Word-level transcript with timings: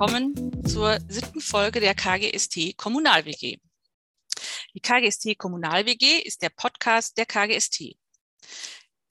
willkommen 0.00 0.66
zur 0.66 0.98
siebten 1.08 1.42
Folge 1.42 1.78
der 1.78 1.94
KGST 1.94 2.74
Kommunal 2.78 3.26
WG. 3.26 3.58
Die 4.72 4.80
KGST 4.80 5.36
Kommunal 5.36 5.84
WG 5.84 6.20
ist 6.20 6.40
der 6.40 6.48
Podcast 6.48 7.18
der 7.18 7.26
KGST. 7.26 7.98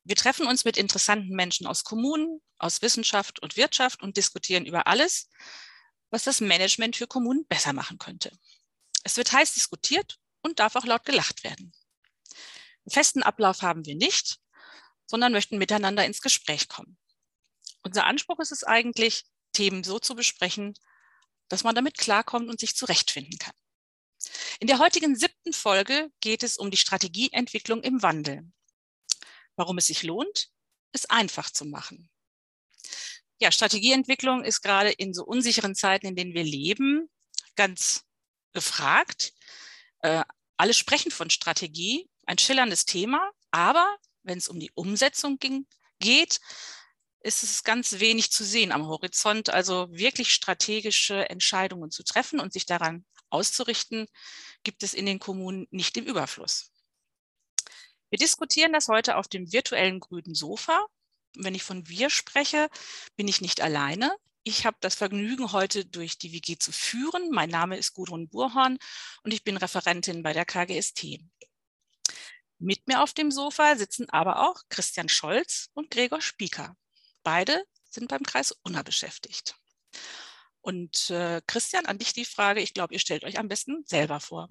Wir 0.04 0.16
treffen 0.16 0.48
uns 0.48 0.66
mit 0.66 0.78
interessanten 0.78 1.36
Menschen 1.36 1.68
aus 1.68 1.84
Kommunen, 1.84 2.42
aus 2.58 2.82
Wissenschaft 2.82 3.40
und 3.40 3.56
Wirtschaft 3.56 4.02
und 4.02 4.18
diskutieren 4.18 4.66
über 4.66 4.88
alles, 4.88 5.30
was 6.10 6.24
das 6.24 6.42
Management 6.42 6.96
für 6.96 7.06
Kommunen 7.06 7.46
besser 7.46 7.74
machen 7.74 8.00
könnte. 8.00 8.32
Es 9.04 9.16
wird 9.16 9.32
heiß 9.32 9.54
diskutiert 9.54 10.18
und 10.42 10.58
darf 10.58 10.76
auch 10.76 10.86
laut 10.86 11.06
gelacht 11.06 11.44
werden. 11.44 11.72
Einen 12.86 12.94
festen 12.94 13.22
Ablauf 13.22 13.62
haben 13.62 13.86
wir 13.86 13.96
nicht, 13.96 14.40
sondern 15.06 15.34
möchten 15.34 15.60
miteinander 15.60 16.04
ins 16.04 16.24
Gespräch 16.24 16.68
kommen. 16.68 16.98
Unser 17.84 18.08
Anspruch 18.08 18.40
ist 18.40 18.52
es 18.52 18.64
eigentlich, 18.64 19.26
Themen 19.60 19.84
so 19.84 20.00
zu 20.00 20.16
besprechen, 20.16 20.74
dass 21.50 21.66
man 21.66 21.76
damit 21.76 21.98
klarkommt 21.98 22.48
und 22.48 22.62
sich 22.62 22.78
zurechtfinden 22.78 23.38
kann. 23.38 23.54
In 24.62 24.68
der 24.68 24.80
heutigen 24.80 25.18
siebten 25.18 25.52
Folge 25.52 26.10
geht 26.22 26.44
es 26.44 26.56
um 26.56 26.72
die 26.72 26.78
Strategieentwicklung 26.78 27.84
im 27.84 28.02
Wandel. 28.02 28.50
Warum 29.58 29.78
es 29.78 29.88
sich 29.88 30.04
lohnt, 30.04 30.50
es 30.94 31.08
einfach 31.08 31.50
zu 31.50 31.66
machen. 31.66 32.10
Ja, 33.42 33.52
Strategieentwicklung 33.52 34.46
ist 34.46 34.62
gerade 34.62 34.92
in 34.92 35.14
so 35.14 35.26
unsicheren 35.26 35.76
Zeiten, 35.76 36.08
in 36.08 36.16
denen 36.16 36.34
wir 36.34 36.46
leben, 36.46 37.10
ganz 37.58 38.06
gefragt. 38.54 39.34
Äh, 40.00 40.24
alle 40.56 40.74
sprechen 40.74 41.12
von 41.12 41.30
Strategie, 41.30 42.10
ein 42.26 42.38
schillerndes 42.38 42.86
Thema, 42.86 43.30
aber 43.52 43.98
wenn 44.24 44.38
es 44.38 44.48
um 44.48 44.58
die 44.58 44.72
Umsetzung 44.74 45.38
ging, 45.38 45.68
geht, 46.00 46.40
ist 47.22 47.44
es 47.44 47.64
ganz 47.64 48.00
wenig 48.00 48.32
zu 48.32 48.44
sehen 48.44 48.72
am 48.72 48.88
Horizont. 48.88 49.50
Also 49.50 49.88
wirklich 49.92 50.34
strategische 50.34 51.30
Entscheidungen 51.30 51.92
zu 51.92 52.04
treffen 52.04 52.40
und 52.40 52.54
sich 52.54 52.66
daran 52.66 53.06
auszurichten, 53.30 54.08
gibt 54.64 54.84
es 54.84 54.94
in 54.94 55.06
den 55.06 55.20
Kommunen 55.20 55.68
nicht 55.72 55.98
im 55.98 56.06
Überfluss. 56.06 56.72
Wir 58.10 58.18
diskutieren 58.18 58.74
das 58.74 58.88
heute 58.88 59.18
auf 59.18 59.28
dem 59.28 59.52
virtuellen 59.52 60.00
grünen 60.00 60.34
Sofa. 60.34 60.86
Wenn 61.36 61.54
ich 61.54 61.64
von 61.64 61.88
wir 61.88 62.10
spreche, 62.10 62.70
bin 63.16 63.28
ich 63.28 63.40
nicht 63.40 63.62
alleine. 63.62 64.12
Ich 64.44 64.66
habe 64.66 64.78
das 64.80 64.96
Vergnügen, 64.96 65.52
heute 65.52 65.86
durch 65.86 66.18
die 66.18 66.32
WG 66.32 66.58
zu 66.58 66.72
führen. 66.72 67.30
Mein 67.30 67.50
Name 67.50 67.78
ist 67.78 67.94
Gudrun 67.94 68.30
Burhorn 68.30 68.80
und 69.24 69.32
ich 69.32 69.44
bin 69.44 69.58
Referentin 69.58 70.24
bei 70.24 70.34
der 70.34 70.46
KGST. 70.46 71.20
Mit 72.58 72.88
mir 72.88 73.04
auf 73.04 73.14
dem 73.14 73.32
Sofa 73.32 73.76
sitzen 73.76 74.10
aber 74.10 74.50
auch 74.50 74.64
Christian 74.70 75.08
Scholz 75.08 75.70
und 75.74 75.92
Gregor 75.92 76.22
Spieker. 76.22 76.76
Beide 77.24 77.64
sind 77.90 78.10
beim 78.10 78.24
Kreis 78.24 78.52
Unna 78.64 78.84
beschäftigt. 78.84 79.56
Und 80.62 81.10
äh, 81.10 81.42
Christian, 81.48 81.86
an 81.86 81.98
dich 81.98 82.14
die 82.14 82.26
Frage, 82.26 82.62
ich 82.62 82.74
glaube, 82.74 82.94
ihr 82.94 83.00
stellt 83.00 83.24
euch 83.24 83.40
am 83.40 83.48
besten 83.48 83.84
selber 83.86 84.20
vor. 84.20 84.48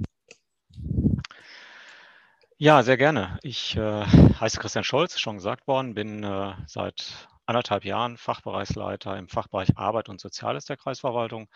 Ja, 2.56 2.82
sehr 2.82 2.96
gerne. 2.96 3.38
Ich 3.42 3.76
äh, 3.76 4.04
heiße 4.04 4.58
Christian 4.58 4.82
Scholz, 4.82 5.20
schon 5.20 5.36
gesagt 5.36 5.68
worden, 5.68 5.94
bin 5.94 6.24
äh, 6.24 6.54
seit 6.66 7.28
anderthalb 7.46 7.84
Jahren 7.84 8.16
Fachbereichsleiter 8.16 9.16
im 9.16 9.28
Fachbereich 9.28 9.76
Arbeit 9.76 10.08
und 10.08 10.20
Soziales 10.20 10.64
der 10.64 10.76
Kreisverwaltung. 10.76 11.48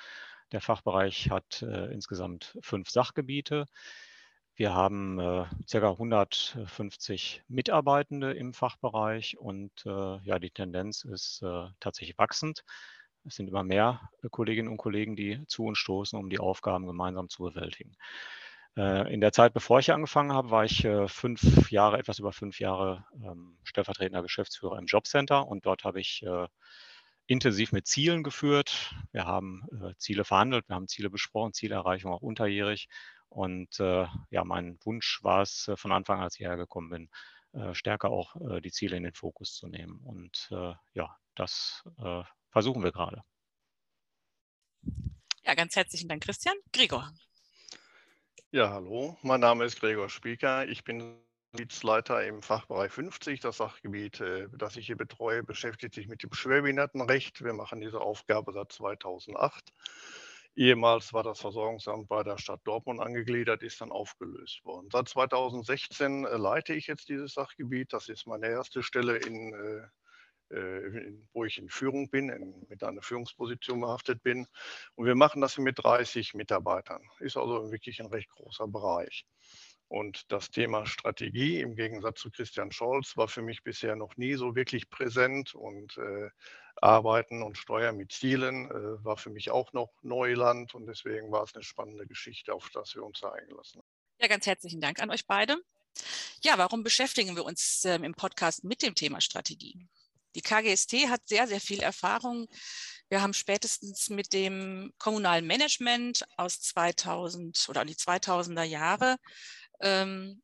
Der 0.52 0.60
Fachbereich 0.60 1.30
hat 1.30 1.62
äh, 1.62 1.92
insgesamt 1.92 2.56
fünf 2.60 2.88
Sachgebiete. 2.90 3.66
Wir 4.54 4.74
haben 4.74 5.18
äh, 5.18 5.46
ca. 5.70 5.90
150 5.90 7.42
Mitarbeitende 7.48 8.32
im 8.32 8.52
Fachbereich 8.52 9.38
und 9.38 9.72
äh, 9.86 10.18
ja, 10.24 10.38
die 10.38 10.50
Tendenz 10.50 11.04
ist 11.04 11.42
äh, 11.42 11.68
tatsächlich 11.80 12.18
wachsend. 12.18 12.62
Es 13.24 13.36
sind 13.36 13.48
immer 13.48 13.64
mehr 13.64 14.10
äh, 14.22 14.28
Kolleginnen 14.30 14.68
und 14.68 14.76
Kollegen, 14.76 15.16
die 15.16 15.42
zu 15.46 15.64
uns 15.64 15.78
stoßen, 15.78 16.18
um 16.18 16.28
die 16.28 16.38
Aufgaben 16.38 16.86
gemeinsam 16.86 17.30
zu 17.30 17.44
bewältigen. 17.44 17.96
Äh, 18.76 19.12
in 19.12 19.22
der 19.22 19.32
Zeit, 19.32 19.54
bevor 19.54 19.78
ich 19.78 19.90
angefangen 19.90 20.32
habe, 20.32 20.50
war 20.50 20.66
ich 20.66 20.84
äh, 20.84 21.08
fünf 21.08 21.70
Jahre, 21.70 21.98
etwas 21.98 22.18
über 22.18 22.32
fünf 22.32 22.60
Jahre 22.60 23.06
ähm, 23.24 23.56
stellvertretender 23.64 24.22
Geschäftsführer 24.22 24.78
im 24.78 24.84
Jobcenter 24.84 25.48
und 25.48 25.64
dort 25.64 25.84
habe 25.84 26.00
ich 26.00 26.26
intensiv 27.26 27.72
mit 27.72 27.86
Zielen 27.86 28.22
geführt. 28.22 28.94
Wir 29.12 29.24
haben 29.26 29.64
Ziele 29.96 30.24
verhandelt, 30.24 30.68
wir 30.68 30.74
haben 30.76 30.88
Ziele 30.88 31.08
besprochen, 31.08 31.54
Zielerreichung 31.54 32.12
auch 32.12 32.20
unterjährig 32.20 32.88
und 33.32 33.80
äh, 33.80 34.06
ja, 34.30 34.44
mein 34.44 34.78
Wunsch 34.84 35.20
war 35.22 35.42
es 35.42 35.68
äh, 35.68 35.76
von 35.76 35.92
Anfang 35.92 36.18
an, 36.18 36.24
als 36.24 36.38
ich 36.38 36.46
hergekommen 36.46 36.90
bin, 36.90 37.10
äh, 37.52 37.74
stärker 37.74 38.10
auch 38.10 38.36
äh, 38.36 38.60
die 38.60 38.70
Ziele 38.70 38.96
in 38.96 39.04
den 39.04 39.14
Fokus 39.14 39.54
zu 39.54 39.68
nehmen. 39.68 40.00
Und 40.04 40.48
äh, 40.50 40.74
ja, 40.92 41.16
das 41.34 41.82
äh, 41.98 42.22
versuchen 42.50 42.84
wir 42.84 42.92
gerade. 42.92 43.22
Ja, 45.44 45.54
ganz 45.54 45.76
herzlichen 45.76 46.08
Dank, 46.08 46.22
Christian. 46.22 46.56
Gregor. 46.72 47.10
Ja, 48.50 48.70
hallo. 48.70 49.16
Mein 49.22 49.40
Name 49.40 49.64
ist 49.64 49.80
Gregor 49.80 50.10
Spieker. 50.10 50.68
Ich 50.68 50.84
bin 50.84 51.18
Gebietsleiter 51.52 52.24
im 52.26 52.42
Fachbereich 52.42 52.92
50. 52.92 53.40
Das 53.40 53.56
Sachgebiet, 53.56 54.22
das 54.52 54.76
ich 54.76 54.86
hier 54.86 54.96
betreue, 54.96 55.42
beschäftigt 55.42 55.94
sich 55.94 56.06
mit 56.06 56.22
dem 56.22 56.32
Schwerbehindertenrecht. 56.32 57.42
Wir 57.42 57.54
machen 57.54 57.80
diese 57.80 58.00
Aufgabe 58.00 58.52
seit 58.52 58.72
2008. 58.72 59.72
Ehemals 60.54 61.14
war 61.14 61.22
das 61.22 61.40
Versorgungsamt 61.40 62.08
bei 62.08 62.22
der 62.22 62.36
Stadt 62.36 62.60
Dortmund 62.64 63.00
angegliedert, 63.00 63.62
ist 63.62 63.80
dann 63.80 63.90
aufgelöst 63.90 64.62
worden. 64.64 64.88
Seit 64.92 65.08
2016 65.08 66.26
äh, 66.26 66.36
leite 66.36 66.74
ich 66.74 66.86
jetzt 66.86 67.08
dieses 67.08 67.34
Sachgebiet. 67.34 67.92
Das 67.92 68.08
ist 68.08 68.26
meine 68.26 68.48
erste 68.48 68.82
Stelle, 68.82 69.16
in, 69.16 69.54
äh, 70.50 70.54
äh, 70.54 71.06
in, 71.06 71.28
wo 71.32 71.44
ich 71.44 71.56
in 71.56 71.70
Führung 71.70 72.10
bin, 72.10 72.28
in, 72.28 72.66
mit 72.68 72.84
einer 72.84 73.00
Führungsposition 73.00 73.80
behaftet 73.80 74.22
bin. 74.22 74.46
Und 74.94 75.06
wir 75.06 75.14
machen 75.14 75.40
das 75.40 75.56
mit 75.56 75.82
30 75.82 76.34
Mitarbeitern. 76.34 77.02
Ist 77.20 77.38
also 77.38 77.72
wirklich 77.72 78.00
ein 78.00 78.06
recht 78.06 78.28
großer 78.28 78.68
Bereich. 78.68 79.24
Und 79.92 80.32
das 80.32 80.50
Thema 80.50 80.86
Strategie 80.86 81.60
im 81.60 81.76
Gegensatz 81.76 82.20
zu 82.20 82.30
Christian 82.30 82.72
Scholz 82.72 83.14
war 83.18 83.28
für 83.28 83.42
mich 83.42 83.62
bisher 83.62 83.94
noch 83.94 84.16
nie 84.16 84.36
so 84.36 84.56
wirklich 84.56 84.88
präsent 84.88 85.54
und 85.54 85.98
äh, 85.98 86.30
Arbeiten 86.76 87.42
und 87.42 87.58
Steuern 87.58 87.98
mit 87.98 88.10
Zielen 88.10 88.70
äh, 88.70 89.04
war 89.04 89.18
für 89.18 89.28
mich 89.28 89.50
auch 89.50 89.74
noch 89.74 89.90
Neuland 90.00 90.74
und 90.74 90.86
deswegen 90.86 91.30
war 91.30 91.42
es 91.42 91.54
eine 91.54 91.62
spannende 91.62 92.06
Geschichte, 92.06 92.54
auf 92.54 92.70
das 92.70 92.94
wir 92.94 93.04
uns 93.04 93.20
da 93.20 93.32
eingelassen 93.32 93.80
haben. 93.80 93.88
Ja, 94.18 94.28
ganz 94.28 94.46
herzlichen 94.46 94.80
Dank 94.80 94.98
an 94.98 95.10
euch 95.10 95.26
beide. 95.26 95.58
Ja, 96.40 96.56
warum 96.56 96.84
beschäftigen 96.84 97.36
wir 97.36 97.44
uns 97.44 97.84
ähm, 97.84 98.02
im 98.02 98.14
Podcast 98.14 98.64
mit 98.64 98.80
dem 98.80 98.94
Thema 98.94 99.20
Strategie? 99.20 99.86
Die 100.34 100.40
KGST 100.40 101.10
hat 101.10 101.20
sehr, 101.28 101.46
sehr 101.46 101.60
viel 101.60 101.82
Erfahrung. 101.82 102.48
Wir 103.10 103.20
haben 103.20 103.34
spätestens 103.34 104.08
mit 104.08 104.32
dem 104.32 104.94
kommunalen 104.96 105.46
Management 105.46 106.24
aus 106.38 106.62
2000 106.62 107.66
oder 107.68 107.84
die 107.84 107.94
2000er 107.94 108.62
Jahre 108.62 109.18
ähm, 109.82 110.42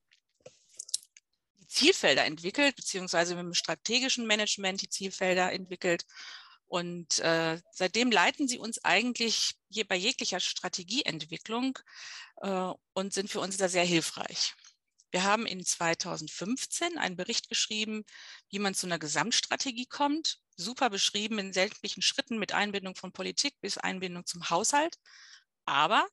Zielfelder 1.67 2.25
entwickelt, 2.25 2.77
beziehungsweise 2.77 3.35
mit 3.35 3.45
dem 3.45 3.55
strategischen 3.55 4.27
Management 4.27 4.83
die 4.83 4.89
Zielfelder 4.89 5.53
entwickelt. 5.53 6.05
Und 6.67 7.19
äh, 7.21 7.61
seitdem 7.73 8.11
leiten 8.11 8.47
sie 8.47 8.59
uns 8.59 8.85
eigentlich 8.85 9.55
je, 9.71 9.85
bei 9.85 9.97
jeglicher 9.97 10.41
Strategieentwicklung 10.41 11.79
äh, 12.43 12.73
und 12.93 13.15
sind 13.15 13.31
für 13.31 13.41
uns 13.41 13.57
da 13.57 13.69
sehr 13.69 13.85
hilfreich. 13.85 14.55
Wir 15.11 15.23
haben 15.23 15.47
in 15.47 15.65
2015 15.65 16.99
einen 16.99 17.17
Bericht 17.17 17.49
geschrieben, 17.49 18.05
wie 18.51 18.59
man 18.59 18.75
zu 18.75 18.87
einer 18.87 18.99
Gesamtstrategie 18.99 19.87
kommt. 19.87 20.39
Super 20.57 20.91
beschrieben 20.91 21.39
in 21.39 21.55
sämtlichen 21.55 22.03
Schritten 22.03 22.39
mit 22.39 22.53
Einbindung 22.53 22.95
von 22.95 23.13
Politik 23.13 23.55
bis 23.61 23.79
Einbindung 23.79 24.27
zum 24.27 24.51
Haushalt. 24.51 24.99
Aber 25.65 26.07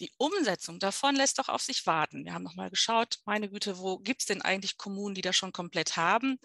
die 0.00 0.12
Umsetzung 0.16 0.78
davon 0.78 1.14
lässt 1.14 1.38
doch 1.38 1.48
auf 1.48 1.62
sich 1.62 1.86
warten. 1.86 2.24
Wir 2.24 2.32
haben 2.32 2.42
nochmal 2.42 2.70
geschaut, 2.70 3.18
meine 3.26 3.50
Güte, 3.50 3.78
wo 3.78 3.98
gibt 3.98 4.22
es 4.22 4.26
denn 4.26 4.42
eigentlich 4.42 4.78
Kommunen, 4.78 5.14
die 5.14 5.22
das 5.22 5.36
schon 5.36 5.52
komplett 5.52 5.96
haben? 5.96 6.38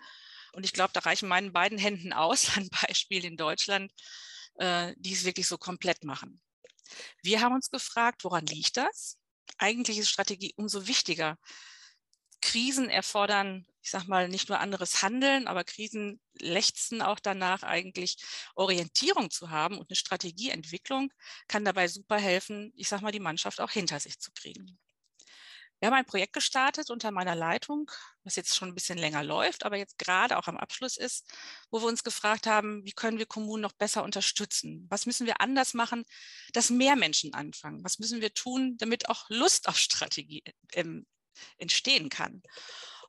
Und 0.54 0.66
ich 0.66 0.74
glaube, 0.74 0.92
da 0.94 1.00
reichen 1.02 1.30
meinen 1.30 1.54
beiden 1.54 1.78
Händen 1.78 2.14
aus, 2.14 2.50
ein 2.58 2.70
Beispiel 2.70 3.26
in 3.26 3.38
Deutschland, 3.38 3.92
äh, 4.56 4.94
die 4.98 5.14
es 5.14 5.24
wirklich 5.24 5.48
so 5.48 5.58
komplett 5.58 6.04
machen. 6.04 6.42
Wir 7.24 7.42
haben 7.42 7.56
uns 7.56 7.70
gefragt, 7.70 8.24
woran 8.24 8.46
liegt 8.46 8.78
das? 8.78 9.18
Eigentlich 9.58 9.98
ist 9.98 10.10
Strategie 10.10 10.54
umso 10.58 10.88
wichtiger, 10.88 11.38
Krisen 12.46 12.90
erfordern, 12.90 13.66
ich 13.82 13.90
sage 13.90 14.06
mal, 14.08 14.30
nicht 14.30 14.50
nur 14.50 14.60
anderes 14.60 15.02
Handeln, 15.02 15.48
aber 15.48 15.64
Krisen 15.64 16.22
lechzen 16.40 17.02
auch 17.02 17.20
danach, 17.20 17.64
eigentlich 17.64 18.18
Orientierung 18.54 19.32
zu 19.32 19.50
haben 19.50 19.80
und 19.80 19.90
eine 19.90 19.96
Strategieentwicklung 19.96 21.12
kann 21.48 21.66
dabei 21.66 21.88
super 21.88 22.18
helfen, 22.18 22.72
ich 22.76 22.88
sage 22.88 23.02
mal, 23.02 23.12
die 23.12 23.20
Mannschaft 23.20 23.60
auch 23.60 23.72
hinter 23.72 24.00
sich 24.00 24.20
zu 24.20 24.32
kriegen. 24.32 24.78
Wir 25.80 25.88
haben 25.88 25.96
ein 25.96 26.06
Projekt 26.06 26.34
gestartet 26.34 26.92
unter 26.92 27.10
meiner 27.10 27.34
Leitung, 27.36 27.90
was 28.24 28.36
jetzt 28.36 28.56
schon 28.56 28.70
ein 28.70 28.76
bisschen 28.76 29.00
länger 29.00 29.24
läuft, 29.24 29.66
aber 29.66 29.78
jetzt 29.78 29.98
gerade 29.98 30.38
auch 30.38 30.48
am 30.48 30.58
Abschluss 30.58 30.98
ist, 30.98 31.28
wo 31.72 31.82
wir 31.82 31.88
uns 31.88 32.04
gefragt 32.04 32.46
haben, 32.46 32.86
wie 32.86 32.94
können 32.94 33.18
wir 33.18 33.26
Kommunen 33.26 33.64
noch 33.64 33.74
besser 33.74 34.04
unterstützen? 34.04 34.86
Was 34.90 35.08
müssen 35.08 35.26
wir 35.26 35.42
anders 35.42 35.74
machen, 35.74 36.06
dass 36.54 36.70
mehr 36.70 36.96
Menschen 36.96 37.34
anfangen? 37.34 37.84
Was 37.84 37.98
müssen 37.98 38.22
wir 38.22 38.34
tun, 38.36 38.78
damit 38.78 39.10
auch 39.10 39.26
Lust 39.30 39.68
auf 39.68 39.78
Strategie 39.78 40.44
ähm, 40.74 41.08
entstehen 41.58 42.10
kann. 42.10 42.42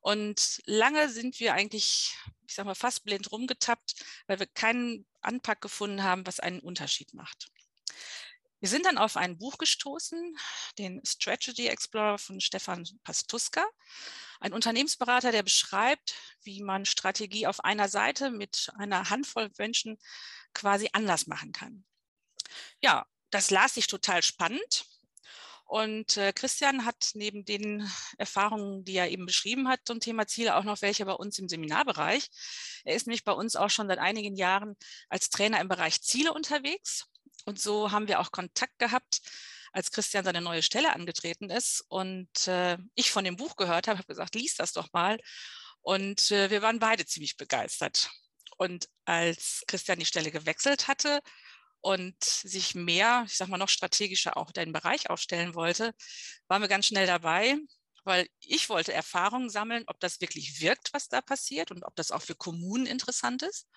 Und 0.00 0.62
lange 0.66 1.08
sind 1.08 1.40
wir 1.40 1.54
eigentlich, 1.54 2.16
ich 2.46 2.54
sage 2.54 2.66
mal, 2.66 2.74
fast 2.74 3.04
blind 3.04 3.32
rumgetappt, 3.32 4.04
weil 4.26 4.38
wir 4.38 4.46
keinen 4.46 5.06
Anpack 5.20 5.60
gefunden 5.60 6.02
haben, 6.02 6.26
was 6.26 6.38
einen 6.38 6.60
Unterschied 6.60 7.12
macht. 7.12 7.48
Wir 8.60 8.68
sind 8.68 8.86
dann 8.86 8.98
auf 8.98 9.16
ein 9.16 9.36
Buch 9.36 9.58
gestoßen, 9.58 10.36
den 10.78 11.02
Strategy 11.04 11.66
Explorer 11.66 12.18
von 12.18 12.40
Stefan 12.40 12.88
Pastuska, 13.04 13.66
ein 14.40 14.52
Unternehmensberater, 14.52 15.32
der 15.32 15.42
beschreibt, 15.42 16.14
wie 16.42 16.62
man 16.62 16.84
Strategie 16.84 17.46
auf 17.46 17.64
einer 17.64 17.88
Seite 17.88 18.30
mit 18.30 18.70
einer 18.78 19.10
Handvoll 19.10 19.50
Menschen 19.58 19.98
quasi 20.54 20.88
anders 20.92 21.26
machen 21.26 21.52
kann. 21.52 21.84
Ja, 22.80 23.06
das 23.30 23.50
las 23.50 23.74
sich 23.74 23.88
total 23.88 24.22
spannend. 24.22 24.86
Und 25.66 26.16
äh, 26.16 26.32
Christian 26.32 26.84
hat 26.84 27.10
neben 27.14 27.44
den 27.44 27.90
Erfahrungen, 28.18 28.84
die 28.84 28.94
er 28.94 29.10
eben 29.10 29.26
beschrieben 29.26 29.68
hat 29.68 29.80
zum 29.84 29.98
Thema 29.98 30.26
Ziele, 30.28 30.56
auch 30.56 30.62
noch 30.62 30.80
welche 30.80 31.04
bei 31.04 31.12
uns 31.12 31.38
im 31.40 31.48
Seminarbereich. 31.48 32.28
Er 32.84 32.94
ist 32.94 33.08
nämlich 33.08 33.24
bei 33.24 33.32
uns 33.32 33.56
auch 33.56 33.68
schon 33.68 33.88
seit 33.88 33.98
einigen 33.98 34.36
Jahren 34.36 34.76
als 35.08 35.28
Trainer 35.28 35.60
im 35.60 35.68
Bereich 35.68 36.00
Ziele 36.02 36.32
unterwegs. 36.32 37.06
Und 37.46 37.60
so 37.60 37.90
haben 37.90 38.06
wir 38.06 38.20
auch 38.20 38.30
Kontakt 38.30 38.78
gehabt, 38.78 39.20
als 39.72 39.90
Christian 39.90 40.24
seine 40.24 40.40
neue 40.40 40.62
Stelle 40.62 40.94
angetreten 40.94 41.50
ist 41.50 41.84
und 41.88 42.48
äh, 42.48 42.78
ich 42.94 43.10
von 43.10 43.24
dem 43.24 43.36
Buch 43.36 43.56
gehört 43.56 43.88
habe, 43.88 43.98
habe 43.98 44.06
gesagt, 44.06 44.34
lies 44.36 44.54
das 44.54 44.72
doch 44.72 44.92
mal. 44.92 45.18
Und 45.82 46.30
äh, 46.30 46.48
wir 46.50 46.62
waren 46.62 46.78
beide 46.78 47.04
ziemlich 47.06 47.36
begeistert. 47.36 48.10
Und 48.56 48.88
als 49.04 49.62
Christian 49.66 49.98
die 49.98 50.06
Stelle 50.06 50.30
gewechselt 50.30 50.88
hatte, 50.88 51.20
und 51.86 52.20
sich 52.24 52.74
mehr, 52.74 53.22
ich 53.28 53.36
sag 53.36 53.46
mal 53.46 53.58
noch 53.58 53.68
strategischer 53.68 54.36
auch 54.36 54.50
den 54.50 54.72
Bereich 54.72 55.08
aufstellen 55.08 55.54
wollte, 55.54 55.94
waren 56.48 56.60
wir 56.60 56.66
ganz 56.66 56.86
schnell 56.86 57.06
dabei, 57.06 57.56
weil 58.02 58.26
ich 58.40 58.68
wollte 58.68 58.92
Erfahrungen 58.92 59.50
sammeln, 59.50 59.84
ob 59.86 60.00
das 60.00 60.20
wirklich 60.20 60.60
wirkt, 60.60 60.92
was 60.92 61.06
da 61.06 61.20
passiert 61.20 61.70
und 61.70 61.84
ob 61.84 61.94
das 61.94 62.10
auch 62.10 62.22
für 62.22 62.34
Kommunen 62.34 62.86
interessant 62.86 63.44
ist. 63.44 63.68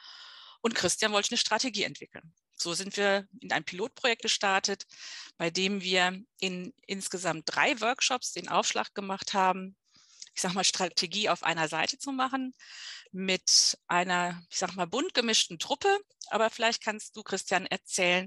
Und 0.61 0.73
Christian 0.73 1.11
wollte 1.11 1.29
eine 1.29 1.37
Strategie 1.37 1.83
entwickeln. 1.83 2.33
So 2.55 2.73
sind 2.73 2.97
wir 2.97 3.27
in 3.41 3.51
ein 3.51 3.63
Pilotprojekt 3.63 4.23
gestartet, 4.23 4.87
bei 5.37 5.51
dem 5.51 5.83
wir 5.83 6.19
in 6.39 6.73
insgesamt 6.87 7.43
drei 7.45 7.79
Workshops 7.79 8.31
den 8.31 8.49
Aufschlag 8.49 8.95
gemacht 8.95 9.35
haben, 9.35 9.77
ich 10.39 10.41
sag 10.41 10.53
mal, 10.53 10.63
Strategie 10.63 11.27
auf 11.27 11.43
einer 11.43 11.67
Seite 11.67 11.97
zu 11.97 12.13
machen 12.13 12.53
mit 13.11 13.77
einer, 13.87 14.41
ich 14.49 14.57
sag 14.57 14.73
mal, 14.77 14.87
bunt 14.87 15.13
gemischten 15.13 15.59
Truppe. 15.59 15.89
Aber 16.29 16.49
vielleicht 16.49 16.81
kannst 16.81 17.17
du, 17.17 17.23
Christian, 17.23 17.65
erzählen, 17.65 18.25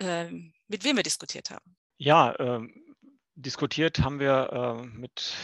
äh, 0.00 0.30
mit 0.68 0.84
wem 0.84 0.96
wir 0.96 1.02
diskutiert 1.02 1.48
haben. 1.48 1.76
Ja, 1.96 2.38
ähm, 2.38 2.74
diskutiert 3.36 4.00
haben 4.00 4.20
wir 4.20 4.82
äh, 4.82 4.86
mit 4.86 5.34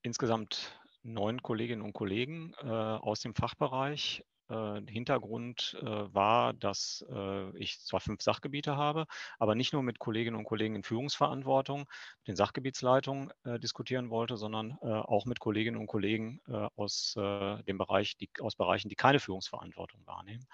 insgesamt 0.00 0.80
neun 1.02 1.42
Kolleginnen 1.42 1.82
und 1.82 1.92
Kollegen 1.92 2.54
äh, 2.62 2.66
aus 2.66 3.20
dem 3.20 3.34
Fachbereich 3.34 4.24
äh, 4.50 4.80
Hintergrund 4.90 5.78
äh, 5.80 5.86
war, 5.86 6.52
dass 6.52 7.04
äh, 7.10 7.56
ich 7.56 7.80
zwar 7.80 8.00
fünf 8.00 8.22
Sachgebiete 8.22 8.76
habe, 8.76 9.06
aber 9.38 9.54
nicht 9.54 9.72
nur 9.72 9.82
mit 9.82 9.98
Kolleginnen 9.98 10.36
und 10.36 10.44
Kollegen 10.44 10.74
in 10.74 10.82
Führungsverantwortung, 10.82 11.88
den 12.26 12.36
Sachgebietsleitungen 12.36 13.32
diskutieren 13.58 14.10
wollte, 14.10 14.36
sondern 14.36 14.72
auch 14.80 15.24
mit 15.26 15.40
Kolleginnen 15.40 15.78
und 15.78 15.86
Kollegen 15.86 16.40
aus 16.76 17.14
dem 17.14 17.78
Bereich, 17.78 18.16
die, 18.16 18.30
aus 18.40 18.56
Bereichen, 18.56 18.88
die 18.88 18.96
keine 18.96 19.20
Führungsverantwortung 19.20 20.06
wahrnehmen, 20.06 20.46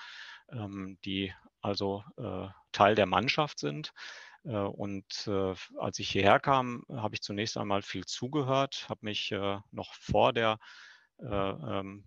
ähm, 0.50 0.98
die 1.04 1.32
also 1.60 2.04
Teil 2.72 2.94
der 2.94 3.06
Mannschaft 3.06 3.58
sind. 3.58 3.93
Und 4.44 5.28
als 5.78 5.98
ich 5.98 6.08
hierher 6.08 6.38
kam, 6.38 6.84
habe 6.88 7.14
ich 7.14 7.22
zunächst 7.22 7.56
einmal 7.56 7.82
viel 7.82 8.04
zugehört, 8.04 8.87
habe 8.88 9.00
mich 9.02 9.34
noch 9.72 9.94
vor 9.94 10.32
der 10.32 10.58
ähm, 11.20 12.04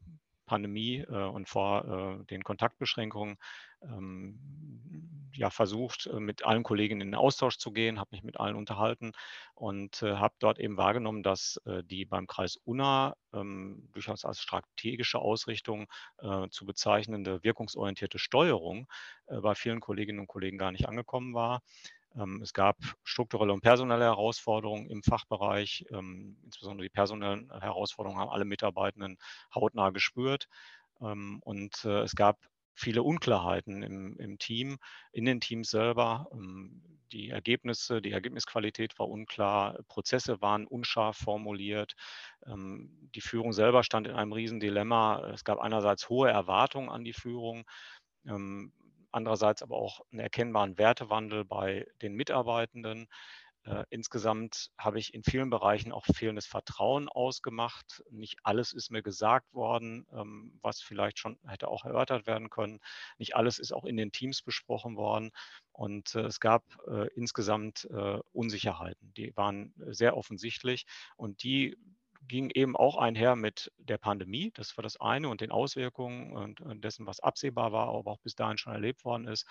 Pandemie 0.49 1.05
äh, 1.07 1.27
und 1.27 1.47
vor 1.47 2.19
äh, 2.19 2.25
den 2.25 2.43
Kontaktbeschränkungen 2.43 3.37
ähm, 3.83 4.39
ja, 5.33 5.49
versucht, 5.49 6.07
äh, 6.07 6.19
mit 6.19 6.43
allen 6.43 6.63
Kollegen 6.63 6.99
in 6.99 7.11
den 7.11 7.15
Austausch 7.15 7.57
zu 7.57 7.71
gehen, 7.71 7.99
habe 7.99 8.09
mich 8.11 8.23
mit 8.23 8.39
allen 8.39 8.55
unterhalten 8.55 9.11
und 9.53 10.01
äh, 10.01 10.15
habe 10.15 10.33
dort 10.39 10.59
eben 10.59 10.75
wahrgenommen, 10.75 11.23
dass 11.23 11.61
äh, 11.65 11.83
die 11.83 12.05
beim 12.05 12.27
Kreis 12.27 12.57
Unna 12.65 13.15
ähm, 13.31 13.87
durchaus 13.93 14.25
als 14.25 14.41
strategische 14.41 15.19
Ausrichtung 15.19 15.87
äh, 16.17 16.49
zu 16.49 16.65
bezeichnende 16.65 17.43
wirkungsorientierte 17.43 18.19
Steuerung 18.19 18.87
bei 19.27 19.53
vielen 19.53 19.79
Kolleginnen 19.79 20.21
und 20.21 20.27
Kollegen 20.27 20.57
gar 20.57 20.71
nicht 20.71 20.87
angekommen 20.89 21.35
war. 21.35 21.61
Ähm, 22.15 22.41
es 22.41 22.53
gab 22.53 22.77
strukturelle 23.03 23.53
und 23.53 23.61
personelle 23.61 24.05
Herausforderungen 24.05 24.87
im 24.89 25.03
Fachbereich. 25.03 25.85
Ähm, 25.91 26.37
insbesondere 26.43 26.85
die 26.85 26.89
personellen 26.89 27.51
Herausforderungen 27.59 28.19
haben 28.19 28.31
alle 28.31 28.45
Mitarbeitenden 28.45 29.17
hautnah 29.53 29.91
gespürt. 29.91 30.47
Ähm, 31.01 31.39
und 31.43 31.85
äh, 31.85 32.01
es 32.01 32.15
gab 32.15 32.37
viele 32.73 33.03
Unklarheiten 33.03 33.83
im, 33.83 34.17
im 34.17 34.39
Team, 34.39 34.77
in 35.11 35.25
den 35.25 35.41
Teams 35.41 35.69
selber. 35.69 36.29
Die 37.11 37.29
Ergebnisse, 37.29 38.01
die 38.01 38.13
Ergebnisqualität 38.13 38.97
war 38.97 39.09
unklar, 39.09 39.79
Prozesse 39.89 40.41
waren 40.41 40.65
unscharf 40.65 41.17
formuliert. 41.17 41.95
Die 42.47 43.19
Führung 43.19 43.51
selber 43.51 43.83
stand 43.83 44.07
in 44.07 44.15
einem 44.15 44.31
Riesendilemma. 44.31 45.29
Es 45.33 45.43
gab 45.43 45.59
einerseits 45.59 46.07
hohe 46.07 46.29
Erwartungen 46.29 46.87
an 46.87 47.03
die 47.03 47.11
Führung 47.11 47.65
andererseits 49.11 49.61
aber 49.63 49.77
auch 49.77 50.01
einen 50.11 50.19
erkennbaren 50.19 50.77
Wertewandel 50.77 51.45
bei 51.45 51.87
den 52.01 52.13
Mitarbeitenden. 52.13 53.07
Äh, 53.65 53.83
insgesamt 53.89 54.71
habe 54.77 54.99
ich 54.99 55.13
in 55.13 55.23
vielen 55.23 55.49
Bereichen 55.49 55.91
auch 55.91 56.05
fehlendes 56.05 56.45
Vertrauen 56.45 57.09
ausgemacht. 57.09 58.03
Nicht 58.09 58.37
alles 58.43 58.73
ist 58.73 58.89
mir 58.89 59.03
gesagt 59.03 59.53
worden, 59.53 60.07
ähm, 60.13 60.57
was 60.61 60.81
vielleicht 60.81 61.19
schon 61.19 61.37
hätte 61.45 61.67
auch 61.67 61.83
erörtert 61.83 62.25
werden 62.25 62.49
können. 62.49 62.79
Nicht 63.17 63.35
alles 63.35 63.59
ist 63.59 63.73
auch 63.73 63.85
in 63.85 63.97
den 63.97 64.11
Teams 64.11 64.41
besprochen 64.41 64.95
worden. 64.95 65.31
Und 65.73 66.15
äh, 66.15 66.21
es 66.21 66.39
gab 66.39 66.63
äh, 66.87 67.07
insgesamt 67.15 67.85
äh, 67.91 68.19
Unsicherheiten. 68.31 69.13
Die 69.15 69.35
waren 69.35 69.73
sehr 69.77 70.15
offensichtlich 70.15 70.85
und 71.17 71.43
die 71.43 71.77
ging 72.29 72.49
eben 72.51 72.77
auch 72.77 72.95
einher 72.95 73.35
mit 73.35 73.71
der 73.77 73.97
Pandemie. 73.97 74.51
Das 74.53 74.77
war 74.77 74.83
das 74.83 75.01
eine 75.01 75.27
und 75.27 75.41
den 75.41 75.51
Auswirkungen 75.51 76.31
und, 76.31 76.61
und 76.61 76.85
dessen, 76.85 77.05
was 77.05 77.19
absehbar 77.19 77.73
war, 77.73 77.89
aber 77.89 78.11
auch 78.11 78.21
bis 78.21 78.35
dahin 78.35 78.57
schon 78.57 78.71
erlebt 78.71 79.03
worden 79.03 79.27
ist. 79.27 79.45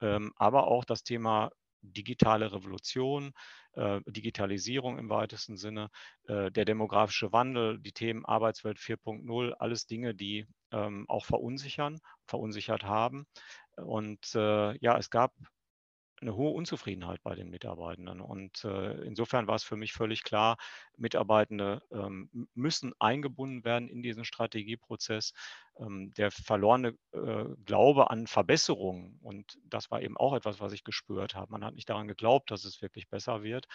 Ähm, 0.00 0.32
aber 0.36 0.68
auch 0.68 0.86
das 0.86 1.02
Thema 1.02 1.50
digitale 1.82 2.52
Revolution, 2.52 3.32
äh, 3.72 4.00
Digitalisierung 4.06 4.98
im 4.98 5.08
weitesten 5.08 5.56
Sinne, 5.56 5.90
äh, 6.28 6.50
der 6.50 6.64
demografische 6.64 7.32
Wandel, 7.32 7.78
die 7.78 7.92
Themen 7.92 8.24
Arbeitswelt 8.24 8.78
4.0, 8.78 9.52
alles 9.52 9.86
Dinge, 9.86 10.14
die 10.14 10.46
ähm, 10.72 11.06
auch 11.08 11.24
verunsichern, 11.24 11.98
verunsichert 12.26 12.84
haben. 12.84 13.26
Und 13.76 14.34
äh, 14.34 14.76
ja, 14.78 14.98
es 14.98 15.10
gab 15.10 15.32
eine 16.20 16.36
hohe 16.36 16.50
Unzufriedenheit 16.50 17.22
bei 17.22 17.34
den 17.34 17.50
Mitarbeitenden. 17.50 18.20
Und 18.20 18.64
äh, 18.64 19.02
insofern 19.02 19.46
war 19.46 19.54
es 19.54 19.64
für 19.64 19.76
mich 19.76 19.92
völlig 19.92 20.22
klar, 20.22 20.56
Mitarbeitende 20.96 21.82
ähm, 21.90 22.48
müssen 22.54 22.92
eingebunden 22.98 23.64
werden 23.64 23.88
in 23.88 24.02
diesen 24.02 24.24
Strategieprozess. 24.24 25.32
Ähm, 25.78 26.12
der 26.16 26.30
verlorene 26.30 26.94
äh, 27.12 27.44
Glaube 27.64 28.10
an 28.10 28.26
Verbesserungen, 28.26 29.18
und 29.22 29.58
das 29.64 29.90
war 29.90 30.02
eben 30.02 30.16
auch 30.16 30.34
etwas, 30.34 30.60
was 30.60 30.72
ich 30.72 30.84
gespürt 30.84 31.34
habe. 31.34 31.52
Man 31.52 31.64
hat 31.64 31.74
nicht 31.74 31.88
daran 31.88 32.08
geglaubt, 32.08 32.50
dass 32.50 32.64
es 32.64 32.82
wirklich 32.82 33.08
besser 33.08 33.42
wird. 33.42 33.66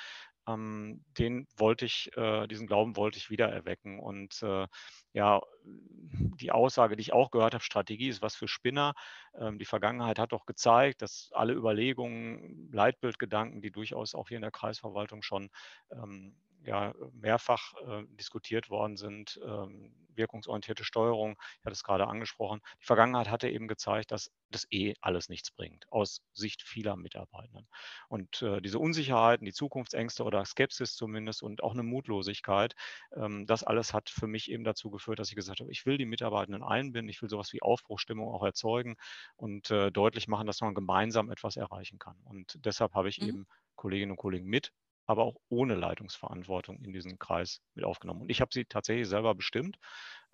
Ähm, 0.47 1.03
den 1.17 1.47
wollte 1.57 1.85
ich, 1.85 2.15
äh, 2.15 2.47
diesen 2.47 2.67
Glauben 2.67 2.95
wollte 2.95 3.17
ich 3.17 3.29
wieder 3.29 3.49
erwecken. 3.49 3.99
Und 3.99 4.41
äh, 4.43 4.67
ja, 5.13 5.41
die 5.63 6.51
Aussage, 6.51 6.95
die 6.95 7.01
ich 7.01 7.13
auch 7.13 7.31
gehört 7.31 7.53
habe, 7.53 7.63
Strategie 7.63 8.09
ist 8.09 8.21
was 8.21 8.35
für 8.35 8.47
Spinner. 8.47 8.93
Ähm, 9.39 9.57
die 9.57 9.65
Vergangenheit 9.65 10.19
hat 10.19 10.31
doch 10.31 10.45
gezeigt, 10.45 11.01
dass 11.01 11.29
alle 11.33 11.53
Überlegungen, 11.53 12.34
Leitbildgedanken, 12.71 13.61
die 13.61 13.71
durchaus 13.71 14.15
auch 14.15 14.27
hier 14.29 14.37
in 14.37 14.41
der 14.41 14.51
Kreisverwaltung 14.51 15.21
schon 15.21 15.49
ähm, 15.91 16.35
ja 16.65 16.93
mehrfach 17.13 17.73
äh, 17.87 18.03
diskutiert 18.15 18.69
worden 18.69 18.97
sind. 18.97 19.39
Ähm, 19.43 19.93
wirkungsorientierte 20.17 20.83
Steuerung, 20.83 21.37
ich 21.59 21.65
hatte 21.65 21.73
es 21.73 21.83
gerade 21.83 22.07
angesprochen. 22.07 22.61
Die 22.81 22.85
Vergangenheit 22.85 23.29
hatte 23.29 23.49
eben 23.49 23.67
gezeigt, 23.67 24.11
dass 24.11 24.31
das 24.49 24.65
eh 24.71 24.93
alles 25.01 25.29
nichts 25.29 25.51
bringt, 25.51 25.91
aus 25.91 26.21
Sicht 26.33 26.61
vieler 26.61 26.95
Mitarbeitenden. 26.95 27.67
Und 28.07 28.41
äh, 28.41 28.61
diese 28.61 28.79
Unsicherheiten, 28.79 29.45
die 29.45 29.53
Zukunftsängste 29.53 30.23
oder 30.23 30.45
Skepsis 30.45 30.95
zumindest 30.95 31.43
und 31.43 31.63
auch 31.63 31.73
eine 31.73 31.83
Mutlosigkeit, 31.83 32.75
ähm, 33.15 33.45
das 33.45 33.63
alles 33.63 33.93
hat 33.93 34.09
für 34.09 34.27
mich 34.27 34.49
eben 34.49 34.63
dazu 34.63 34.89
geführt, 34.89 35.19
dass 35.19 35.29
ich 35.29 35.35
gesagt 35.35 35.59
habe, 35.59 35.71
ich 35.71 35.85
will 35.85 35.97
die 35.97 36.05
Mitarbeitenden 36.05 36.63
einbinden, 36.63 37.09
ich 37.09 37.21
will 37.21 37.29
sowas 37.29 37.53
wie 37.53 37.61
Aufbruchstimmung 37.61 38.29
auch 38.29 38.43
erzeugen 38.43 38.95
und 39.35 39.71
äh, 39.71 39.91
deutlich 39.91 40.27
machen, 40.27 40.47
dass 40.47 40.61
man 40.61 40.75
gemeinsam 40.75 41.29
etwas 41.29 41.57
erreichen 41.57 41.99
kann. 41.99 42.17
Und 42.25 42.57
deshalb 42.63 42.93
habe 42.93 43.09
ich 43.09 43.21
mhm. 43.21 43.27
eben 43.27 43.47
Kolleginnen 43.75 44.11
und 44.11 44.17
Kollegen 44.17 44.47
mit 44.47 44.71
aber 45.05 45.23
auch 45.23 45.35
ohne 45.49 45.75
Leitungsverantwortung 45.75 46.77
in 46.83 46.93
diesen 46.93 47.19
Kreis 47.19 47.61
mit 47.73 47.85
aufgenommen. 47.85 48.21
Und 48.21 48.29
ich 48.29 48.41
habe 48.41 48.51
sie 48.53 48.65
tatsächlich 48.65 49.07
selber 49.07 49.35
bestimmt. 49.35 49.77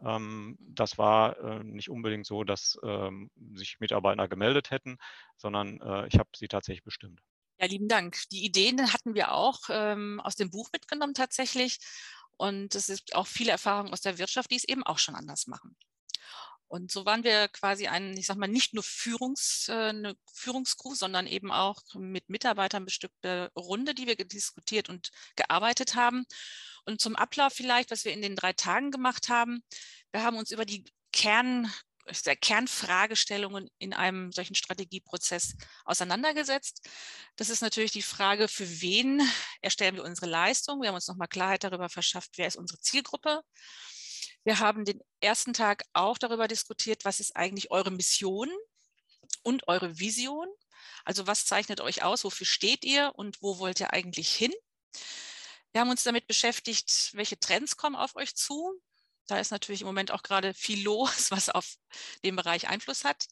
Ähm, 0.03 0.57
das 0.59 0.97
war 0.97 1.37
äh, 1.39 1.63
nicht 1.63 1.89
unbedingt 1.89 2.25
so, 2.25 2.43
dass 2.43 2.77
ähm, 2.83 3.29
sich 3.53 3.79
Mitarbeiter 3.79 4.27
gemeldet 4.27 4.71
hätten, 4.71 4.97
sondern 5.37 5.79
äh, 5.81 6.07
ich 6.07 6.17
habe 6.17 6.29
sie 6.35 6.47
tatsächlich 6.47 6.83
bestimmt. 6.83 7.21
Ja, 7.59 7.67
lieben 7.67 7.87
Dank. 7.87 8.17
Die 8.31 8.43
Ideen 8.43 8.91
hatten 8.91 9.13
wir 9.13 9.33
auch 9.33 9.59
ähm, 9.69 10.19
aus 10.21 10.35
dem 10.35 10.49
Buch 10.49 10.69
mitgenommen 10.73 11.13
tatsächlich. 11.13 11.77
Und 12.37 12.73
es 12.73 12.87
gibt 12.87 13.13
auch 13.13 13.27
viele 13.27 13.51
Erfahrungen 13.51 13.93
aus 13.93 14.01
der 14.01 14.17
Wirtschaft, 14.17 14.49
die 14.49 14.55
es 14.55 14.63
eben 14.63 14.83
auch 14.83 14.97
schon 14.97 15.13
anders 15.13 15.45
machen. 15.45 15.75
Und 16.71 16.89
so 16.89 17.05
waren 17.05 17.25
wir 17.25 17.49
quasi 17.49 17.87
ein, 17.87 18.15
ich 18.15 18.27
sag 18.27 18.37
mal, 18.37 18.47
nicht 18.47 18.73
nur 18.73 18.83
Führungs, 18.83 19.67
äh, 19.67 19.89
eine 19.89 20.15
Führungscrew, 20.33 20.95
sondern 20.95 21.27
eben 21.27 21.51
auch 21.51 21.81
mit 21.95 22.29
Mitarbeitern 22.29 22.85
bestückte 22.85 23.51
Runde, 23.57 23.93
die 23.93 24.07
wir 24.07 24.15
diskutiert 24.15 24.87
und 24.87 25.09
gearbeitet 25.35 25.95
haben. 25.95 26.25
Und 26.85 27.01
zum 27.01 27.17
Ablauf 27.17 27.51
vielleicht, 27.51 27.91
was 27.91 28.05
wir 28.05 28.13
in 28.13 28.21
den 28.21 28.37
drei 28.37 28.53
Tagen 28.53 28.89
gemacht 28.89 29.27
haben. 29.27 29.65
Wir 30.13 30.23
haben 30.23 30.37
uns 30.37 30.51
über 30.51 30.63
die 30.63 30.85
Kern, 31.11 31.69
Kernfragestellungen 32.39 33.69
in 33.77 33.93
einem 33.93 34.31
solchen 34.31 34.55
Strategieprozess 34.55 35.55
auseinandergesetzt. 35.83 36.87
Das 37.35 37.49
ist 37.49 37.61
natürlich 37.61 37.91
die 37.91 38.01
Frage, 38.01 38.47
für 38.47 38.81
wen 38.81 39.21
erstellen 39.61 39.97
wir 39.97 40.05
unsere 40.05 40.27
Leistung? 40.27 40.81
Wir 40.81 40.87
haben 40.87 40.95
uns 40.95 41.09
nochmal 41.09 41.27
Klarheit 41.27 41.65
darüber 41.65 41.89
verschafft, 41.89 42.31
wer 42.37 42.47
ist 42.47 42.55
unsere 42.55 42.79
Zielgruppe. 42.79 43.41
Wir 44.43 44.59
haben 44.59 44.85
den 44.85 45.01
ersten 45.19 45.53
Tag 45.53 45.83
auch 45.93 46.17
darüber 46.17 46.47
diskutiert, 46.47 47.05
was 47.05 47.19
ist 47.19 47.35
eigentlich 47.35 47.71
eure 47.71 47.91
Mission 47.91 48.49
und 49.43 49.67
eure 49.67 49.99
Vision. 49.99 50.47
Also 51.05 51.27
was 51.27 51.45
zeichnet 51.45 51.81
euch 51.81 52.03
aus, 52.03 52.23
wofür 52.23 52.47
steht 52.47 52.83
ihr 52.83 53.11
und 53.15 53.41
wo 53.41 53.59
wollt 53.59 53.79
ihr 53.79 53.93
eigentlich 53.93 54.33
hin? 54.33 54.53
Wir 55.71 55.81
haben 55.81 55.89
uns 55.89 56.03
damit 56.03 56.27
beschäftigt, 56.27 57.11
welche 57.13 57.39
Trends 57.39 57.77
kommen 57.77 57.95
auf 57.95 58.15
euch 58.15 58.35
zu. 58.35 58.73
Da 59.27 59.39
ist 59.39 59.51
natürlich 59.51 59.81
im 59.81 59.87
Moment 59.87 60.11
auch 60.11 60.23
gerade 60.23 60.53
viel 60.53 60.83
los, 60.83 61.31
was 61.31 61.49
auf 61.49 61.75
den 62.23 62.35
Bereich 62.35 62.67
Einfluss 62.67 63.03
hat 63.03 63.27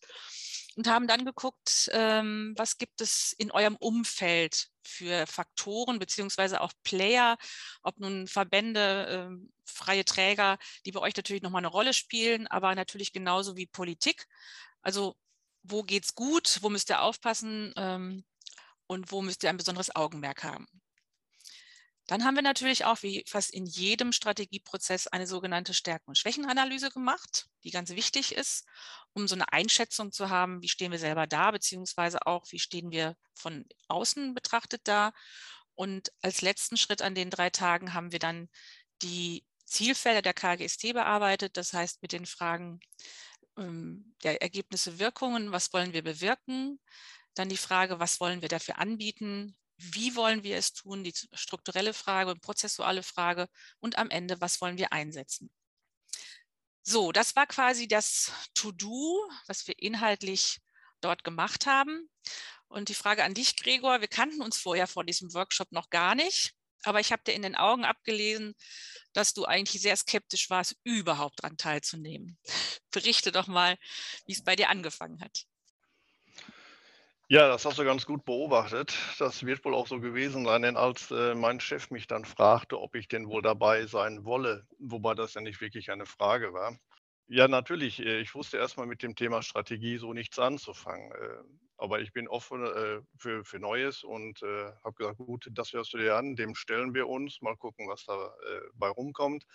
und 0.76 0.88
haben 0.88 1.08
dann 1.08 1.26
geguckt, 1.26 1.90
ähm, 1.94 2.54
was 2.58 2.78
gibt 2.78 3.02
es 3.02 3.34
in 3.34 3.52
eurem 3.52 3.76
Umfeld 3.78 4.70
für 4.84 5.28
Faktoren 5.28 6.00
beziehungsweise 6.00 6.62
auch 6.62 6.74
Player, 6.84 7.38
ob 7.84 8.00
nun 8.00 8.28
Verbände, 8.28 9.08
ähm, 9.10 9.52
freie 9.66 10.06
Träger, 10.06 10.58
die 10.86 10.92
bei 10.92 11.00
euch 11.00 11.16
natürlich 11.16 11.44
nochmal 11.44 11.62
eine 11.62 11.68
Rolle 11.68 11.94
spielen, 11.94 12.48
aber 12.48 12.74
natürlich 12.76 13.14
genauso 13.14 13.56
wie 13.56 13.68
Politik. 13.68 14.28
Also 14.82 15.16
wo 15.64 15.84
geht 15.84 16.06
es 16.06 16.16
gut, 16.16 16.60
wo 16.62 16.70
müsst 16.70 16.90
ihr 16.90 17.02
aufpassen 17.02 17.74
ähm, 17.76 18.24
und 18.88 19.12
wo 19.12 19.22
müsst 19.22 19.44
ihr 19.44 19.50
ein 19.50 19.58
besonderes 19.58 19.96
Augenmerk 19.96 20.44
haben. 20.44 20.68
Dann 22.10 22.26
haben 22.26 22.34
wir 22.34 22.42
natürlich 22.42 22.86
auch, 22.86 23.04
wie 23.04 23.24
fast 23.28 23.54
in 23.54 23.68
jedem 23.68 24.14
Strategieprozess, 24.14 25.06
eine 25.06 25.28
sogenannte 25.28 25.76
Stärken- 25.76 26.10
und 26.10 26.18
Schwächenanalyse 26.18 26.90
gemacht, 26.90 27.46
die 27.64 27.70
ganz 27.70 27.92
wichtig 27.92 28.34
ist, 28.34 28.66
um 29.14 29.28
so 29.28 29.36
eine 29.36 29.54
Einschätzung 29.54 30.12
zu 30.12 30.32
haben, 30.32 30.60
wie 30.64 30.70
stehen 30.70 30.92
wir 30.92 30.98
selber 30.98 31.28
da, 31.28 31.52
beziehungsweise 31.52 32.26
auch, 32.26 32.48
wie 32.50 32.58
stehen 32.58 32.90
wir 32.90 33.16
von 33.36 33.64
außen 33.90 34.34
betrachtet 34.34 34.82
da. 34.86 35.14
Und 35.76 36.12
als 36.24 36.42
letzten 36.42 36.78
Schritt 36.78 37.04
an 37.04 37.14
den 37.14 37.30
drei 37.30 37.52
Tagen 37.52 37.94
haben 37.94 38.12
wir 38.12 38.18
dann 38.18 38.50
die 39.04 39.46
Zielfelder 39.66 40.24
der 40.24 40.34
KGST 40.34 40.94
bearbeitet, 40.94 41.58
das 41.58 41.74
heißt 41.74 42.02
mit 42.02 42.12
den 42.12 42.26
Fragen 42.26 42.80
ähm, 43.56 44.16
der 44.24 44.42
Ergebnisse, 44.42 44.98
Wirkungen, 44.98 45.52
was 45.52 45.74
wollen 45.74 45.94
wir 45.94 46.04
bewirken, 46.04 46.80
dann 47.36 47.50
die 47.50 47.58
Frage, 47.58 48.00
was 48.00 48.20
wollen 48.20 48.42
wir 48.42 48.50
dafür 48.50 48.80
anbieten, 48.80 49.56
wie 49.80 50.16
wollen 50.16 50.44
wir 50.44 50.58
es 50.58 50.74
tun, 50.74 51.04
die 51.04 51.14
strukturelle 51.34 51.94
Frage 51.94 52.32
und 52.32 52.42
prozessuale 52.42 53.04
Frage 53.04 53.48
und 53.80 53.98
am 53.98 54.10
Ende, 54.10 54.40
was 54.42 54.62
wollen 54.62 54.78
wir 54.78 54.92
einsetzen. 54.92 55.50
So, 56.84 57.12
das 57.12 57.36
war 57.36 57.48
quasi 57.48 57.88
das 57.88 58.32
To-Do, 58.56 59.30
was 59.48 59.68
wir 59.68 59.78
inhaltlich 59.80 60.60
dort 61.02 61.24
gemacht 61.24 61.66
haben. 61.66 62.10
Und 62.68 62.90
die 62.90 62.96
Frage 62.96 63.24
an 63.24 63.34
dich, 63.34 63.56
Gregor, 63.56 64.02
wir 64.02 64.08
kannten 64.08 64.42
uns 64.42 64.58
vorher 64.58 64.88
vor 64.88 65.04
diesem 65.04 65.34
Workshop 65.34 65.72
noch 65.72 65.90
gar 65.90 66.14
nicht, 66.16 66.54
aber 66.84 67.00
ich 67.00 67.12
habe 67.12 67.24
dir 67.24 67.34
in 67.34 67.42
den 67.42 67.56
Augen 67.56 67.86
abgelesen, 67.86 68.56
dass 69.14 69.34
du 69.34 69.46
eigentlich 69.46 69.82
sehr 69.82 69.96
skeptisch 69.96 70.50
warst, 70.50 70.76
überhaupt 70.84 71.44
daran 71.44 71.58
teilzunehmen. 71.58 72.38
Berichte 72.92 73.32
doch 73.32 73.48
mal, 73.48 73.78
wie 74.26 74.34
es 74.34 74.44
bei 74.44 74.56
dir 74.56 74.70
angefangen 74.70 75.22
hat. 75.22 75.46
Ja, 77.32 77.48
das 77.48 77.64
hast 77.66 77.78
du 77.78 77.84
ganz 77.86 78.06
gut 78.08 78.26
beobachtet. 78.26 78.98
Das 79.20 79.46
wird 79.46 79.64
wohl 79.64 79.76
auch 79.76 79.86
so 79.88 80.00
gewesen 80.00 80.46
sein, 80.46 80.64
denn 80.64 80.78
als 80.78 81.12
äh, 81.12 81.36
mein 81.36 81.60
Chef 81.60 81.92
mich 81.92 82.08
dann 82.08 82.26
fragte, 82.26 82.80
ob 82.80 82.96
ich 82.96 83.08
denn 83.08 83.28
wohl 83.28 83.44
dabei 83.44 83.86
sein 83.86 84.26
wolle, 84.26 84.66
wobei 84.80 85.14
das 85.14 85.36
ja 85.36 85.42
nicht 85.42 85.62
wirklich 85.62 85.92
eine 85.92 86.08
Frage 86.08 86.54
war. 86.54 86.76
Ja, 87.28 87.48
natürlich, 87.48 88.00
äh, 88.00 88.20
ich 88.20 88.34
wusste 88.34 88.58
erstmal 88.58 88.88
mit 88.88 89.04
dem 89.04 89.16
Thema 89.16 89.44
Strategie 89.44 89.98
so 90.00 90.12
nichts 90.14 90.40
anzufangen. 90.40 91.12
Äh, 91.12 91.44
aber 91.78 92.02
ich 92.02 92.14
bin 92.14 92.28
offen 92.28 92.66
äh, 92.66 93.02
für, 93.16 93.46
für 93.46 93.60
Neues 93.60 94.04
und 94.04 94.42
äh, 94.42 94.72
habe 94.84 94.96
gesagt, 94.96 95.18
gut, 95.18 95.48
das 95.52 95.72
hörst 95.74 95.94
du 95.94 95.98
dir 96.00 96.16
an, 96.16 96.36
dem 96.36 96.56
stellen 96.56 96.96
wir 96.96 97.08
uns, 97.08 97.42
mal 97.42 97.56
gucken, 97.56 97.88
was 97.88 98.06
da 98.06 98.34
bei 98.74 98.90
rumkommt. 98.90 99.46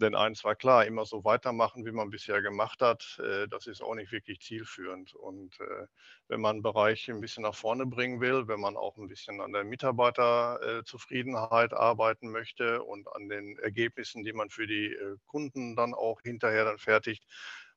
Denn 0.00 0.14
eins 0.14 0.44
war 0.44 0.54
klar, 0.56 0.86
immer 0.86 1.04
so 1.04 1.24
weitermachen, 1.24 1.84
wie 1.86 1.92
man 1.92 2.10
bisher 2.10 2.40
gemacht 2.42 2.80
hat, 2.82 3.18
äh, 3.22 3.46
das 3.48 3.66
ist 3.66 3.82
auch 3.82 3.94
nicht 3.94 4.12
wirklich 4.12 4.40
zielführend. 4.40 5.14
Und 5.14 5.58
äh, 5.60 5.86
wenn 6.28 6.40
man 6.40 6.56
einen 6.56 6.62
Bereich 6.62 7.08
ein 7.10 7.20
bisschen 7.20 7.42
nach 7.42 7.54
vorne 7.54 7.86
bringen 7.86 8.20
will, 8.20 8.48
wenn 8.48 8.60
man 8.60 8.76
auch 8.76 8.96
ein 8.96 9.08
bisschen 9.08 9.40
an 9.40 9.52
der 9.52 9.64
Mitarbeiterzufriedenheit 9.64 11.72
arbeiten 11.74 12.30
möchte 12.30 12.82
und 12.82 13.08
an 13.14 13.28
den 13.28 13.58
Ergebnissen, 13.58 14.24
die 14.24 14.32
man 14.32 14.50
für 14.50 14.66
die 14.66 14.86
äh, 14.94 15.16
Kunden 15.26 15.76
dann 15.76 15.94
auch 15.94 16.20
hinterher 16.22 16.64
dann 16.64 16.78
fertigt, 16.78 17.24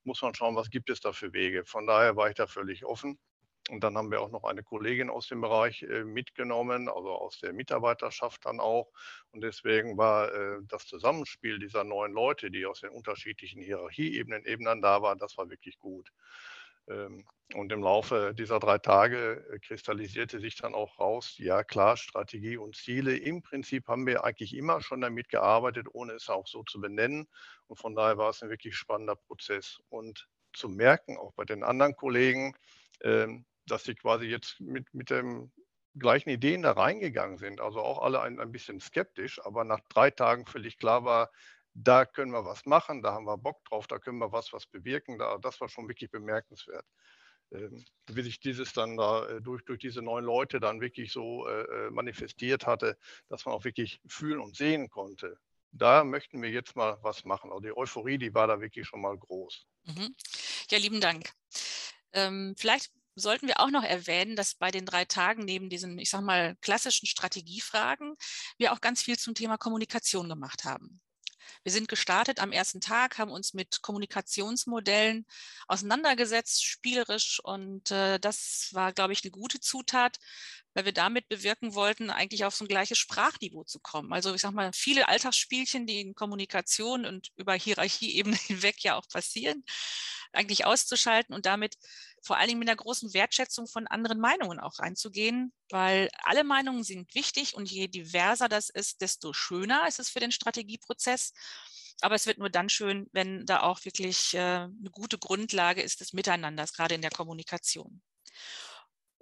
muss 0.03 0.21
man 0.21 0.33
schauen, 0.35 0.55
was 0.55 0.69
gibt 0.69 0.89
es 0.89 0.99
da 1.01 1.11
für 1.13 1.33
Wege. 1.33 1.65
Von 1.65 1.87
daher 1.87 2.15
war 2.15 2.29
ich 2.29 2.35
da 2.35 2.47
völlig 2.47 2.85
offen. 2.85 3.17
Und 3.69 3.83
dann 3.83 3.97
haben 3.97 4.11
wir 4.11 4.21
auch 4.21 4.29
noch 4.29 4.43
eine 4.43 4.61
Kollegin 4.61 5.09
aus 5.09 5.27
dem 5.27 5.41
Bereich 5.41 5.83
äh, 5.83 6.03
mitgenommen, 6.03 6.89
also 6.89 7.09
aus 7.11 7.39
der 7.39 7.53
Mitarbeiterschaft 7.53 8.45
dann 8.45 8.59
auch. 8.59 8.91
Und 9.31 9.41
deswegen 9.41 9.97
war 9.97 10.33
äh, 10.33 10.59
das 10.67 10.85
Zusammenspiel 10.85 11.59
dieser 11.59 11.83
neuen 11.83 12.11
Leute, 12.11 12.51
die 12.51 12.65
aus 12.65 12.81
den 12.81 12.89
unterschiedlichen 12.89 13.61
Hierarchieebenen 13.61 14.45
eben 14.45 14.65
dann 14.65 14.81
da 14.81 15.01
waren, 15.01 15.17
das 15.17 15.37
war 15.37 15.49
wirklich 15.49 15.79
gut. 15.79 16.11
Ähm, 16.89 17.25
und 17.53 17.71
im 17.71 17.81
Laufe 17.83 18.33
dieser 18.37 18.59
drei 18.59 18.79
Tage 18.79 19.45
äh, 19.51 19.59
kristallisierte 19.59 20.39
sich 20.39 20.55
dann 20.57 20.73
auch 20.73 20.99
raus, 20.99 21.35
ja 21.37 21.63
klar, 21.63 21.97
Strategie 21.97 22.57
und 22.57 22.75
Ziele. 22.75 23.15
Im 23.15 23.41
Prinzip 23.41 23.87
haben 23.87 24.05
wir 24.05 24.23
eigentlich 24.23 24.55
immer 24.55 24.81
schon 24.81 25.01
damit 25.01 25.29
gearbeitet, 25.29 25.87
ohne 25.91 26.13
es 26.13 26.29
auch 26.29 26.47
so 26.47 26.63
zu 26.63 26.81
benennen. 26.81 27.27
Und 27.67 27.77
von 27.77 27.95
daher 27.95 28.17
war 28.17 28.29
es 28.29 28.41
ein 28.41 28.49
wirklich 28.49 28.75
spannender 28.75 29.15
Prozess. 29.15 29.79
Und 29.89 30.27
zu 30.53 30.69
merken, 30.69 31.17
auch 31.17 31.33
bei 31.33 31.45
den 31.45 31.63
anderen 31.63 31.95
Kollegen, 31.95 32.55
ähm, 33.01 33.45
dass 33.65 33.83
sie 33.83 33.95
quasi 33.95 34.25
jetzt 34.25 34.59
mit, 34.59 34.93
mit 34.93 35.09
den 35.09 35.51
gleichen 35.95 36.29
Ideen 36.29 36.63
da 36.63 36.71
reingegangen 36.71 37.37
sind. 37.37 37.61
Also 37.61 37.79
auch 37.79 38.01
alle 38.01 38.21
ein, 38.21 38.39
ein 38.39 38.51
bisschen 38.51 38.79
skeptisch, 38.79 39.39
aber 39.43 39.63
nach 39.63 39.79
drei 39.89 40.11
Tagen 40.11 40.45
völlig 40.45 40.77
klar 40.77 41.05
war, 41.05 41.31
da 41.75 42.05
können 42.05 42.31
wir 42.31 42.45
was 42.45 42.65
machen, 42.65 43.01
da 43.01 43.13
haben 43.13 43.25
wir 43.25 43.37
Bock 43.37 43.63
drauf, 43.65 43.87
da 43.87 43.97
können 43.99 44.19
wir 44.19 44.31
was, 44.31 44.53
was 44.53 44.67
bewirken. 44.67 45.17
Da, 45.17 45.37
das 45.39 45.59
war 45.59 45.69
schon 45.69 45.87
wirklich 45.87 46.11
bemerkenswert. 46.11 46.85
Ähm, 47.51 47.85
wie 48.07 48.21
sich 48.21 48.39
dieses 48.39 48.73
dann 48.73 48.97
da 48.97 49.27
äh, 49.27 49.41
durch, 49.41 49.63
durch 49.65 49.79
diese 49.79 50.01
neuen 50.01 50.25
Leute 50.25 50.59
dann 50.59 50.81
wirklich 50.81 51.11
so 51.11 51.47
äh, 51.47 51.61
äh, 51.61 51.91
manifestiert 51.91 52.65
hatte, 52.65 52.97
dass 53.29 53.45
man 53.45 53.55
auch 53.55 53.63
wirklich 53.63 54.01
fühlen 54.07 54.39
und 54.39 54.55
sehen 54.55 54.89
konnte. 54.89 55.37
Da 55.71 56.03
möchten 56.03 56.41
wir 56.41 56.49
jetzt 56.49 56.75
mal 56.75 56.97
was 57.01 57.25
machen. 57.25 57.51
Also 57.51 57.61
die 57.61 57.75
Euphorie, 57.75 58.17
die 58.17 58.33
war 58.33 58.47
da 58.47 58.61
wirklich 58.61 58.87
schon 58.87 59.01
mal 59.01 59.17
groß. 59.17 59.65
Mhm. 59.85 60.15
Ja, 60.69 60.77
lieben 60.77 61.01
Dank. 61.01 61.31
Ähm, 62.11 62.53
vielleicht 62.57 62.91
sollten 63.15 63.47
wir 63.47 63.59
auch 63.59 63.69
noch 63.69 63.83
erwähnen, 63.83 64.35
dass 64.35 64.55
bei 64.55 64.71
den 64.71 64.85
drei 64.85 65.05
Tagen 65.05 65.45
neben 65.45 65.69
diesen, 65.69 65.97
ich 65.99 66.09
sage 66.09 66.23
mal, 66.23 66.55
klassischen 66.61 67.07
Strategiefragen 67.07 68.15
wir 68.57 68.73
auch 68.73 68.81
ganz 68.81 69.01
viel 69.03 69.17
zum 69.17 69.35
Thema 69.35 69.57
Kommunikation 69.57 70.29
gemacht 70.29 70.63
haben. 70.63 71.01
Wir 71.63 71.71
sind 71.71 71.87
gestartet 71.87 72.39
am 72.39 72.51
ersten 72.51 72.81
Tag, 72.81 73.17
haben 73.17 73.31
uns 73.31 73.53
mit 73.53 73.81
Kommunikationsmodellen 73.81 75.25
auseinandergesetzt, 75.67 76.63
spielerisch. 76.65 77.39
Und 77.43 77.91
äh, 77.91 78.19
das 78.19 78.69
war, 78.73 78.93
glaube 78.93 79.13
ich, 79.13 79.23
eine 79.23 79.31
gute 79.31 79.59
Zutat, 79.59 80.19
weil 80.73 80.85
wir 80.85 80.91
damit 80.93 81.29
bewirken 81.29 81.75
wollten, 81.75 82.09
eigentlich 82.09 82.45
auf 82.45 82.55
so 82.55 82.65
ein 82.65 82.67
gleiches 82.67 82.97
Sprachniveau 82.97 83.63
zu 83.63 83.79
kommen. 83.79 84.11
Also 84.11 84.33
ich 84.33 84.41
sage 84.41 84.55
mal, 84.55 84.71
viele 84.73 85.07
Alltagsspielchen, 85.07 85.85
die 85.85 86.01
in 86.01 86.15
Kommunikation 86.15 87.05
und 87.05 87.31
über 87.35 87.53
Hierarchieebene 87.53 88.35
hinweg 88.47 88.83
ja 88.83 88.95
auch 88.95 89.07
passieren, 89.07 89.63
eigentlich 90.33 90.65
auszuschalten 90.65 91.33
und 91.35 91.45
damit 91.45 91.77
vor 92.21 92.37
allen 92.37 92.47
Dingen 92.47 92.59
mit 92.59 92.69
einer 92.69 92.77
großen 92.77 93.13
Wertschätzung 93.13 93.67
von 93.67 93.87
anderen 93.87 94.19
Meinungen 94.19 94.59
auch 94.59 94.79
reinzugehen, 94.79 95.53
weil 95.69 96.09
alle 96.23 96.43
Meinungen 96.43 96.83
sind 96.83 97.13
wichtig 97.15 97.53
und 97.55 97.69
je 97.69 97.87
diverser 97.87 98.49
das 98.49 98.69
ist, 98.69 99.01
desto 99.01 99.33
schöner 99.33 99.87
ist 99.87 99.99
es 99.99 100.09
für 100.09 100.19
den 100.19 100.31
Strategieprozess. 100.31 101.33
Aber 102.01 102.15
es 102.15 102.25
wird 102.25 102.37
nur 102.37 102.49
dann 102.49 102.69
schön, 102.69 103.07
wenn 103.11 103.45
da 103.45 103.61
auch 103.61 103.85
wirklich 103.85 104.33
äh, 104.33 104.39
eine 104.39 104.89
gute 104.91 105.17
Grundlage 105.17 105.81
ist 105.81 106.01
des 106.01 106.13
Miteinanders, 106.13 106.73
gerade 106.73 106.95
in 106.95 107.01
der 107.01 107.11
Kommunikation. 107.11 108.01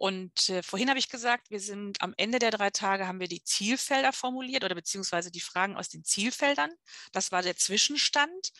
Und 0.01 0.49
äh, 0.49 0.63
vorhin 0.63 0.89
habe 0.89 0.97
ich 0.97 1.09
gesagt, 1.09 1.51
wir 1.51 1.59
sind 1.59 2.01
am 2.01 2.15
Ende 2.17 2.39
der 2.39 2.49
drei 2.49 2.71
Tage 2.71 3.05
haben 3.05 3.19
wir 3.19 3.27
die 3.27 3.43
Zielfelder 3.43 4.11
formuliert 4.11 4.63
oder 4.63 4.73
beziehungsweise 4.73 5.29
die 5.29 5.41
Fragen 5.41 5.77
aus 5.77 5.89
den 5.89 6.03
Zielfeldern. 6.03 6.71
Das 7.11 7.31
war 7.31 7.43
der 7.43 7.55
Zwischenstand. 7.55 8.51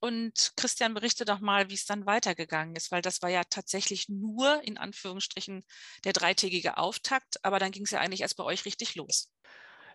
Und 0.00 0.52
Christian, 0.56 0.94
berichte 0.94 1.24
doch 1.24 1.40
mal, 1.40 1.70
wie 1.70 1.74
es 1.74 1.84
dann 1.84 2.06
weitergegangen 2.06 2.76
ist, 2.76 2.92
weil 2.92 3.02
das 3.02 3.20
war 3.22 3.30
ja 3.30 3.42
tatsächlich 3.44 4.08
nur 4.08 4.62
in 4.62 4.78
Anführungsstrichen 4.78 5.64
der 6.04 6.12
dreitägige 6.12 6.78
Auftakt, 6.78 7.44
aber 7.44 7.58
dann 7.58 7.72
ging 7.72 7.84
es 7.84 7.90
ja 7.90 7.98
eigentlich 7.98 8.20
erst 8.20 8.36
bei 8.36 8.44
euch 8.44 8.64
richtig 8.64 8.94
los. 8.94 9.32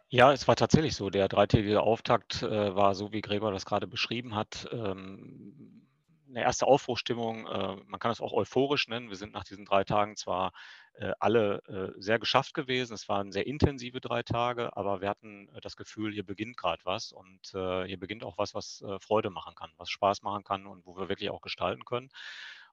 Ja, 0.09 0.31
es 0.31 0.47
war 0.47 0.55
tatsächlich 0.55 0.95
so. 0.95 1.09
Der 1.09 1.27
dreitägige 1.27 1.81
Auftakt 1.81 2.43
äh, 2.43 2.75
war 2.75 2.93
so, 2.93 3.11
wie 3.11 3.21
Gregor 3.21 3.51
das 3.51 3.65
gerade 3.65 3.87
beschrieben 3.87 4.35
hat. 4.35 4.67
Ähm, 4.71 5.87
eine 6.27 6.41
erste 6.41 6.65
Aufbruchstimmung. 6.67 7.47
Äh, 7.47 7.75
man 7.85 7.99
kann 7.99 8.11
es 8.11 8.21
auch 8.21 8.33
euphorisch 8.33 8.87
nennen. 8.87 9.09
Wir 9.09 9.15
sind 9.15 9.33
nach 9.33 9.43
diesen 9.43 9.65
drei 9.65 9.83
Tagen 9.83 10.15
zwar 10.15 10.51
äh, 10.93 11.11
alle 11.19 11.61
äh, 11.67 12.01
sehr 12.01 12.19
geschafft 12.19 12.53
gewesen. 12.53 12.93
Es 12.93 13.09
waren 13.09 13.31
sehr 13.31 13.47
intensive 13.47 14.01
drei 14.01 14.23
Tage, 14.23 14.75
aber 14.77 15.01
wir 15.01 15.09
hatten 15.09 15.49
das 15.61 15.75
Gefühl, 15.75 16.13
hier 16.13 16.25
beginnt 16.25 16.57
gerade 16.57 16.83
was 16.85 17.11
und 17.11 17.39
hier 17.51 17.99
beginnt 17.99 18.23
auch 18.23 18.37
was, 18.37 18.53
was 18.53 18.83
Freude 18.99 19.29
machen 19.29 19.55
kann, 19.55 19.71
was 19.77 19.89
Spaß 19.89 20.23
machen 20.23 20.43
kann 20.43 20.65
und 20.65 20.85
wo 20.85 20.95
wir 20.97 21.09
wirklich 21.09 21.29
auch 21.29 21.41
gestalten 21.41 21.85
können. 21.85 22.09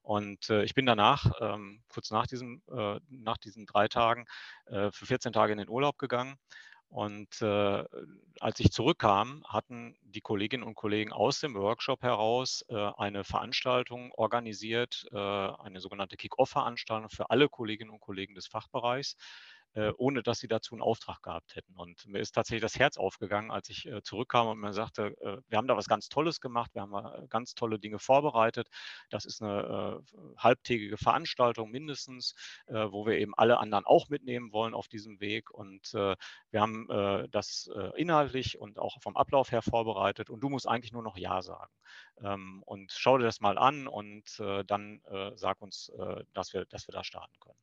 Und 0.03 0.49
äh, 0.49 0.63
ich 0.63 0.73
bin 0.73 0.85
danach, 0.85 1.31
ähm, 1.39 1.83
kurz 1.89 2.11
nach, 2.11 2.25
diesem, 2.25 2.61
äh, 2.71 2.99
nach 3.09 3.37
diesen 3.37 3.65
drei 3.65 3.87
Tagen, 3.87 4.25
äh, 4.65 4.91
für 4.91 5.05
14 5.05 5.31
Tage 5.33 5.51
in 5.51 5.59
den 5.59 5.69
Urlaub 5.69 5.97
gegangen. 5.97 6.37
Und 6.91 7.41
äh, 7.41 7.85
als 8.41 8.59
ich 8.59 8.71
zurückkam, 8.71 9.45
hatten 9.47 9.95
die 10.03 10.19
Kolleginnen 10.19 10.63
und 10.63 10.75
Kollegen 10.75 11.13
aus 11.13 11.39
dem 11.39 11.55
Workshop 11.55 12.01
heraus 12.01 12.65
äh, 12.67 12.75
eine 12.75 13.23
Veranstaltung 13.23 14.11
organisiert, 14.11 15.07
äh, 15.13 15.17
eine 15.17 15.79
sogenannte 15.79 16.17
Kick-Off-Veranstaltung 16.17 17.09
für 17.09 17.29
alle 17.29 17.47
Kolleginnen 17.47 17.91
und 17.91 18.01
Kollegen 18.01 18.35
des 18.35 18.47
Fachbereichs, 18.47 19.15
äh, 19.73 19.93
ohne 19.97 20.21
dass 20.21 20.39
sie 20.39 20.49
dazu 20.49 20.75
einen 20.75 20.81
Auftrag 20.81 21.21
gehabt 21.23 21.55
hätten. 21.55 21.73
Und 21.77 22.05
mir 22.05 22.19
ist 22.19 22.33
tatsächlich 22.33 22.61
das 22.61 22.77
Herz 22.77 22.97
aufgegangen, 22.97 23.51
als 23.51 23.69
ich 23.69 23.85
äh, 23.85 24.03
zurückkam 24.03 24.47
und 24.47 24.59
mir 24.59 24.73
sagte, 24.73 25.15
äh, 25.21 25.37
wir 25.47 25.57
haben 25.57 25.67
da 25.67 25.77
was 25.77 25.87
ganz 25.87 26.09
Tolles 26.09 26.41
gemacht, 26.41 26.71
wir 26.73 26.81
haben 26.81 27.29
ganz 27.29 27.55
tolle 27.55 27.79
Dinge 27.79 27.97
vorbereitet. 27.97 28.67
Das 29.09 29.23
ist 29.23 29.41
eine 29.41 30.01
halbtägige 30.37 30.97
Veranstaltung 30.97 31.71
mindestens, 31.71 32.35
wo 32.67 33.05
wir 33.05 33.17
eben 33.17 33.33
alle 33.35 33.59
anderen 33.59 33.85
auch 33.85 34.09
mitnehmen 34.09 34.51
wollen 34.51 34.73
auf 34.73 34.87
diesem 34.87 35.19
Weg. 35.19 35.51
Und 35.51 35.93
wir 35.93 36.61
haben 36.61 36.87
das 37.31 37.69
inhaltlich 37.95 38.59
und 38.59 38.79
auch 38.79 39.01
vom 39.01 39.15
Ablauf 39.15 39.51
her 39.51 39.61
vorbereitet. 39.61 40.29
Und 40.29 40.41
du 40.41 40.49
musst 40.49 40.67
eigentlich 40.67 40.91
nur 40.91 41.03
noch 41.03 41.17
Ja 41.17 41.41
sagen. 41.41 41.71
Ähm, 42.21 42.63
und 42.65 42.91
schau 42.91 43.17
dir 43.17 43.25
das 43.25 43.41
mal 43.41 43.57
an 43.57 43.87
und 43.87 44.39
dann 44.67 45.01
sag 45.35 45.61
uns, 45.61 45.91
dass, 46.33 46.53
wir, 46.53 46.65
dass 46.65 46.87
wir 46.87 46.93
da 46.93 47.03
starten 47.03 47.35
können. 47.39 47.59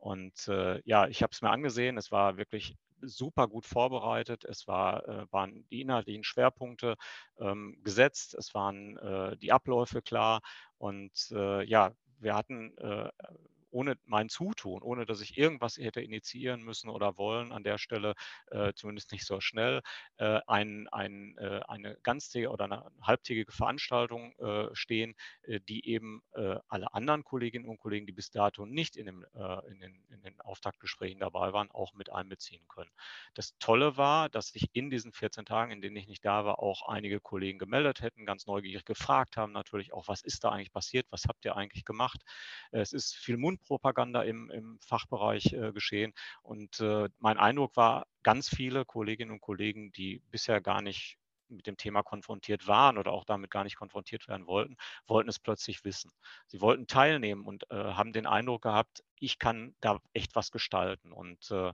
Und 0.00 0.48
äh, 0.48 0.80
ja, 0.86 1.06
ich 1.08 1.22
habe 1.22 1.30
es 1.32 1.42
mir 1.42 1.49
angesehen. 1.50 1.98
Es 1.98 2.10
war 2.10 2.36
wirklich 2.36 2.76
super 3.02 3.48
gut 3.48 3.66
vorbereitet. 3.66 4.44
Es 4.44 4.66
war, 4.66 5.08
äh, 5.08 5.26
waren 5.30 5.66
die 5.70 5.80
inhaltlichen 5.80 6.24
Schwerpunkte 6.24 6.96
ähm, 7.38 7.78
gesetzt. 7.82 8.34
Es 8.34 8.54
waren 8.54 8.96
äh, 8.98 9.36
die 9.36 9.52
Abläufe 9.52 10.02
klar. 10.02 10.40
Und 10.78 11.12
äh, 11.32 11.64
ja, 11.64 11.92
wir 12.18 12.34
hatten 12.34 12.76
äh, 12.78 13.10
ohne 13.70 13.96
mein 14.04 14.28
Zutun, 14.28 14.82
ohne 14.82 15.06
dass 15.06 15.20
ich 15.20 15.36
irgendwas 15.38 15.76
hätte 15.76 16.00
initiieren 16.00 16.62
müssen 16.62 16.90
oder 16.90 17.16
wollen 17.16 17.52
an 17.52 17.64
der 17.64 17.78
Stelle, 17.78 18.14
äh, 18.50 18.72
zumindest 18.74 19.12
nicht 19.12 19.24
so 19.24 19.40
schnell, 19.40 19.82
äh, 20.18 20.40
ein, 20.46 20.88
ein, 20.88 21.36
äh, 21.38 21.60
eine 21.68 21.96
ganztägige 22.02 22.50
oder 22.50 22.64
eine 22.64 22.84
halbtägige 23.02 23.52
Veranstaltung 23.52 24.34
äh, 24.38 24.74
stehen, 24.74 25.14
äh, 25.42 25.60
die 25.60 25.86
eben 25.88 26.22
äh, 26.34 26.56
alle 26.68 26.92
anderen 26.94 27.24
Kolleginnen 27.24 27.66
und 27.66 27.78
Kollegen, 27.78 28.06
die 28.06 28.12
bis 28.12 28.30
dato 28.30 28.66
nicht 28.66 28.96
in, 28.96 29.06
dem, 29.06 29.26
in, 29.68 29.80
den, 29.80 30.04
in 30.08 30.22
den 30.22 30.40
Auftaktgesprächen 30.40 31.20
dabei 31.20 31.52
waren, 31.52 31.70
auch 31.70 31.94
mit 31.94 32.10
einbeziehen 32.10 32.66
können. 32.68 32.90
Das 33.34 33.56
Tolle 33.58 33.96
war, 33.96 34.28
dass 34.28 34.48
sich 34.48 34.68
in 34.72 34.90
diesen 34.90 35.12
14 35.12 35.44
Tagen, 35.44 35.72
in 35.72 35.80
denen 35.80 35.96
ich 35.96 36.08
nicht 36.08 36.24
da 36.24 36.44
war, 36.44 36.58
auch 36.58 36.88
einige 36.88 37.20
Kollegen 37.20 37.58
gemeldet 37.58 38.00
hätten, 38.02 38.26
ganz 38.26 38.46
neugierig 38.46 38.84
gefragt 38.84 39.36
haben, 39.36 39.52
natürlich 39.52 39.92
auch, 39.92 40.08
was 40.08 40.22
ist 40.22 40.44
da 40.44 40.50
eigentlich 40.50 40.72
passiert, 40.72 41.06
was 41.10 41.24
habt 41.26 41.44
ihr 41.44 41.56
eigentlich 41.56 41.84
gemacht. 41.84 42.22
Es 42.70 42.92
ist 42.92 43.14
viel 43.14 43.36
Mund 43.36 43.59
Mundpropaganda 43.60 44.22
im, 44.22 44.50
im 44.50 44.78
Fachbereich 44.80 45.52
äh, 45.52 45.72
geschehen. 45.72 46.12
Und 46.42 46.80
äh, 46.80 47.08
mein 47.18 47.38
Eindruck 47.38 47.76
war, 47.76 48.06
ganz 48.22 48.48
viele 48.48 48.84
Kolleginnen 48.84 49.30
und 49.30 49.40
Kollegen, 49.40 49.92
die 49.92 50.22
bisher 50.30 50.60
gar 50.60 50.82
nicht 50.82 51.16
mit 51.48 51.66
dem 51.66 51.76
Thema 51.76 52.02
konfrontiert 52.04 52.68
waren 52.68 52.96
oder 52.96 53.12
auch 53.12 53.24
damit 53.24 53.50
gar 53.50 53.64
nicht 53.64 53.76
konfrontiert 53.76 54.28
werden 54.28 54.46
wollten, 54.46 54.76
wollten 55.08 55.28
es 55.28 55.40
plötzlich 55.40 55.84
wissen. 55.84 56.12
Sie 56.46 56.60
wollten 56.60 56.86
teilnehmen 56.86 57.44
und 57.44 57.68
äh, 57.70 57.74
haben 57.74 58.12
den 58.12 58.26
Eindruck 58.26 58.62
gehabt, 58.62 59.02
ich 59.18 59.38
kann 59.40 59.74
da 59.80 59.98
echt 60.12 60.36
was 60.36 60.52
gestalten. 60.52 61.12
Und 61.12 61.50
äh, 61.50 61.72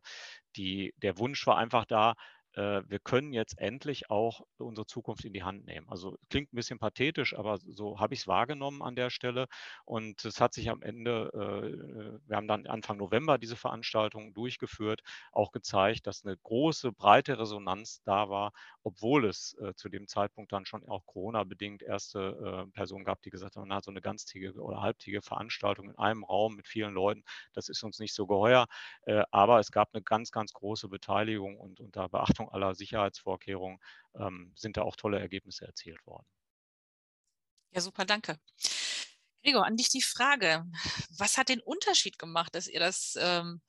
die, 0.56 0.94
der 0.96 1.18
Wunsch 1.18 1.46
war 1.46 1.58
einfach 1.58 1.84
da, 1.84 2.14
äh, 2.56 2.82
wir 2.88 2.98
können 2.98 3.32
jetzt 3.32 3.58
endlich 3.58 4.10
auch 4.10 4.40
unsere 4.58 4.86
Zukunft 4.86 5.24
in 5.24 5.32
die 5.34 5.42
Hand 5.42 5.66
nehmen. 5.66 5.86
Also 5.90 6.16
klingt 6.30 6.52
ein 6.52 6.56
bisschen 6.56 6.78
pathetisch, 6.78 7.36
aber 7.36 7.58
so 7.58 8.00
habe 8.00 8.14
ich 8.14 8.20
es 8.20 8.26
wahrgenommen 8.26 8.82
an 8.82 8.96
der 8.96 9.10
Stelle. 9.10 9.46
Und 9.84 10.24
es 10.24 10.40
hat 10.40 10.54
sich 10.54 10.70
am 10.70 10.82
Ende, 10.82 11.30
äh, 11.34 12.18
wir 12.26 12.36
haben 12.36 12.48
dann 12.48 12.66
Anfang 12.66 12.96
November 12.96 13.38
diese 13.38 13.56
Veranstaltung 13.56 14.32
durchgeführt, 14.32 15.02
auch 15.32 15.52
gezeigt, 15.52 16.06
dass 16.06 16.24
eine 16.24 16.36
große, 16.36 16.92
breite 16.92 17.38
Resonanz 17.38 18.02
da 18.04 18.30
war, 18.30 18.52
obwohl 18.82 19.26
es 19.26 19.54
äh, 19.60 19.74
zu 19.74 19.90
dem 19.90 20.08
Zeitpunkt 20.08 20.52
dann 20.52 20.64
schon 20.64 20.88
auch 20.88 21.04
Corona-bedingt 21.06 21.82
erste 21.82 22.66
Personen 22.72 23.04
gab, 23.04 23.22
die 23.22 23.30
gesagt 23.30 23.56
haben, 23.56 23.68
na, 23.68 23.80
so 23.80 23.90
eine 23.90 24.00
ganztägige 24.00 24.60
oder 24.60 24.80
halbtägige 24.80 25.22
Veranstaltung 25.22 25.90
in 25.90 25.98
einem 25.98 26.24
Raum 26.24 26.56
mit 26.56 26.68
vielen 26.68 26.94
Leuten, 26.94 27.22
das 27.52 27.68
ist 27.68 27.82
uns 27.82 27.98
nicht 27.98 28.14
so 28.14 28.26
geheuer. 28.26 28.66
aber 29.30 29.58
es 29.60 29.70
gab 29.70 29.90
eine 29.92 30.02
ganz, 30.02 30.30
ganz 30.30 30.52
große 30.52 30.88
Beteiligung 30.88 31.58
und 31.58 31.80
unter 31.80 32.08
Beachtung 32.08 32.45
Beachtung 32.46 32.50
aller 32.50 32.74
Sicherheitsvorkehrungen 32.74 33.78
ähm, 34.14 34.52
sind 34.56 34.76
da 34.76 34.82
auch 34.82 34.96
tolle 34.96 35.18
Ergebnisse 35.18 35.66
erzielt 35.66 36.04
worden. 36.06 36.26
Ja, 37.72 37.80
super, 37.80 38.04
danke. 38.04 38.38
Gregor, 39.42 39.66
an 39.66 39.76
dich 39.76 39.88
die 39.88 40.02
Frage, 40.02 40.64
was 41.18 41.36
hat 41.36 41.48
den 41.48 41.60
Unterschied 41.60 42.18
gemacht, 42.18 42.54
dass 42.54 42.68
ihr 42.68 42.80
das, 42.80 43.16
ähm, 43.20 43.60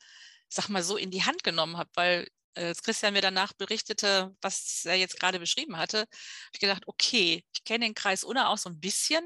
sag 0.49 0.69
mal, 0.69 0.83
so 0.83 0.97
in 0.97 1.11
die 1.11 1.23
Hand 1.23 1.43
genommen 1.43 1.77
habt? 1.77 1.95
Weil 1.95 2.27
äh, 2.55 2.73
Christian 2.73 3.13
mir 3.13 3.21
danach 3.21 3.53
berichtete, 3.53 4.35
was 4.41 4.85
er 4.85 4.95
jetzt 4.95 5.19
gerade 5.19 5.39
beschrieben 5.39 5.77
hatte, 5.77 5.99
habe 5.99 6.53
ich 6.53 6.59
gedacht, 6.59 6.83
okay, 6.87 7.43
ich 7.53 7.63
kenne 7.63 7.85
den 7.85 7.93
Kreis 7.93 8.23
Unna 8.23 8.47
auch 8.49 8.57
so 8.57 8.69
ein 8.69 8.79
bisschen. 8.79 9.23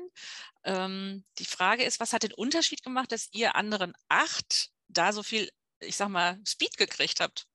Ähm, 0.63 1.23
die 1.37 1.45
Frage 1.45 1.83
ist, 1.83 1.99
was 1.99 2.11
hat 2.11 2.23
den 2.23 2.33
Unterschied 2.33 2.83
gemacht, 2.83 3.11
dass 3.11 3.29
ihr 3.31 3.55
anderen 3.55 3.93
acht 4.09 4.71
da 4.87 5.13
so 5.13 5.23
viel, 5.23 5.49
ich 5.79 5.95
sag 5.95 6.09
mal, 6.09 6.39
Speed 6.45 6.75
gekriegt 6.77 7.21
habt? 7.21 7.47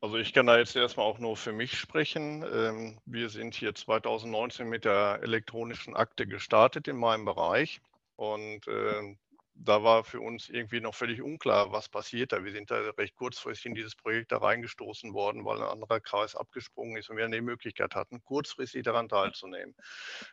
Also 0.00 0.18
ich 0.18 0.34
kann 0.34 0.46
da 0.46 0.58
jetzt 0.58 0.76
erstmal 0.76 1.06
auch 1.06 1.18
nur 1.18 1.36
für 1.36 1.52
mich 1.52 1.78
sprechen. 1.78 2.44
Ähm, 2.52 3.00
wir 3.06 3.30
sind 3.30 3.54
hier 3.54 3.74
2019 3.74 4.68
mit 4.68 4.84
der 4.84 5.20
elektronischen 5.22 5.96
Akte 5.96 6.26
gestartet 6.26 6.86
in 6.86 6.96
meinem 6.96 7.24
Bereich 7.24 7.80
und 8.16 8.68
ähm, 8.68 9.18
da 9.54 9.82
war 9.82 10.04
für 10.04 10.20
uns 10.20 10.50
irgendwie 10.50 10.80
noch 10.80 10.94
völlig 10.94 11.22
unklar, 11.22 11.72
was 11.72 11.88
passiert 11.88 12.32
da. 12.32 12.44
Wir 12.44 12.52
sind 12.52 12.70
da 12.70 12.76
recht 12.90 13.16
kurzfristig 13.16 13.66
in 13.66 13.74
dieses 13.74 13.96
Projekt 13.96 14.32
da 14.32 14.38
reingestoßen 14.38 15.14
worden, 15.14 15.46
weil 15.46 15.62
ein 15.62 15.68
anderer 15.68 16.00
Kreis 16.00 16.36
abgesprungen 16.36 16.98
ist 16.98 17.08
und 17.08 17.16
wir 17.16 17.26
die 17.28 17.40
Möglichkeit 17.40 17.94
hatten, 17.94 18.22
kurzfristig 18.22 18.82
daran 18.82 19.08
teilzunehmen. 19.08 19.74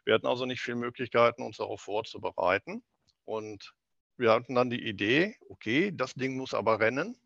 Wir 0.03 0.13
hatten 0.13 0.27
also 0.27 0.45
nicht 0.45 0.61
viele 0.61 0.77
Möglichkeiten, 0.77 1.41
uns 1.41 1.57
darauf 1.57 1.81
vorzubereiten 1.81 2.83
und 3.23 3.73
wir 4.17 4.31
hatten 4.31 4.55
dann 4.55 4.69
die 4.69 4.85
Idee, 4.85 5.37
okay, 5.47 5.91
das 5.93 6.13
Ding 6.15 6.35
muss 6.35 6.53
aber 6.53 6.79
rennen. 6.81 7.17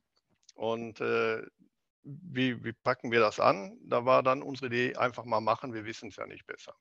Und 0.53 1.01
äh, 1.01 1.41
wie, 2.07 2.63
wie 2.63 2.73
packen 2.73 3.11
wir 3.11 3.19
das 3.19 3.39
an? 3.39 3.77
Da 3.83 4.05
war 4.05 4.23
dann 4.23 4.41
unsere 4.41 4.67
Idee, 4.67 4.95
einfach 4.95 5.25
mal 5.25 5.41
machen, 5.41 5.73
wir 5.73 5.85
wissen 5.85 6.09
es 6.09 6.15
ja 6.15 6.25
nicht 6.25 6.45
besser. 6.45 6.75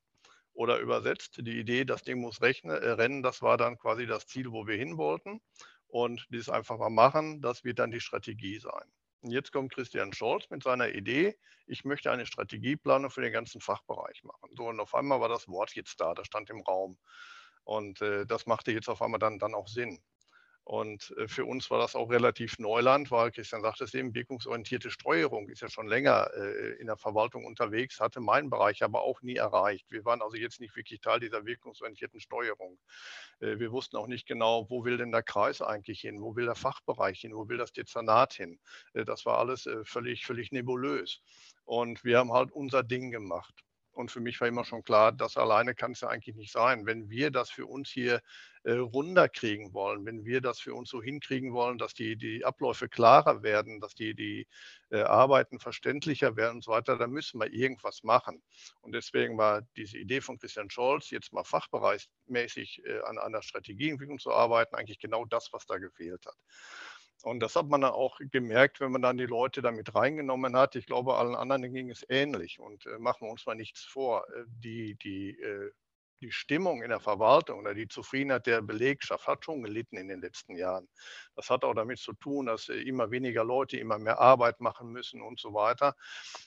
Oder 0.52 0.78
übersetzt, 0.78 1.38
die 1.38 1.58
Idee, 1.58 1.84
das 1.84 2.02
Ding 2.02 2.20
muss 2.20 2.40
rechnen, 2.40 2.76
äh, 2.76 2.90
rennen, 2.90 3.22
das 3.22 3.42
war 3.42 3.56
dann 3.56 3.76
quasi 3.76 4.06
das 4.06 4.26
Ziel, 4.26 4.52
wo 4.52 4.66
wir 4.66 4.76
hin 4.76 4.96
wollten. 4.96 5.40
Und 5.88 6.26
dieses 6.30 6.48
einfach 6.48 6.78
mal 6.78 6.90
machen, 6.90 7.40
das 7.42 7.64
wird 7.64 7.78
dann 7.78 7.90
die 7.90 8.00
Strategie 8.00 8.58
sein. 8.58 8.90
Und 9.22 9.32
jetzt 9.32 9.52
kommt 9.52 9.72
Christian 9.72 10.12
Scholz 10.12 10.48
mit 10.50 10.62
seiner 10.62 10.88
Idee, 10.88 11.36
ich 11.66 11.84
möchte 11.84 12.10
eine 12.10 12.26
Strategieplanung 12.26 13.10
für 13.10 13.22
den 13.22 13.32
ganzen 13.32 13.60
Fachbereich 13.60 14.22
machen. 14.22 14.50
So, 14.56 14.68
und 14.68 14.78
auf 14.78 14.94
einmal 14.94 15.20
war 15.20 15.28
das 15.28 15.48
Wort 15.48 15.74
jetzt 15.74 16.00
da, 16.00 16.14
das 16.14 16.26
stand 16.26 16.48
im 16.50 16.60
Raum. 16.60 16.98
Und 17.64 18.00
äh, 18.00 18.24
das 18.26 18.46
machte 18.46 18.70
jetzt 18.70 18.88
auf 18.88 19.02
einmal 19.02 19.18
dann, 19.18 19.38
dann 19.40 19.54
auch 19.54 19.66
Sinn. 19.66 20.00
Und 20.66 21.14
äh, 21.16 21.28
für 21.28 21.44
uns 21.44 21.70
war 21.70 21.78
das 21.78 21.94
auch 21.94 22.10
relativ 22.10 22.58
Neuland, 22.58 23.12
weil 23.12 23.30
Christian 23.30 23.62
sagte 23.62 23.84
es 23.84 23.94
eben, 23.94 24.12
wirkungsorientierte 24.16 24.90
Steuerung 24.90 25.48
ist 25.48 25.62
ja 25.62 25.68
schon 25.68 25.86
länger 25.86 26.28
äh, 26.34 26.72
in 26.80 26.88
der 26.88 26.96
Verwaltung 26.96 27.44
unterwegs, 27.44 28.00
hatte 28.00 28.18
meinen 28.18 28.50
Bereich 28.50 28.82
aber 28.82 29.02
auch 29.02 29.22
nie 29.22 29.36
erreicht. 29.36 29.86
Wir 29.90 30.04
waren 30.04 30.22
also 30.22 30.36
jetzt 30.36 30.58
nicht 30.58 30.74
wirklich 30.74 31.00
Teil 31.00 31.20
dieser 31.20 31.46
wirkungsorientierten 31.46 32.18
Steuerung. 32.18 32.80
Äh, 33.38 33.60
wir 33.60 33.70
wussten 33.70 33.96
auch 33.96 34.08
nicht 34.08 34.26
genau, 34.26 34.68
wo 34.68 34.84
will 34.84 34.96
denn 34.96 35.12
der 35.12 35.22
Kreis 35.22 35.62
eigentlich 35.62 36.00
hin, 36.00 36.20
wo 36.20 36.34
will 36.34 36.46
der 36.46 36.56
Fachbereich 36.56 37.20
hin, 37.20 37.36
wo 37.36 37.48
will 37.48 37.58
das 37.58 37.72
Dezernat 37.72 38.32
hin. 38.32 38.58
Das 38.92 39.24
war 39.24 39.38
alles 39.38 39.68
völlig, 39.84 40.26
völlig 40.26 40.50
nebulös. 40.50 41.22
Und 41.64 42.02
wir 42.02 42.18
haben 42.18 42.32
halt 42.32 42.50
unser 42.50 42.82
Ding 42.82 43.12
gemacht. 43.12 43.54
Und 43.96 44.10
für 44.10 44.20
mich 44.20 44.40
war 44.40 44.48
immer 44.48 44.64
schon 44.64 44.82
klar, 44.82 45.10
das 45.10 45.38
alleine 45.38 45.74
kann 45.74 45.92
es 45.92 46.02
ja 46.02 46.08
eigentlich 46.08 46.36
nicht 46.36 46.52
sein. 46.52 46.84
Wenn 46.84 47.08
wir 47.08 47.30
das 47.30 47.50
für 47.50 47.66
uns 47.66 47.88
hier 47.88 48.20
äh, 48.64 48.72
runterkriegen 48.72 49.72
wollen, 49.72 50.04
wenn 50.04 50.24
wir 50.26 50.42
das 50.42 50.60
für 50.60 50.74
uns 50.74 50.90
so 50.90 51.02
hinkriegen 51.02 51.54
wollen, 51.54 51.78
dass 51.78 51.94
die, 51.94 52.16
die 52.16 52.44
Abläufe 52.44 52.90
klarer 52.90 53.42
werden, 53.42 53.80
dass 53.80 53.94
die, 53.94 54.14
die 54.14 54.46
äh, 54.90 55.00
Arbeiten 55.00 55.58
verständlicher 55.58 56.36
werden 56.36 56.56
und 56.56 56.64
so 56.64 56.72
weiter, 56.72 56.98
dann 56.98 57.10
müssen 57.10 57.40
wir 57.40 57.50
irgendwas 57.50 58.02
machen. 58.02 58.42
Und 58.82 58.92
deswegen 58.92 59.38
war 59.38 59.62
diese 59.76 59.96
Idee 59.96 60.20
von 60.20 60.38
Christian 60.38 60.68
Scholz, 60.68 61.08
jetzt 61.08 61.32
mal 61.32 61.44
fachbereichsmäßig 61.44 62.82
äh, 62.84 63.00
an 63.00 63.18
einer 63.18 63.40
Strategieentwicklung 63.40 64.18
zu 64.18 64.30
arbeiten, 64.30 64.76
eigentlich 64.76 64.98
genau 64.98 65.24
das, 65.24 65.52
was 65.52 65.64
da 65.64 65.78
gefehlt 65.78 66.26
hat. 66.26 66.36
Und 67.22 67.40
das 67.40 67.56
hat 67.56 67.68
man 67.68 67.80
dann 67.80 67.92
auch 67.92 68.18
gemerkt, 68.30 68.80
wenn 68.80 68.92
man 68.92 69.02
dann 69.02 69.16
die 69.16 69.26
Leute 69.26 69.62
damit 69.62 69.94
reingenommen 69.94 70.56
hat. 70.56 70.76
Ich 70.76 70.86
glaube, 70.86 71.16
allen 71.16 71.34
anderen 71.34 71.72
ging 71.72 71.90
es 71.90 72.04
ähnlich. 72.08 72.60
Und 72.60 72.86
äh, 72.86 72.98
machen 72.98 73.26
wir 73.26 73.30
uns 73.30 73.46
mal 73.46 73.54
nichts 73.54 73.84
vor. 73.84 74.26
Äh, 74.34 74.44
die, 74.46 74.94
die 74.96 75.38
äh, 75.40 75.70
die 76.20 76.32
Stimmung 76.32 76.82
in 76.82 76.90
der 76.90 77.00
Verwaltung 77.00 77.60
oder 77.60 77.74
die 77.74 77.88
Zufriedenheit 77.88 78.46
der 78.46 78.62
Belegschaft 78.62 79.26
hat 79.26 79.44
schon 79.44 79.62
gelitten 79.62 79.96
in 79.96 80.08
den 80.08 80.20
letzten 80.20 80.56
Jahren. 80.56 80.88
Das 81.34 81.50
hat 81.50 81.64
auch 81.64 81.74
damit 81.74 81.98
zu 81.98 82.12
tun, 82.14 82.46
dass 82.46 82.68
äh, 82.68 82.74
immer 82.74 83.10
weniger 83.10 83.44
Leute 83.44 83.76
immer 83.76 83.98
mehr 83.98 84.18
Arbeit 84.18 84.60
machen 84.60 84.90
müssen 84.92 85.20
und 85.20 85.40
so 85.40 85.52
weiter. 85.54 85.94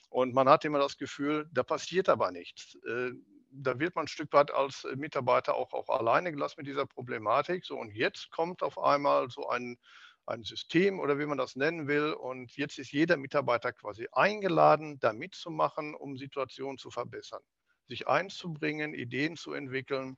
Und 0.08 0.34
man 0.34 0.48
hat 0.48 0.64
immer 0.64 0.78
das 0.78 0.96
Gefühl, 0.96 1.48
da 1.52 1.62
passiert 1.62 2.08
aber 2.08 2.30
nichts. 2.32 2.76
Äh, 2.86 3.12
da 3.52 3.78
wird 3.78 3.96
man 3.96 4.04
ein 4.04 4.08
Stück 4.08 4.32
weit 4.32 4.52
als 4.52 4.86
Mitarbeiter 4.94 5.56
auch, 5.56 5.72
auch 5.72 5.88
alleine 5.88 6.30
gelassen 6.30 6.54
mit 6.58 6.68
dieser 6.68 6.86
Problematik. 6.86 7.64
So, 7.64 7.76
und 7.76 7.92
jetzt 7.94 8.30
kommt 8.30 8.62
auf 8.62 8.78
einmal 8.78 9.28
so 9.28 9.48
ein, 9.48 9.76
ein 10.26 10.42
System 10.42 11.00
oder 11.00 11.18
wie 11.18 11.26
man 11.26 11.38
das 11.38 11.56
nennen 11.56 11.88
will. 11.88 12.12
Und 12.12 12.56
jetzt 12.56 12.78
ist 12.78 12.92
jeder 12.92 13.16
Mitarbeiter 13.16 13.72
quasi 13.72 14.08
eingeladen, 14.12 14.98
da 15.00 15.12
mitzumachen, 15.12 15.94
um 15.94 16.16
Situationen 16.16 16.78
zu 16.78 16.90
verbessern 16.90 17.42
sich 17.90 18.08
einzubringen, 18.08 18.94
Ideen 18.94 19.36
zu 19.36 19.52
entwickeln. 19.52 20.16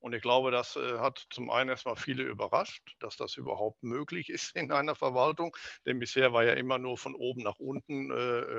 Und 0.00 0.12
ich 0.12 0.20
glaube, 0.20 0.50
das 0.50 0.76
äh, 0.76 0.98
hat 0.98 1.24
zum 1.30 1.50
einen 1.50 1.70
erstmal 1.70 1.96
viele 1.96 2.24
überrascht, 2.24 2.94
dass 3.00 3.16
das 3.16 3.36
überhaupt 3.36 3.82
möglich 3.82 4.28
ist 4.28 4.54
in 4.54 4.70
einer 4.70 4.94
Verwaltung. 4.94 5.56
Denn 5.86 5.98
bisher 5.98 6.32
war 6.34 6.44
ja 6.44 6.52
immer 6.52 6.78
nur 6.78 6.98
von 6.98 7.14
oben 7.14 7.42
nach 7.42 7.58
unten 7.58 8.10
äh, 8.10 8.14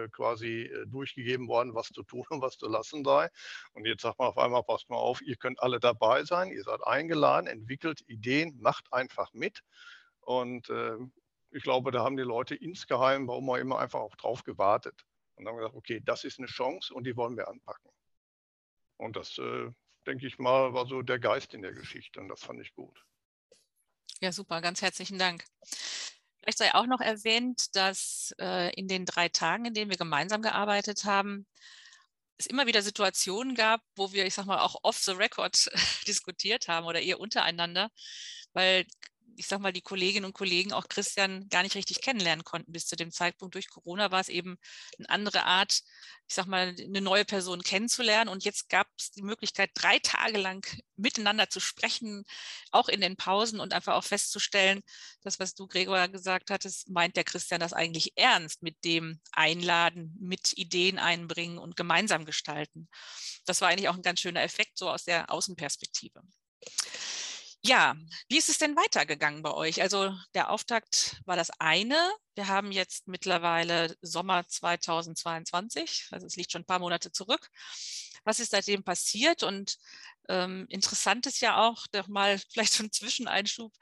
äh 0.05 0.09
quasi 0.09 0.71
durchgegeben 0.87 1.47
worden, 1.47 1.75
was 1.75 1.89
zu 1.89 2.01
tun 2.03 2.25
und 2.29 2.41
was 2.41 2.57
zu 2.57 2.67
lassen 2.67 3.03
sei. 3.03 3.29
Und 3.73 3.85
jetzt 3.85 4.01
sagt 4.01 4.17
man 4.17 4.29
auf 4.29 4.39
einmal, 4.39 4.63
passt 4.63 4.89
mal 4.89 4.97
auf, 4.97 5.21
ihr 5.21 5.35
könnt 5.35 5.61
alle 5.61 5.79
dabei 5.79 6.23
sein, 6.23 6.49
ihr 6.49 6.63
seid 6.63 6.81
eingeladen, 6.83 7.47
entwickelt 7.47 8.01
Ideen, 8.07 8.57
macht 8.59 8.91
einfach 8.91 9.31
mit. 9.33 9.61
Und 10.25 10.69
äh, 10.69 10.97
ich 11.51 11.63
glaube, 11.63 11.91
da 11.91 12.03
haben 12.03 12.17
die 12.17 12.23
Leute 12.23 12.55
insgeheim, 12.55 13.27
warum 13.27 13.49
auch 13.49 13.55
immer, 13.55 13.79
einfach 13.79 13.99
auch 13.99 14.15
drauf 14.15 14.43
gewartet. 14.43 15.05
Und 15.35 15.47
haben 15.47 15.57
gesagt, 15.57 15.75
okay, 15.75 16.01
das 16.03 16.23
ist 16.23 16.39
eine 16.39 16.47
Chance 16.47 16.93
und 16.93 17.05
die 17.05 17.15
wollen 17.15 17.37
wir 17.37 17.47
anpacken. 17.47 17.91
Und 18.97 19.15
das, 19.15 19.37
äh, 19.37 19.71
denke 20.05 20.27
ich 20.27 20.39
mal, 20.39 20.73
war 20.73 20.87
so 20.87 21.01
der 21.01 21.19
Geist 21.19 21.53
in 21.53 21.61
der 21.61 21.73
Geschichte 21.73 22.19
und 22.19 22.29
das 22.29 22.41
fand 22.41 22.61
ich 22.61 22.73
gut. 22.73 23.05
Ja, 24.21 24.31
super, 24.31 24.61
ganz 24.61 24.81
herzlichen 24.81 25.19
Dank. 25.19 25.43
Vielleicht 26.39 26.57
sei 26.57 26.73
auch 26.73 26.85
noch 26.85 27.01
erwähnt, 27.01 27.75
dass 27.75 28.33
äh, 28.39 28.73
in 28.75 28.87
den 28.87 29.05
drei 29.05 29.29
Tagen, 29.29 29.65
in 29.65 29.73
denen 29.73 29.89
wir 29.89 29.97
gemeinsam 29.97 30.41
gearbeitet 30.41 31.03
haben, 31.03 31.47
es 32.37 32.45
immer 32.45 32.67
wieder 32.67 32.81
Situationen 32.81 33.55
gab, 33.55 33.81
wo 33.95 34.11
wir, 34.13 34.25
ich 34.25 34.33
sag 34.33 34.45
mal, 34.45 34.59
auch 34.59 34.75
off 34.83 34.97
the 34.97 35.11
record 35.11 35.69
diskutiert 36.07 36.67
haben 36.67 36.85
oder 36.85 37.01
ihr 37.01 37.19
untereinander, 37.19 37.89
weil 38.53 38.85
ich 39.37 39.47
sag 39.47 39.59
mal, 39.59 39.73
die 39.73 39.81
Kolleginnen 39.81 40.25
und 40.25 40.33
Kollegen, 40.33 40.73
auch 40.73 40.87
Christian, 40.87 41.47
gar 41.49 41.63
nicht 41.63 41.75
richtig 41.75 42.01
kennenlernen 42.01 42.43
konnten 42.43 42.71
bis 42.71 42.85
zu 42.85 42.95
dem 42.95 43.11
Zeitpunkt. 43.11 43.55
Durch 43.55 43.69
Corona 43.69 44.11
war 44.11 44.21
es 44.21 44.29
eben 44.29 44.57
eine 44.97 45.09
andere 45.09 45.43
Art, 45.43 45.81
ich 46.27 46.35
sag 46.35 46.47
mal, 46.47 46.75
eine 46.79 47.01
neue 47.01 47.25
Person 47.25 47.61
kennenzulernen. 47.61 48.29
Und 48.29 48.45
jetzt 48.45 48.69
gab 48.69 48.87
es 48.97 49.11
die 49.11 49.21
Möglichkeit, 49.21 49.71
drei 49.73 49.99
Tage 49.99 50.37
lang 50.37 50.65
miteinander 50.95 51.49
zu 51.49 51.59
sprechen, 51.59 52.23
auch 52.71 52.87
in 52.87 53.01
den 53.01 53.17
Pausen 53.17 53.59
und 53.59 53.73
einfach 53.73 53.95
auch 53.95 54.03
festzustellen, 54.03 54.81
das, 55.21 55.39
was 55.39 55.55
du, 55.55 55.67
Gregor, 55.67 56.07
gesagt 56.07 56.49
hattest, 56.49 56.89
meint 56.89 57.15
der 57.15 57.23
Christian 57.23 57.59
das 57.59 57.73
eigentlich 57.73 58.13
ernst 58.15 58.63
mit 58.63 58.83
dem 58.83 59.19
Einladen, 59.31 60.15
mit 60.19 60.53
Ideen 60.57 60.99
einbringen 60.99 61.57
und 61.57 61.75
gemeinsam 61.75 62.25
gestalten. 62.25 62.87
Das 63.45 63.61
war 63.61 63.69
eigentlich 63.69 63.89
auch 63.89 63.95
ein 63.95 64.01
ganz 64.01 64.19
schöner 64.19 64.43
Effekt, 64.43 64.77
so 64.77 64.89
aus 64.89 65.03
der 65.03 65.29
Außenperspektive. 65.31 66.21
Ja, 67.67 67.95
wie 68.29 68.37
ist 68.37 68.49
es 68.49 68.59
denn 68.59 68.75
weitergegangen 68.75 69.41
bei 69.41 69.51
euch? 69.51 69.81
Also 69.81 70.15
der 70.35 70.51
Auftakt 70.51 71.19
war 71.25 71.35
das 71.35 71.49
eine. 71.59 71.97
Wir 72.35 72.47
haben 72.47 72.71
jetzt 72.71 73.07
mittlerweile 73.07 73.95
Sommer 74.03 74.47
2022, 74.47 76.09
also 76.11 76.27
es 76.27 76.35
liegt 76.35 76.51
schon 76.51 76.61
ein 76.61 76.67
paar 76.67 76.77
Monate 76.77 77.11
zurück. 77.11 77.49
Was 78.23 78.39
ist 78.39 78.51
seitdem 78.51 78.83
passiert? 78.83 79.41
Und 79.41 79.77
ähm, 80.29 80.67
interessant 80.69 81.25
ist 81.25 81.41
ja 81.41 81.57
auch, 81.67 81.87
doch 81.87 82.07
mal 82.07 82.39
vielleicht 82.51 82.73
so 82.73 82.83
ein 82.83 82.91
Zwischeneinschub. 82.91 83.73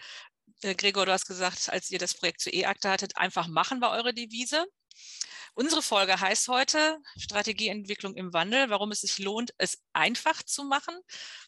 Äh, 0.62 0.76
Gregor, 0.76 1.06
du 1.06 1.12
hast 1.12 1.26
gesagt, 1.28 1.70
als 1.70 1.92
ihr 1.92 2.00
das 2.00 2.14
Projekt 2.14 2.40
zu 2.40 2.52
E-Akte 2.52 2.90
hattet, 2.90 3.18
einfach 3.18 3.48
machen 3.48 3.82
war 3.82 3.92
eure 3.92 4.14
Devise. 4.14 4.66
Unsere 5.56 5.82
Folge 5.82 6.22
heißt 6.22 6.48
heute 6.48 7.00
Strategieentwicklung 7.18 8.16
im 8.16 8.32
Wandel, 8.32 8.70
warum 8.70 8.92
es 8.92 9.02
sich 9.02 9.20
lohnt, 9.20 9.54
es 9.58 9.84
einfach 9.92 10.42
zu 10.42 10.64
machen, 10.64 10.96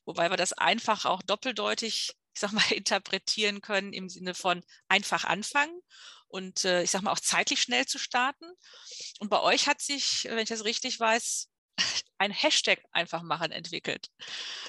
wobei 0.04 0.30
wir 0.30 0.38
das 0.38 0.52
einfach 0.52 1.06
auch 1.06 1.22
doppeldeutig 1.24 2.14
ich 2.36 2.42
sag 2.42 2.52
mal, 2.52 2.64
interpretieren 2.72 3.62
können 3.62 3.94
im 3.94 4.10
Sinne 4.10 4.36
von 4.36 4.64
einfach 4.88 5.24
anfangen 5.24 5.82
und 6.28 6.66
äh, 6.66 6.84
ich 6.84 6.92
sag 6.92 7.02
mal 7.02 7.12
auch 7.12 7.20
zeitlich 7.20 7.62
schnell 7.62 7.86
zu 7.86 7.98
starten. 7.98 8.46
Und 9.20 9.30
bei 9.30 9.42
euch 9.42 9.68
hat 9.68 9.82
sich, 9.82 10.26
wenn 10.26 10.38
ich 10.38 10.50
das 10.50 10.66
richtig 10.66 11.00
weiß, 11.00 11.50
ein 12.18 12.32
Hashtag 12.32 12.84
einfach 12.92 13.22
machen 13.22 13.52
entwickelt. 13.52 14.10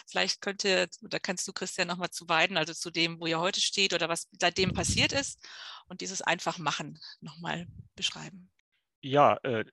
Vielleicht 0.06 0.40
könnte, 0.40 0.88
da 1.00 1.18
kannst 1.18 1.46
du 1.46 1.52
Christian 1.52 1.88
nochmal 1.88 2.10
zu 2.10 2.26
beiden, 2.26 2.56
also 2.56 2.72
zu 2.72 2.90
dem, 2.90 3.20
wo 3.20 3.26
ihr 3.26 3.40
heute 3.40 3.60
steht 3.60 3.94
oder 3.94 4.08
was 4.08 4.28
seitdem 4.38 4.72
passiert 4.72 5.12
ist 5.12 5.44
und 5.88 6.00
dieses 6.00 6.22
einfach 6.22 6.58
machen 6.58 7.00
nochmal 7.20 7.66
beschreiben. 7.96 8.50
Ja, 9.00 9.36
äh, 9.42 9.64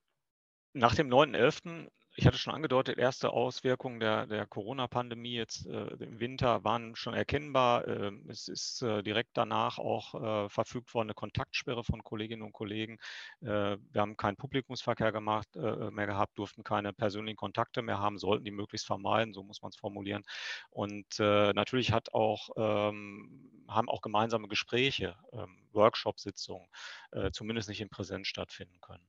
nach 0.73 0.95
dem 0.95 1.10
9.11 1.10 1.89
ich 2.15 2.28
hatte 2.28 2.38
schon 2.38 2.54
angedeutet, 2.54 2.97
erste 2.97 3.32
Auswirkungen 3.32 3.99
der, 3.99 4.28
der 4.28 4.45
Corona-Pandemie 4.45 5.34
jetzt 5.34 5.65
äh, 5.65 5.88
im 5.88 6.19
Winter 6.19 6.63
waren 6.63 6.95
schon 6.95 7.13
erkennbar. 7.13 7.88
Äh, 7.88 8.12
es 8.28 8.47
ist 8.47 8.84
äh, 8.84 9.02
direkt 9.02 9.32
danach 9.34 9.80
auch 9.80 10.45
äh, 10.45 10.49
verfügt 10.49 10.93
worden 10.93 11.08
eine 11.08 11.15
Kontaktsperre 11.15 11.84
von 11.84 12.04
Kolleginnen 12.04 12.43
und 12.43 12.54
Kollegen. 12.54 12.99
Äh, 13.41 13.78
wir 13.91 14.02
haben 14.02 14.15
keinen 14.15 14.36
Publikumsverkehr 14.36 15.12
gemacht, 15.12 15.56
äh, 15.56 15.89
mehr 15.89 16.06
gehabt, 16.06 16.38
durften 16.38 16.63
keine 16.63 16.93
persönlichen 16.93 17.38
Kontakte 17.38 17.82
mehr 17.82 17.99
haben, 17.99 18.19
sollten 18.19 18.45
die 18.45 18.52
möglichst 18.52 18.86
vermeiden, 18.86 19.34
so 19.34 19.43
muss 19.43 19.62
man 19.62 19.69
es 19.69 19.78
formulieren. 19.78 20.23
Und 20.69 21.19
natürlich 21.19 21.91
hat 21.91 22.13
auch, 22.13 22.49
ähm, 22.58 23.63
haben 23.67 23.89
auch 23.89 24.02
gemeinsame 24.02 24.47
Gespräche, 24.47 25.15
ähm, 25.32 25.58
Workshop-Sitzungen, 25.71 26.67
zumindest 27.32 27.69
nicht 27.69 27.82
in 27.82 27.89
Präsenz 27.89 28.28
stattfinden 28.28 28.80
können. 28.82 29.04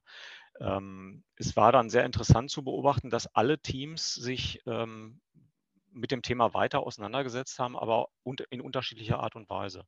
Ähm, 0.60 1.24
es 1.36 1.56
war 1.56 1.72
dann 1.72 1.90
sehr 1.90 2.04
interessant 2.04 2.50
zu 2.50 2.62
beobachten, 2.62 3.10
dass 3.10 3.34
alle 3.34 3.58
Teams 3.58 4.14
sich 4.14 4.60
ähm, 4.66 5.20
mit 5.90 6.10
dem 6.10 6.22
Thema 6.22 6.54
weiter 6.54 6.80
auseinandergesetzt 6.80 7.58
haben, 7.58 7.76
aber 7.76 8.08
in 8.50 8.60
unterschiedlicher 8.60 9.20
Art 9.20 9.36
und 9.36 9.48
Weise. 9.48 9.86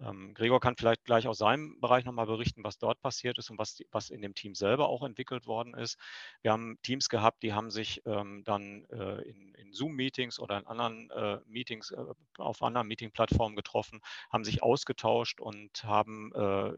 Ähm, 0.00 0.34
Gregor 0.34 0.60
kann 0.60 0.76
vielleicht 0.76 1.04
gleich 1.04 1.28
aus 1.28 1.38
seinem 1.38 1.80
Bereich 1.80 2.04
nochmal 2.04 2.26
berichten, 2.26 2.64
was 2.64 2.78
dort 2.78 3.00
passiert 3.00 3.38
ist 3.38 3.50
und 3.50 3.58
was, 3.58 3.80
was 3.90 4.10
in 4.10 4.22
dem 4.22 4.34
Team 4.34 4.54
selber 4.54 4.88
auch 4.88 5.02
entwickelt 5.02 5.46
worden 5.46 5.74
ist. 5.74 5.98
Wir 6.42 6.52
haben 6.52 6.78
Teams 6.82 7.08
gehabt, 7.08 7.42
die 7.42 7.52
haben 7.52 7.70
sich 7.70 8.02
ähm, 8.06 8.42
dann 8.44 8.84
äh, 8.90 9.22
in, 9.22 9.54
in 9.54 9.72
Zoom-Meetings 9.72 10.38
oder 10.40 10.58
in 10.58 10.66
anderen 10.66 11.10
äh, 11.10 11.38
Meetings 11.46 11.92
äh, 11.92 12.04
auf 12.38 12.62
anderen 12.62 12.88
Meeting-Plattformen 12.88 13.56
getroffen, 13.56 14.00
haben 14.30 14.44
sich 14.44 14.62
ausgetauscht 14.62 15.40
und 15.40 15.84
haben 15.84 16.32
äh, 16.34 16.72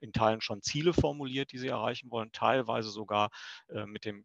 in 0.00 0.12
Teilen 0.12 0.40
schon 0.40 0.62
Ziele 0.62 0.92
formuliert, 0.92 1.52
die 1.52 1.58
sie 1.58 1.68
erreichen 1.68 2.10
wollen, 2.10 2.32
teilweise 2.32 2.90
sogar 2.90 3.30
äh, 3.68 3.86
mit, 3.86 4.04
dem, 4.04 4.24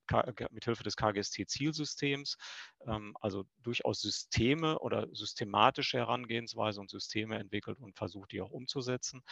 mit 0.51 0.65
Hilfe 0.65 0.83
des 0.83 0.95
KGST-Zielsystems, 0.95 2.37
also 2.85 3.45
durchaus 3.63 4.01
Systeme 4.01 4.79
oder 4.79 5.07
systematische 5.11 5.97
Herangehensweise 5.97 6.79
und 6.79 6.89
Systeme 6.89 7.37
entwickelt 7.37 7.79
und 7.79 7.97
versucht, 7.97 8.31
die 8.31 8.37
die 8.37 8.41
auch 8.41 8.51
umzusetzen. 8.51 9.23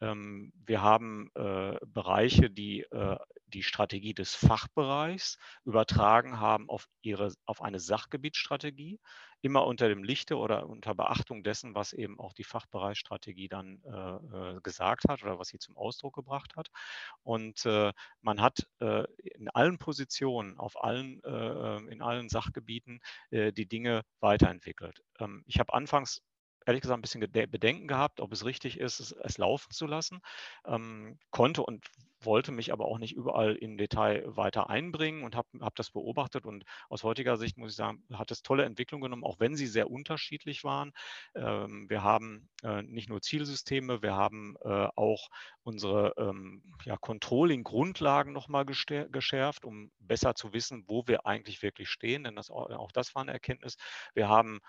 Ähm, 0.00 0.52
wir 0.66 0.82
haben 0.82 1.30
äh, 1.34 1.76
Bereiche, 1.86 2.50
die 2.50 2.82
äh, 2.90 3.16
die 3.46 3.62
Strategie 3.62 4.14
des 4.14 4.34
Fachbereichs 4.34 5.38
übertragen 5.64 6.38
haben 6.40 6.68
auf, 6.68 6.88
ihre, 7.02 7.32
auf 7.46 7.62
eine 7.62 7.80
Sachgebietsstrategie, 7.80 9.00
immer 9.42 9.66
unter 9.66 9.88
dem 9.88 10.02
Lichte 10.02 10.36
oder 10.36 10.68
unter 10.68 10.94
Beachtung 10.94 11.42
dessen, 11.42 11.74
was 11.74 11.92
eben 11.92 12.18
auch 12.18 12.32
die 12.32 12.44
Fachbereichsstrategie 12.44 13.48
dann 13.48 13.82
äh, 13.84 14.56
äh 14.56 14.60
gesagt 14.62 15.04
hat 15.08 15.22
oder 15.22 15.38
was 15.38 15.48
sie 15.48 15.58
zum 15.58 15.76
Ausdruck 15.76 16.14
gebracht 16.14 16.56
hat. 16.56 16.68
Und 17.22 17.64
äh, 17.66 17.92
man 18.20 18.40
hat 18.40 18.66
äh, 18.80 19.04
in 19.18 19.48
allen 19.50 19.78
Positionen, 19.78 20.58
auf 20.58 20.82
allen, 20.82 21.20
in 21.88 22.02
allen 22.02 22.28
Sachgebieten 22.28 23.00
die 23.30 23.66
Dinge 23.66 24.02
weiterentwickelt. 24.20 25.02
Ähm, 25.18 25.44
ich 25.46 25.58
habe 25.58 25.74
anfangs 25.74 26.22
ehrlich 26.68 26.82
gesagt 26.82 26.98
ein 26.98 27.02
bisschen 27.02 27.20
Bedenken 27.32 27.88
gehabt, 27.88 28.20
ob 28.20 28.30
es 28.30 28.44
richtig 28.44 28.78
ist, 28.78 29.00
es, 29.00 29.12
es 29.12 29.38
laufen 29.38 29.72
zu 29.72 29.86
lassen. 29.86 30.20
Ähm, 30.66 31.18
konnte 31.30 31.62
und 31.62 31.86
wollte 32.20 32.52
mich 32.52 32.72
aber 32.72 32.86
auch 32.86 32.98
nicht 32.98 33.14
überall 33.14 33.54
im 33.54 33.78
Detail 33.78 34.24
weiter 34.26 34.68
einbringen 34.68 35.24
und 35.24 35.34
habe 35.34 35.48
hab 35.60 35.76
das 35.76 35.90
beobachtet. 35.90 36.44
Und 36.44 36.64
aus 36.90 37.04
heutiger 37.04 37.38
Sicht 37.38 37.56
muss 37.56 37.70
ich 37.70 37.76
sagen, 37.76 38.04
hat 38.12 38.30
es 38.30 38.42
tolle 38.42 38.64
Entwicklung 38.64 39.00
genommen, 39.00 39.24
auch 39.24 39.40
wenn 39.40 39.56
sie 39.56 39.66
sehr 39.66 39.90
unterschiedlich 39.90 40.62
waren. 40.62 40.92
Ähm, 41.34 41.88
wir 41.88 42.02
haben 42.02 42.50
äh, 42.62 42.82
nicht 42.82 43.08
nur 43.08 43.22
Zielsysteme, 43.22 44.02
wir 44.02 44.14
haben 44.14 44.56
äh, 44.62 44.88
auch 44.94 45.28
unsere 45.62 46.12
ähm, 46.18 46.62
ja, 46.84 46.98
Controlling-Grundlagen 46.98 48.32
nochmal 48.32 48.66
geschärft, 48.66 49.64
um 49.64 49.90
besser 49.98 50.34
zu 50.34 50.52
wissen, 50.52 50.84
wo 50.86 51.06
wir 51.06 51.24
eigentlich 51.24 51.62
wirklich 51.62 51.88
stehen. 51.88 52.24
Denn 52.24 52.36
das, 52.36 52.50
auch 52.50 52.92
das 52.92 53.14
war 53.14 53.22
eine 53.22 53.32
Erkenntnis. 53.32 53.76
Wir 54.12 54.28
haben 54.28 54.60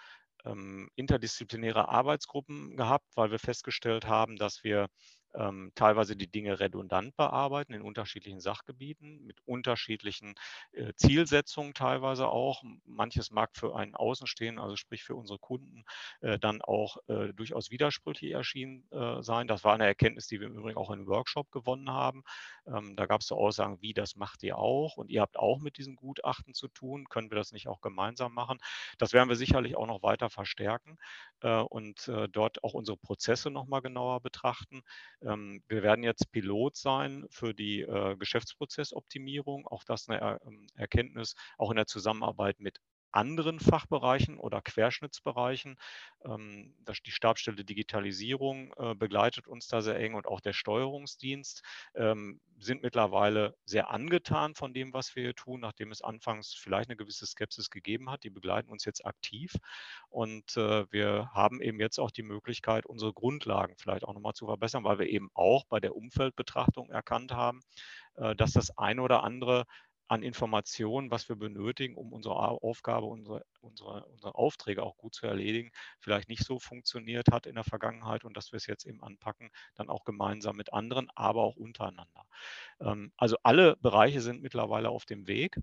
ähm, 0.46 0.90
interdisziplinäre 0.96 1.90
Arbeitsgruppen 1.90 2.76
gehabt, 2.78 3.06
weil 3.16 3.32
wir 3.32 3.40
festgestellt 3.40 4.08
haben, 4.08 4.38
dass 4.38 4.64
wir 4.64 4.88
ähm, 5.34 5.72
teilweise 5.76 6.16
die 6.16 6.28
Dinge 6.28 6.60
redundant 6.60 7.16
bearbeiten 7.16 7.74
in 7.74 7.82
unterschiedlichen 7.82 8.40
Sachgebieten, 8.40 9.26
mit 9.26 9.38
unterschiedlichen 9.46 10.36
äh, 10.72 10.94
Zielsetzungen 10.96 11.74
teilweise 11.74 12.28
auch. 12.28 12.64
Manches 12.86 13.32
mag 13.32 13.52
für 13.56 13.76
einen 13.76 13.96
Außenstehenden, 13.96 14.64
also 14.64 14.76
sprich 14.76 15.04
für 15.04 15.16
unsere 15.16 15.40
Kunden, 15.40 15.84
äh, 16.22 16.40
dann 16.40 16.62
auch 16.62 16.98
äh, 17.08 17.34
durchaus 17.34 17.72
widersprüchlich 17.72 18.32
erschienen 18.32 18.90
äh, 18.92 19.22
sein. 19.22 19.48
Das 19.48 19.64
war 19.64 19.74
eine 19.74 19.86
Erkenntnis, 19.86 20.28
die 20.28 20.40
wir 20.40 20.48
im 20.48 20.58
Übrigen 20.58 20.78
auch 20.78 20.90
in 20.90 21.00
einem 21.00 21.08
Workshop 21.08 21.52
gewonnen 21.52 21.90
haben. 21.92 22.24
Ähm, 22.68 22.96
da 22.96 23.06
gab 23.06 23.22
es 23.22 23.28
so 23.28 23.36
Aussagen 23.36 23.82
wie, 23.82 23.94
das 23.94 24.16
macht 24.16 24.44
ihr 24.44 24.58
auch 24.58 24.98
und 24.98 25.10
ihr 25.10 25.22
habt 25.22 25.38
auch 25.38 25.60
mit 25.60 25.78
diesen 25.78 25.96
Gutachten 25.96 26.54
zu 26.54 26.68
tun. 26.68 27.06
Können 27.10 27.32
wir 27.32 27.38
das 27.38 27.52
nicht 27.52 27.68
auch 27.68 27.82
gemeinsam 27.82 28.34
machen? 28.34 28.60
Das 28.98 29.14
werden 29.14 29.30
wir 29.30 29.36
sicherlich 29.36 29.76
auch 29.76 29.88
noch 29.88 30.04
weiter 30.04 30.30
verstärken 30.30 30.98
äh, 31.42 31.60
und 31.60 32.08
äh, 32.08 32.28
dort 32.30 32.64
auch 32.64 32.74
unsere 32.74 32.98
Prozesse 32.98 33.50
nochmal 33.50 33.82
genauer 33.82 34.22
betrachten. 34.22 34.84
Ähm, 35.22 35.64
wir 35.68 35.84
werden 35.84 36.04
jetzt 36.04 36.32
Pilot 36.32 36.76
sein 36.76 37.26
für 37.30 37.54
die 37.54 37.82
äh, 37.82 38.16
Geschäftsprozessoptimierung. 38.18 39.68
Auch 39.68 39.84
das 39.84 40.08
eine 40.08 40.40
ähm, 40.46 40.68
Erkenntnis, 40.76 41.36
auch 41.58 41.72
in 41.72 41.78
der 41.78 41.88
Zusammenarbeit 41.88 42.60
mit 42.60 42.80
anderen 43.12 43.60
Fachbereichen 43.60 44.38
oder 44.38 44.62
Querschnittsbereichen. 44.62 45.78
Ähm, 46.24 46.76
die 47.06 47.12
Stabsstelle 47.12 47.64
Digitalisierung 47.64 48.74
äh, 48.78 48.96
begleitet 48.96 49.48
uns 49.48 49.68
da 49.68 49.82
sehr 49.82 49.98
eng 49.98 50.16
und 50.16 50.28
auch 50.28 50.42
der 50.42 50.54
Steuerungsdienst 50.54 51.64
ähm, 51.96 52.40
sind 52.58 52.84
mittlerweile 52.84 53.56
sehr 53.66 53.90
angetan 53.90 54.56
von 54.56 54.74
dem, 54.74 54.94
was 54.94 55.16
wir 55.16 55.24
hier 55.24 55.36
tun, 55.36 55.62
nachdem 55.62 55.92
es 55.92 56.02
anfangs 56.02 56.54
vielleicht 56.54 56.90
eine 56.90 56.98
gewisse 56.98 57.26
Skepsis 57.26 57.70
gegeben 57.70 58.10
hat. 58.10 58.24
Die 58.24 58.30
begleiten 58.30 58.70
uns 58.70 58.86
jetzt 58.86 59.06
aktiv 59.06 59.56
und 60.10 60.58
äh, 60.58 60.86
wir 60.92 61.30
haben 61.34 61.62
eben 61.62 61.80
jetzt 61.80 62.00
auch 62.00 62.12
die 62.12 62.24
Möglichkeit, 62.24 62.86
unsere 62.86 63.14
Grundlagen 63.14 63.76
vielleicht 63.78 64.04
auch 64.04 64.14
nochmal 64.14 64.34
zu 64.34 64.46
verbessern, 64.46 64.84
weil 64.84 65.00
wir 65.00 65.08
eben 65.08 65.30
auch 65.34 65.66
bei 65.66 65.80
der 65.80 65.96
Umfeldbetrachtung 65.96 66.90
erkannt 66.90 67.32
haben, 67.32 67.62
äh, 68.16 68.36
dass 68.36 68.52
das 68.52 68.78
eine 68.78 69.02
oder 69.02 69.24
andere 69.24 69.66
an 70.10 70.24
Informationen, 70.24 71.12
was 71.12 71.30
wir 71.30 71.36
benötigen, 71.36 71.96
um 71.96 72.12
unsere 72.12 72.36
Aufgabe, 72.36 73.06
unsere, 73.06 73.46
unsere, 73.62 74.06
unsere 74.08 74.36
Aufträge 74.36 74.82
auch 74.84 74.98
gut 74.98 75.14
zu 75.14 75.28
erledigen, 75.28 75.72
vielleicht 76.00 76.30
nicht 76.30 76.44
so 76.44 76.60
funktioniert 76.60 77.32
hat 77.32 77.46
in 77.46 77.56
der 77.56 77.64
Vergangenheit 77.64 78.26
und 78.26 78.36
dass 78.36 78.52
wir 78.52 78.58
es 78.58 78.66
jetzt 78.66 78.86
eben 78.86 79.04
anpacken, 79.04 79.52
dann 79.76 79.90
auch 79.90 80.06
gemeinsam 80.06 80.56
mit 80.56 80.74
anderen, 80.74 81.10
aber 81.16 81.44
auch 81.44 81.56
untereinander. 81.58 82.26
Ähm, 82.82 83.14
also 83.18 83.38
alle 83.44 83.78
Bereiche 83.78 84.22
sind 84.22 84.42
mittlerweile 84.42 84.90
auf 84.90 85.06
dem 85.06 85.28
Weg, 85.28 85.60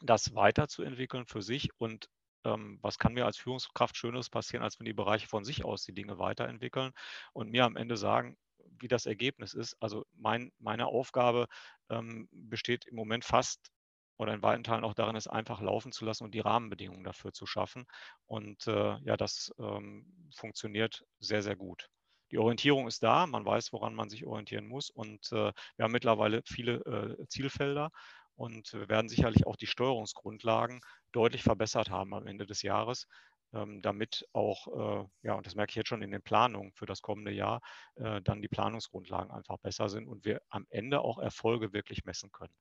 das 0.00 0.34
weiterzuentwickeln 0.34 1.26
für 1.26 1.42
sich 1.42 1.70
und 1.78 2.08
ähm, 2.44 2.78
was 2.82 2.98
kann 2.98 3.14
mir 3.14 3.26
als 3.26 3.36
Führungskraft 3.36 3.96
Schöneres 3.96 4.30
passieren, 4.30 4.64
als 4.64 4.80
wenn 4.80 4.86
die 4.86 4.92
Bereiche 4.92 5.28
von 5.28 5.44
sich 5.44 5.64
aus 5.64 5.84
die 5.84 5.94
Dinge 5.94 6.18
weiterentwickeln 6.18 6.92
und 7.32 7.50
mir 7.50 7.64
am 7.64 7.76
Ende 7.76 7.96
sagen, 7.96 8.36
wie 8.80 8.88
das 8.88 9.06
Ergebnis 9.06 9.54
ist. 9.54 9.76
Also 9.80 10.04
mein, 10.14 10.52
meine 10.58 10.86
Aufgabe 10.86 11.46
ähm, 11.88 12.28
besteht 12.32 12.86
im 12.86 12.96
Moment 12.96 13.24
fast 13.24 13.70
oder 14.16 14.34
in 14.34 14.42
weiten 14.42 14.64
Teilen 14.64 14.84
auch 14.84 14.94
darin, 14.94 15.16
es 15.16 15.26
einfach 15.26 15.62
laufen 15.62 15.92
zu 15.92 16.04
lassen 16.04 16.24
und 16.24 16.34
die 16.34 16.40
Rahmenbedingungen 16.40 17.04
dafür 17.04 17.32
zu 17.32 17.46
schaffen. 17.46 17.86
Und 18.26 18.66
äh, 18.66 18.98
ja, 19.04 19.16
das 19.16 19.52
ähm, 19.58 20.28
funktioniert 20.34 21.04
sehr, 21.20 21.42
sehr 21.42 21.56
gut. 21.56 21.88
Die 22.30 22.38
Orientierung 22.38 22.86
ist 22.86 23.02
da, 23.02 23.26
man 23.26 23.44
weiß, 23.44 23.72
woran 23.72 23.94
man 23.94 24.08
sich 24.08 24.24
orientieren 24.26 24.66
muss 24.66 24.90
und 24.90 25.32
äh, 25.32 25.52
wir 25.76 25.84
haben 25.84 25.92
mittlerweile 25.92 26.42
viele 26.44 27.16
äh, 27.20 27.26
Zielfelder 27.28 27.90
und 28.36 28.72
wir 28.72 28.88
werden 28.88 29.08
sicherlich 29.08 29.46
auch 29.46 29.56
die 29.56 29.66
Steuerungsgrundlagen 29.66 30.80
deutlich 31.12 31.42
verbessert 31.42 31.90
haben 31.90 32.14
am 32.14 32.26
Ende 32.26 32.46
des 32.46 32.62
Jahres, 32.62 33.06
damit 33.52 34.28
auch, 34.32 34.68
äh, 35.02 35.08
ja, 35.22 35.34
und 35.34 35.46
das 35.46 35.54
merke 35.54 35.70
ich 35.70 35.76
jetzt 35.76 35.88
schon 35.88 36.02
in 36.02 36.10
den 36.10 36.22
Planungen 36.22 36.72
für 36.72 36.86
das 36.86 37.02
kommende 37.02 37.32
Jahr, 37.32 37.60
äh, 37.96 38.20
dann 38.22 38.42
die 38.42 38.48
Planungsgrundlagen 38.48 39.30
einfach 39.30 39.58
besser 39.58 39.88
sind 39.88 40.06
und 40.06 40.24
wir 40.24 40.40
am 40.48 40.66
Ende 40.70 41.00
auch 41.00 41.18
Erfolge 41.18 41.72
wirklich 41.72 42.04
messen 42.04 42.30
können. 42.30 42.54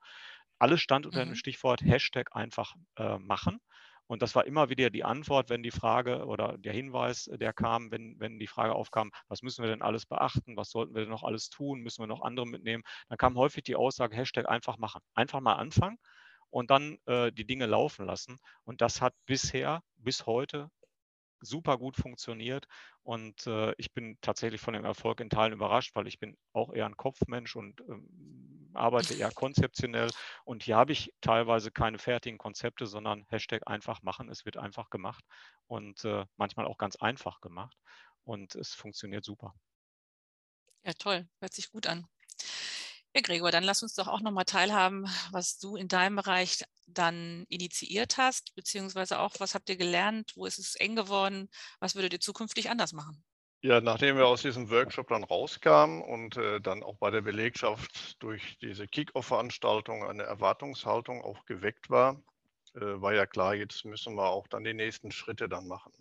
Alles 0.58 0.82
stand 0.82 1.06
unter 1.06 1.24
dem 1.24 1.30
mhm. 1.30 1.36
Stichwort 1.36 1.82
Hashtag 1.82 2.36
einfach 2.36 2.76
äh, 2.98 3.18
machen. 3.20 3.60
Und 4.08 4.24
das 4.24 4.34
war 4.34 4.48
immer 4.48 4.70
wieder 4.70 4.90
die 4.90 5.04
Antwort, 5.04 5.52
wenn 5.52 5.62
die 5.62 5.70
Frage 5.70 6.26
oder 6.26 6.58
der 6.58 6.74
Hinweis, 6.74 7.30
der 7.32 7.54
kam, 7.54 7.92
wenn, 7.92 8.20
wenn 8.20 8.40
die 8.40 8.48
Frage 8.48 8.74
aufkam, 8.74 9.12
was 9.28 9.44
müssen 9.44 9.64
wir 9.64 9.70
denn 9.70 9.84
alles 9.84 10.08
beachten, 10.08 10.58
was 10.58 10.72
sollten 10.72 10.96
wir 10.96 11.02
denn 11.02 11.12
noch 11.12 11.24
alles 11.24 11.50
tun, 11.50 11.82
müssen 11.82 12.02
wir 12.02 12.08
noch 12.08 12.24
andere 12.24 12.48
mitnehmen, 12.48 12.84
dann 13.08 13.20
kam 13.20 13.38
häufig 13.38 13.64
die 13.64 13.76
Aussage, 13.76 14.16
Hashtag 14.16 14.50
einfach 14.50 14.80
machen. 14.80 15.02
Einfach 15.14 15.42
mal 15.42 15.54
anfangen 15.54 16.00
und 16.50 16.72
dann 16.72 16.98
äh, 17.06 17.32
die 17.32 17.46
Dinge 17.46 17.68
laufen 17.68 18.06
lassen. 18.06 18.40
Und 18.64 18.82
das 18.82 19.00
hat 19.02 19.14
bisher, 19.28 19.84
bis 19.98 20.26
heute 20.26 20.72
super 21.42 21.78
gut 21.78 21.96
funktioniert. 21.96 22.68
Und 23.04 23.48
äh, 23.48 23.74
ich 23.78 23.94
bin 23.94 24.18
tatsächlich 24.22 24.62
von 24.62 24.74
dem 24.74 24.86
Erfolg 24.86 25.20
in 25.20 25.30
Teilen 25.30 25.54
überrascht, 25.54 25.96
weil 25.96 26.08
ich 26.08 26.20
bin 26.20 26.38
auch 26.54 26.74
eher 26.74 26.86
ein 26.86 26.98
Kopfmensch 26.98 27.56
und 27.56 27.82
ähm, 27.82 28.70
arbeite 28.74 29.14
eher 29.14 29.32
konzeptionell. 29.36 30.12
Und 30.46 30.64
hier 30.64 30.78
habe 30.78 30.92
ich 30.92 31.14
teilweise 31.22 31.72
keine 31.72 31.98
fertigen 31.98 32.38
Konzepte, 32.38 32.88
sondern 32.88 33.26
Hashtag 33.30 33.62
einfach 33.68 34.02
machen. 34.02 34.30
Es 34.30 34.46
wird 34.46 34.58
einfach 34.58 34.90
gemacht 34.90 35.24
und 35.68 36.04
äh, 36.06 36.26
manchmal 36.38 36.66
auch 36.66 36.78
ganz 36.78 36.96
einfach 36.96 37.42
gemacht. 37.42 37.78
Und 38.24 38.56
es 38.56 38.74
funktioniert 38.74 39.24
super. 39.24 39.54
Ja, 40.84 40.94
toll. 40.94 41.28
Hört 41.40 41.54
sich 41.54 41.72
gut 41.72 41.88
an. 41.88 42.08
Ja, 43.16 43.22
Gregor, 43.22 43.52
dann 43.52 43.64
lass 43.64 43.82
uns 43.82 43.96
doch 43.96 44.08
auch 44.08 44.22
nochmal 44.22 44.46
teilhaben, 44.46 45.08
was 45.32 45.58
du 45.58 45.76
in 45.76 45.88
deinem 45.88 46.16
Bereich 46.16 46.64
dann 46.86 47.46
initiiert 47.50 48.18
hast, 48.18 48.54
beziehungsweise 48.56 49.20
auch, 49.20 49.34
was 49.40 49.56
habt 49.56 49.70
ihr 49.70 49.78
gelernt, 49.78 50.34
wo 50.36 50.46
ist 50.46 50.60
es 50.60 50.76
eng 50.76 50.96
geworden, 50.96 51.50
was 51.80 51.96
würdet 51.96 52.14
ihr 52.14 52.20
zukünftig 52.20 52.70
anders 52.70 52.94
machen? 52.94 53.24
Ja, 53.62 53.82
nachdem 53.82 54.16
wir 54.16 54.28
aus 54.28 54.44
diesem 54.44 54.70
Workshop 54.70 55.10
dann 55.10 55.24
rauskamen 55.24 56.02
und 56.02 56.38
äh, 56.38 56.62
dann 56.62 56.82
auch 56.82 56.96
bei 56.98 57.12
der 57.12 57.22
Belegschaft 57.22 58.22
durch 58.24 58.58
diese 58.60 58.88
Kick-Off-Veranstaltung 58.88 60.04
eine 60.06 60.24
Erwartungshaltung 60.24 61.22
auch 61.24 61.46
geweckt 61.46 61.90
war, 61.90 62.22
äh, 62.76 62.80
war 62.80 63.14
ja 63.14 63.26
klar, 63.26 63.56
jetzt 63.56 63.84
müssen 63.86 64.16
wir 64.16 64.30
auch 64.30 64.48
dann 64.48 64.64
die 64.64 64.74
nächsten 64.74 65.12
Schritte 65.12 65.50
dann 65.50 65.68
machen. 65.68 65.92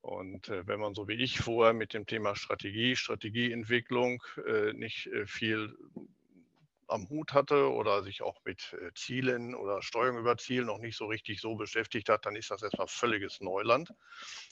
Und 0.00 0.48
äh, 0.48 0.66
wenn 0.66 0.80
man 0.80 0.94
so 0.94 1.06
wie 1.08 1.22
ich 1.22 1.40
vorher 1.40 1.74
mit 1.74 1.92
dem 1.92 2.06
Thema 2.06 2.34
Strategie, 2.34 2.96
Strategieentwicklung 2.96 4.22
äh, 4.46 4.72
nicht 4.72 5.06
äh, 5.08 5.26
viel 5.26 5.76
am 6.90 7.08
Hut 7.08 7.32
hatte 7.32 7.70
oder 7.72 8.02
sich 8.02 8.22
auch 8.22 8.38
mit 8.44 8.74
äh, 8.74 8.92
Zielen 8.94 9.54
oder 9.54 9.82
Steuerung 9.82 10.18
über 10.18 10.36
Ziele 10.36 10.64
noch 10.64 10.78
nicht 10.78 10.96
so 10.96 11.06
richtig 11.06 11.40
so 11.40 11.54
beschäftigt 11.54 12.08
hat, 12.08 12.26
dann 12.26 12.36
ist 12.36 12.50
das 12.50 12.62
erstmal 12.62 12.88
völliges 12.88 13.40
Neuland. 13.40 13.90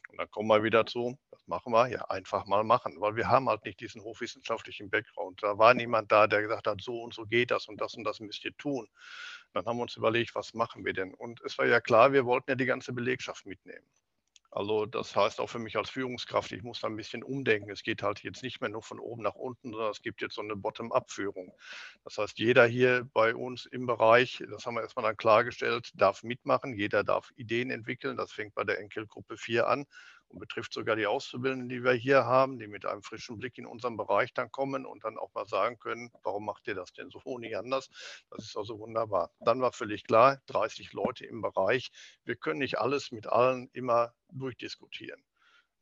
Und 0.09 0.19
dann 0.19 0.31
kommen 0.31 0.49
wir 0.49 0.63
wieder 0.63 0.87
zu, 0.87 1.19
was 1.31 1.47
machen 1.47 1.73
wir? 1.73 1.89
Ja, 1.89 2.05
einfach 2.07 2.47
mal 2.47 2.65
machen, 2.65 3.01
weil 3.01 3.17
wir 3.17 3.29
haben 3.29 3.49
halt 3.49 3.65
nicht 3.65 3.81
diesen 3.81 4.03
hochwissenschaftlichen 4.03 4.91
Background. 4.91 5.43
Da 5.43 5.59
war 5.59 5.75
niemand 5.75 6.11
da, 6.13 6.27
der 6.27 6.43
gesagt 6.43 6.67
hat, 6.67 6.81
so 6.81 7.03
und 7.03 7.15
so 7.15 7.27
geht 7.27 7.51
das 7.51 7.69
und 7.69 7.81
das 7.81 7.95
und 7.95 8.05
das 8.05 8.21
müsst 8.21 8.45
ihr 8.45 8.57
tun. 8.57 8.89
Dann 9.53 9.67
haben 9.67 9.79
wir 9.79 9.83
uns 9.83 9.97
überlegt, 9.97 10.35
was 10.35 10.55
machen 10.55 10.85
wir 10.85 10.93
denn? 10.93 11.15
Und 11.15 11.41
es 11.43 11.59
war 11.59 11.67
ja 11.67 11.81
klar, 11.81 12.13
wir 12.13 12.25
wollten 12.25 12.51
ja 12.51 12.55
die 12.57 12.67
ganze 12.67 12.93
Belegschaft 12.93 13.47
mitnehmen. 13.47 13.87
Also 14.51 14.87
das 14.87 15.15
heißt 15.15 15.41
auch 15.41 15.51
für 15.51 15.59
mich 15.59 15.77
als 15.77 15.91
Führungskraft, 15.91 16.53
ich 16.53 16.63
muss 16.63 16.81
da 16.81 16.89
ein 16.89 16.97
bisschen 16.97 17.23
umdenken. 17.23 17.71
Es 17.71 17.83
geht 17.83 18.03
halt 18.03 18.23
jetzt 18.23 18.43
nicht 18.43 18.61
mehr 18.61 18.71
nur 18.71 18.83
von 18.83 18.99
oben 18.99 19.23
nach 19.23 19.35
unten, 19.35 19.73
sondern 19.73 19.91
es 19.91 20.01
gibt 20.01 20.23
jetzt 20.23 20.35
so 20.35 20.43
eine 20.43 20.57
Bottom-up-Führung. 20.57 21.53
Das 22.05 22.17
heißt, 22.17 22.39
jeder 22.39 22.67
hier 22.67 23.09
bei 23.13 23.35
uns 23.35 23.67
im 23.67 23.87
Bereich, 23.87 24.43
das 24.51 24.65
haben 24.65 24.75
wir 24.75 24.83
erstmal 24.83 25.05
dann 25.05 25.17
klargestellt, 25.17 25.91
darf 25.95 26.23
mitmachen, 26.23 26.75
jeder 26.75 27.05
darf 27.05 27.31
Ideen 27.37 27.71
entwickeln. 27.71 28.17
Das 28.17 28.33
fängt 28.33 28.55
bei 28.55 28.65
der 28.65 28.79
Enkelgruppe 28.81 29.37
4 29.37 29.69
an 29.69 29.85
und 30.29 30.39
betrifft 30.39 30.73
sogar 30.73 30.97
die 30.97 31.07
Auszubildenden, 31.07 31.69
die 31.69 31.83
wir 31.83 31.93
hier 31.93 32.25
haben, 32.25 32.59
die 32.59 32.67
mit 32.67 32.85
einem 32.85 33.03
frischen 33.03 33.39
Blick 33.39 33.59
in 33.59 33.67
unseren 33.67 33.97
Bereich 33.97 34.35
dann 34.35 34.51
kommen 34.51 34.87
und 34.87 35.05
dann 35.05 35.19
auch 35.19 35.33
mal 35.35 35.47
sagen 35.47 35.79
können, 35.79 36.11
warum 36.23 36.45
macht 36.45 36.67
ihr 36.69 36.75
das 36.75 36.93
denn 36.93 37.11
so 37.11 37.21
nie 37.39 37.55
anders? 37.55 37.89
Das 38.31 38.45
ist 38.45 38.57
also 38.57 38.79
wunderbar. 38.79 39.31
Dann 39.41 39.61
war 39.61 39.73
völlig 39.73 40.05
klar, 40.05 40.41
30 40.47 40.93
Leute 40.93 41.27
im 41.27 41.43
Bereich. 41.43 41.91
Wir 42.25 42.37
können 42.37 42.59
nicht 42.59 42.79
alles 42.79 43.11
mit 43.13 43.27
allen 43.27 43.69
immer 43.73 44.15
durchdiskutieren. 44.31 45.23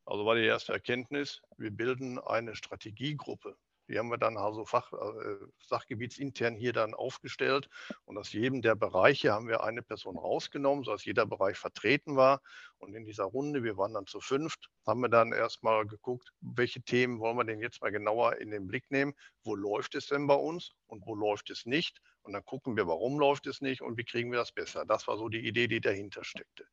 Also 0.05 0.25
war 0.25 0.37
die 0.37 0.45
erste 0.45 0.73
Erkenntnis, 0.73 1.43
wir 1.57 1.73
bilden 1.73 2.21
eine 2.21 2.55
Strategiegruppe 2.55 3.57
die 3.88 3.99
haben 3.99 4.11
wir 4.11 4.18
dann 4.18 4.37
also 4.37 4.64
Fach, 4.64 4.92
äh, 4.92 5.37
sachgebietsintern 5.59 6.55
hier 6.55 6.72
dann 6.72 6.94
aufgestellt. 6.94 7.68
Und 8.05 8.18
aus 8.18 8.33
jedem 8.33 8.62
der 8.62 8.75
Bereiche 8.75 9.33
haben 9.33 9.49
wir 9.49 9.62
eine 9.62 9.83
Person 9.83 10.18
rausgenommen, 10.18 10.85
sodass 10.85 11.05
jeder 11.05 11.27
Bereich 11.27 11.57
vertreten 11.57 12.16
war. 12.16 12.40
Und 12.79 12.94
in 12.94 13.05
dieser 13.05 13.25
Runde, 13.25 13.62
wir 13.62 13.77
waren 13.77 13.94
dann 13.94 14.07
zu 14.07 14.20
fünft, 14.20 14.68
haben 14.87 15.01
wir 15.01 15.09
dann 15.09 15.33
erstmal 15.33 15.87
geguckt, 15.87 16.33
welche 16.40 16.83
Themen 16.83 17.20
wollen 17.20 17.37
wir 17.37 17.44
denn 17.44 17.61
jetzt 17.61 17.81
mal 17.81 17.90
genauer 17.90 18.37
in 18.37 18.51
den 18.51 18.66
Blick 18.66 18.90
nehmen. 18.90 19.14
Wo 19.44 19.55
läuft 19.55 19.94
es 19.94 20.07
denn 20.07 20.27
bei 20.27 20.35
uns 20.35 20.72
und 20.87 21.07
wo 21.07 21.14
läuft 21.14 21.51
es 21.51 21.66
nicht? 21.66 22.01
Und 22.22 22.33
dann 22.33 22.44
gucken 22.44 22.77
wir, 22.77 22.87
warum 22.87 23.18
läuft 23.18 23.46
es 23.46 23.61
nicht 23.61 23.83
und 23.83 23.96
wie 23.96 24.05
kriegen 24.05 24.33
wir 24.33 24.38
das 24.38 24.53
besser. 24.53 24.85
Das 24.85 25.07
war 25.07 25.16
so 25.16 25.29
die 25.29 25.46
Idee, 25.46 25.68
die 25.68 25.81
dahinter 25.81 26.25
steckte. 26.25 26.66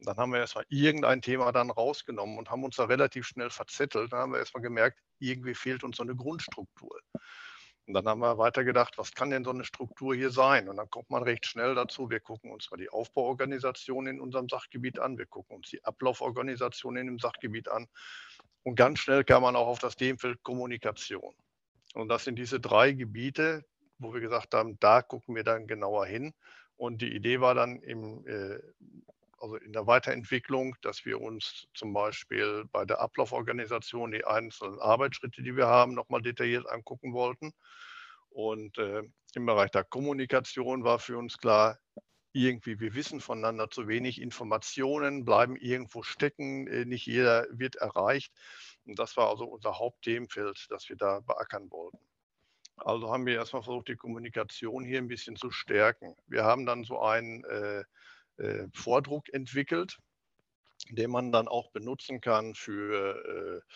Dann 0.00 0.16
haben 0.16 0.32
wir 0.32 0.40
erstmal 0.40 0.64
irgendein 0.68 1.22
Thema 1.22 1.52
dann 1.52 1.70
rausgenommen 1.70 2.38
und 2.38 2.50
haben 2.50 2.64
uns 2.64 2.76
da 2.76 2.84
relativ 2.84 3.26
schnell 3.26 3.50
verzettelt. 3.50 4.12
Dann 4.12 4.20
haben 4.20 4.32
wir 4.32 4.38
erstmal 4.38 4.62
gemerkt, 4.62 5.00
irgendwie 5.18 5.54
fehlt 5.54 5.84
uns 5.84 5.96
so 5.96 6.02
eine 6.02 6.16
Grundstruktur. 6.16 7.00
Und 7.86 7.92
dann 7.92 8.08
haben 8.08 8.20
wir 8.20 8.38
weitergedacht, 8.38 8.96
was 8.96 9.12
kann 9.12 9.30
denn 9.30 9.44
so 9.44 9.50
eine 9.50 9.64
Struktur 9.64 10.14
hier 10.14 10.30
sein? 10.30 10.68
Und 10.68 10.76
dann 10.78 10.88
kommt 10.88 11.10
man 11.10 11.22
recht 11.22 11.44
schnell 11.44 11.74
dazu, 11.74 12.08
wir 12.08 12.20
gucken 12.20 12.50
uns 12.50 12.70
mal 12.70 12.78
die 12.78 12.88
Aufbauorganisation 12.88 14.06
in 14.06 14.20
unserem 14.20 14.48
Sachgebiet 14.48 14.98
an, 14.98 15.18
wir 15.18 15.26
gucken 15.26 15.56
uns 15.56 15.68
die 15.68 15.84
Ablauforganisation 15.84 16.96
in 16.96 17.06
dem 17.06 17.18
Sachgebiet 17.18 17.68
an. 17.68 17.86
Und 18.62 18.76
ganz 18.76 19.00
schnell 19.00 19.22
kam 19.24 19.42
man 19.42 19.54
auch 19.54 19.66
auf 19.66 19.80
das 19.80 19.96
Themenfeld 19.96 20.42
Kommunikation. 20.42 21.34
Und 21.92 22.08
das 22.08 22.24
sind 22.24 22.36
diese 22.36 22.58
drei 22.58 22.92
Gebiete, 22.92 23.64
wo 23.98 24.14
wir 24.14 24.20
gesagt 24.20 24.54
haben, 24.54 24.78
da 24.80 25.02
gucken 25.02 25.36
wir 25.36 25.44
dann 25.44 25.66
genauer 25.66 26.06
hin. 26.06 26.32
Und 26.76 27.02
die 27.02 27.14
Idee 27.14 27.40
war 27.40 27.54
dann 27.54 27.80
im, 27.80 28.26
äh, 28.26 28.58
also 29.44 29.56
in 29.56 29.74
der 29.74 29.86
Weiterentwicklung, 29.86 30.74
dass 30.80 31.04
wir 31.04 31.20
uns 31.20 31.68
zum 31.74 31.92
Beispiel 31.92 32.64
bei 32.72 32.86
der 32.86 33.00
Ablauforganisation 33.00 34.10
die 34.10 34.24
einzelnen 34.24 34.80
Arbeitsschritte, 34.80 35.42
die 35.42 35.54
wir 35.54 35.66
haben, 35.66 35.92
nochmal 35.92 36.22
detailliert 36.22 36.66
angucken 36.66 37.12
wollten. 37.12 37.52
Und 38.30 38.78
äh, 38.78 39.02
im 39.34 39.44
Bereich 39.44 39.70
der 39.70 39.84
Kommunikation 39.84 40.82
war 40.82 40.98
für 40.98 41.18
uns 41.18 41.36
klar, 41.36 41.78
irgendwie, 42.32 42.80
wir 42.80 42.94
wissen 42.94 43.20
voneinander 43.20 43.68
zu 43.68 43.86
wenig, 43.86 44.18
Informationen 44.18 45.26
bleiben 45.26 45.56
irgendwo 45.56 46.02
stecken, 46.02 46.66
äh, 46.66 46.86
nicht 46.86 47.06
jeder 47.06 47.46
wird 47.50 47.76
erreicht. 47.76 48.32
Und 48.86 48.98
das 48.98 49.14
war 49.18 49.28
also 49.28 49.44
unser 49.44 49.78
Hauptthemenfeld, 49.78 50.68
das 50.70 50.88
wir 50.88 50.96
da 50.96 51.20
beackern 51.20 51.70
wollten. 51.70 51.98
Also 52.76 53.12
haben 53.12 53.26
wir 53.26 53.34
erstmal 53.34 53.62
versucht, 53.62 53.88
die 53.88 53.96
Kommunikation 53.96 54.86
hier 54.86 54.98
ein 54.98 55.06
bisschen 55.08 55.36
zu 55.36 55.50
stärken. 55.50 56.16
Wir 56.28 56.44
haben 56.44 56.64
dann 56.64 56.82
so 56.82 56.98
einen 56.98 57.44
äh, 57.44 57.84
äh, 58.38 58.66
Vordruck 58.74 59.32
entwickelt, 59.32 59.98
den 60.90 61.10
man 61.10 61.32
dann 61.32 61.48
auch 61.48 61.70
benutzen 61.72 62.20
kann 62.20 62.54
für 62.54 63.62
äh, 63.64 63.74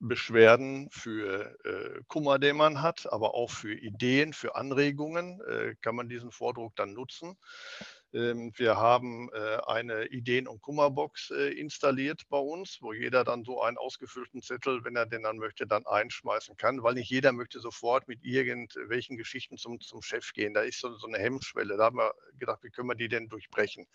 Beschwerden, 0.00 0.88
für 0.90 1.56
äh, 1.64 2.00
Kummer, 2.08 2.38
den 2.38 2.56
man 2.56 2.82
hat, 2.82 3.10
aber 3.12 3.34
auch 3.34 3.50
für 3.50 3.74
Ideen, 3.74 4.32
für 4.32 4.56
Anregungen 4.56 5.40
äh, 5.42 5.74
kann 5.82 5.94
man 5.94 6.08
diesen 6.08 6.32
Vordruck 6.32 6.74
dann 6.76 6.94
nutzen. 6.94 7.36
Ähm, 8.12 8.52
wir 8.56 8.76
haben 8.76 9.30
äh, 9.32 9.58
eine 9.66 10.06
Ideen- 10.06 10.48
und 10.48 10.60
Kummerbox 10.62 11.30
äh, 11.30 11.50
installiert 11.52 12.22
bei 12.28 12.38
uns, 12.38 12.78
wo 12.80 12.92
jeder 12.92 13.22
dann 13.24 13.44
so 13.44 13.62
einen 13.62 13.76
ausgefüllten 13.78 14.42
Zettel, 14.42 14.84
wenn 14.84 14.96
er 14.96 15.06
den 15.06 15.22
dann 15.22 15.36
möchte, 15.36 15.66
dann 15.66 15.86
einschmeißen 15.86 16.56
kann, 16.56 16.82
weil 16.82 16.94
nicht 16.94 17.10
jeder 17.10 17.32
möchte 17.32 17.60
sofort 17.60 18.08
mit 18.08 18.24
irgendwelchen 18.24 19.16
Geschichten 19.16 19.58
zum, 19.58 19.80
zum 19.80 20.02
Chef 20.02 20.32
gehen. 20.32 20.54
Da 20.54 20.62
ist 20.62 20.80
so, 20.80 20.96
so 20.96 21.06
eine 21.06 21.18
Hemmschwelle. 21.18 21.76
Da 21.76 21.84
haben 21.84 21.98
wir 21.98 22.12
gedacht, 22.38 22.60
wie 22.64 22.70
können 22.70 22.88
wir 22.88 22.96
die 22.96 23.08
denn 23.08 23.28
durchbrechen? 23.28 23.86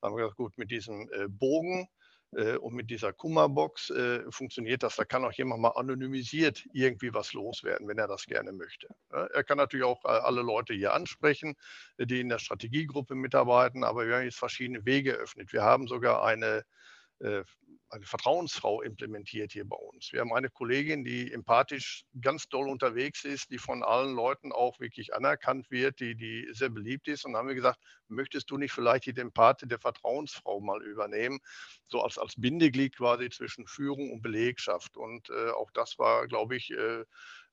Da 0.00 0.06
haben 0.06 0.16
wir 0.16 0.22
gesagt, 0.22 0.36
gut, 0.38 0.56
mit 0.56 0.70
diesem 0.70 1.10
äh, 1.12 1.28
Bogen 1.28 1.88
und 2.30 2.74
mit 2.74 2.90
dieser 2.90 3.12
Kummerbox 3.12 3.90
äh, 3.90 4.30
funktioniert 4.30 4.82
das. 4.82 4.96
Da 4.96 5.04
kann 5.04 5.24
auch 5.24 5.32
jemand 5.32 5.62
mal 5.62 5.70
anonymisiert 5.70 6.66
irgendwie 6.72 7.14
was 7.14 7.32
loswerden, 7.32 7.88
wenn 7.88 7.98
er 7.98 8.08
das 8.08 8.26
gerne 8.26 8.52
möchte. 8.52 8.88
Er 9.10 9.44
kann 9.44 9.56
natürlich 9.56 9.86
auch 9.86 10.04
äh, 10.04 10.08
alle 10.08 10.42
Leute 10.42 10.74
hier 10.74 10.92
ansprechen, 10.92 11.54
die 11.98 12.20
in 12.20 12.28
der 12.28 12.38
Strategiegruppe 12.38 13.14
mitarbeiten, 13.14 13.82
aber 13.84 14.06
wir 14.06 14.16
haben 14.16 14.24
jetzt 14.24 14.38
verschiedene 14.38 14.84
Wege 14.84 15.16
eröffnet. 15.16 15.52
Wir 15.52 15.62
haben 15.62 15.88
sogar 15.88 16.24
eine 16.24 16.64
eine 17.90 18.04
Vertrauensfrau 18.04 18.82
implementiert 18.82 19.52
hier 19.52 19.66
bei 19.66 19.76
uns. 19.76 20.12
Wir 20.12 20.20
haben 20.20 20.32
eine 20.32 20.50
Kollegin, 20.50 21.04
die 21.04 21.32
empathisch 21.32 22.04
ganz 22.20 22.48
doll 22.48 22.68
unterwegs 22.68 23.24
ist, 23.24 23.50
die 23.50 23.58
von 23.58 23.82
allen 23.82 24.14
Leuten 24.14 24.52
auch 24.52 24.78
wirklich 24.80 25.14
anerkannt 25.14 25.70
wird, 25.70 26.00
die, 26.00 26.14
die 26.14 26.48
sehr 26.52 26.68
beliebt 26.68 27.08
ist. 27.08 27.24
Und 27.24 27.36
haben 27.36 27.48
wir 27.48 27.54
gesagt, 27.54 27.80
möchtest 28.08 28.50
du 28.50 28.58
nicht 28.58 28.72
vielleicht 28.72 29.06
die 29.06 29.18
Empathe 29.18 29.66
der 29.66 29.78
Vertrauensfrau 29.78 30.60
mal 30.60 30.82
übernehmen, 30.82 31.40
so 31.88 32.02
als, 32.02 32.18
als 32.18 32.34
Bindeglied 32.36 32.96
quasi 32.96 33.30
zwischen 33.30 33.66
Führung 33.66 34.12
und 34.12 34.22
Belegschaft. 34.22 34.96
Und 34.96 35.30
äh, 35.30 35.50
auch 35.50 35.70
das 35.72 35.98
war, 35.98 36.28
glaube 36.28 36.56
ich, 36.56 36.70
äh, 36.70 37.04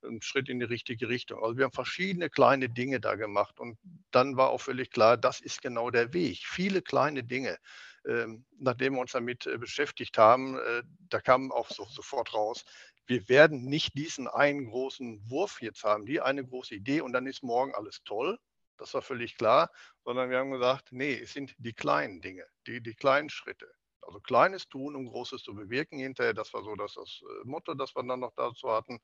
ein 0.04 0.22
Schritt 0.22 0.50
in 0.50 0.60
die 0.60 0.66
richtige 0.66 1.10
Richtung. 1.10 1.44
Also 1.44 1.58
wir 1.58 1.66
haben 1.66 1.72
verschiedene 1.72 2.30
kleine 2.30 2.70
Dinge 2.70 3.00
da 3.00 3.16
gemacht 3.16 3.60
und 3.60 3.78
dann 4.12 4.38
war 4.38 4.50
auch 4.50 4.62
völlig 4.62 4.92
klar, 4.92 5.18
das 5.18 5.42
ist 5.42 5.62
genau 5.62 5.90
der 5.90 6.14
Weg. 6.14 6.40
Viele 6.46 6.82
kleine 6.82 7.24
Dinge. 7.24 7.58
Ähm, 8.08 8.46
nachdem 8.60 8.94
wir 8.94 9.02
uns 9.02 9.12
damit 9.12 9.46
äh, 9.48 9.58
beschäftigt 9.58 10.18
haben, 10.18 10.58
äh, 10.58 10.84
da 11.10 11.20
kam 11.20 11.52
auch 11.52 11.70
so, 11.70 11.86
sofort 11.86 12.34
raus, 12.34 12.64
wir 13.08 13.28
werden 13.30 13.66
nicht 13.66 13.96
diesen 13.96 14.28
einen 14.28 14.66
großen 14.66 15.30
Wurf 15.30 15.62
jetzt 15.62 15.84
haben, 15.84 16.06
die 16.06 16.22
eine 16.22 16.46
große 16.46 16.76
Idee 16.76 17.02
und 17.02 17.14
dann 17.14 17.28
ist 17.28 17.44
morgen 17.44 17.74
alles 17.76 18.04
toll. 18.04 18.40
Das 18.78 18.94
war 18.94 19.02
völlig 19.02 19.38
klar, 19.38 19.72
sondern 20.04 20.30
wir 20.30 20.40
haben 20.40 20.52
gesagt, 20.52 20.92
nee, 20.92 21.14
es 21.14 21.34
sind 21.34 21.56
die 21.58 21.74
kleinen 21.74 22.22
Dinge, 22.22 22.46
die, 22.68 22.82
die 22.82 22.96
kleinen 22.96 23.30
Schritte. 23.30 23.72
Also 24.02 24.20
Kleines 24.20 24.68
tun, 24.68 24.96
um 24.96 25.08
Großes 25.08 25.42
zu 25.42 25.56
bewirken 25.56 25.98
hinterher. 25.98 26.34
Das 26.34 26.54
war 26.54 26.64
so 26.64 26.76
das, 26.76 26.94
das 26.94 27.22
äh, 27.22 27.48
Motto, 27.48 27.74
das 27.74 27.96
wir 27.96 28.04
dann 28.04 28.20
noch 28.20 28.34
dazu 28.36 28.70
hatten. 28.70 29.00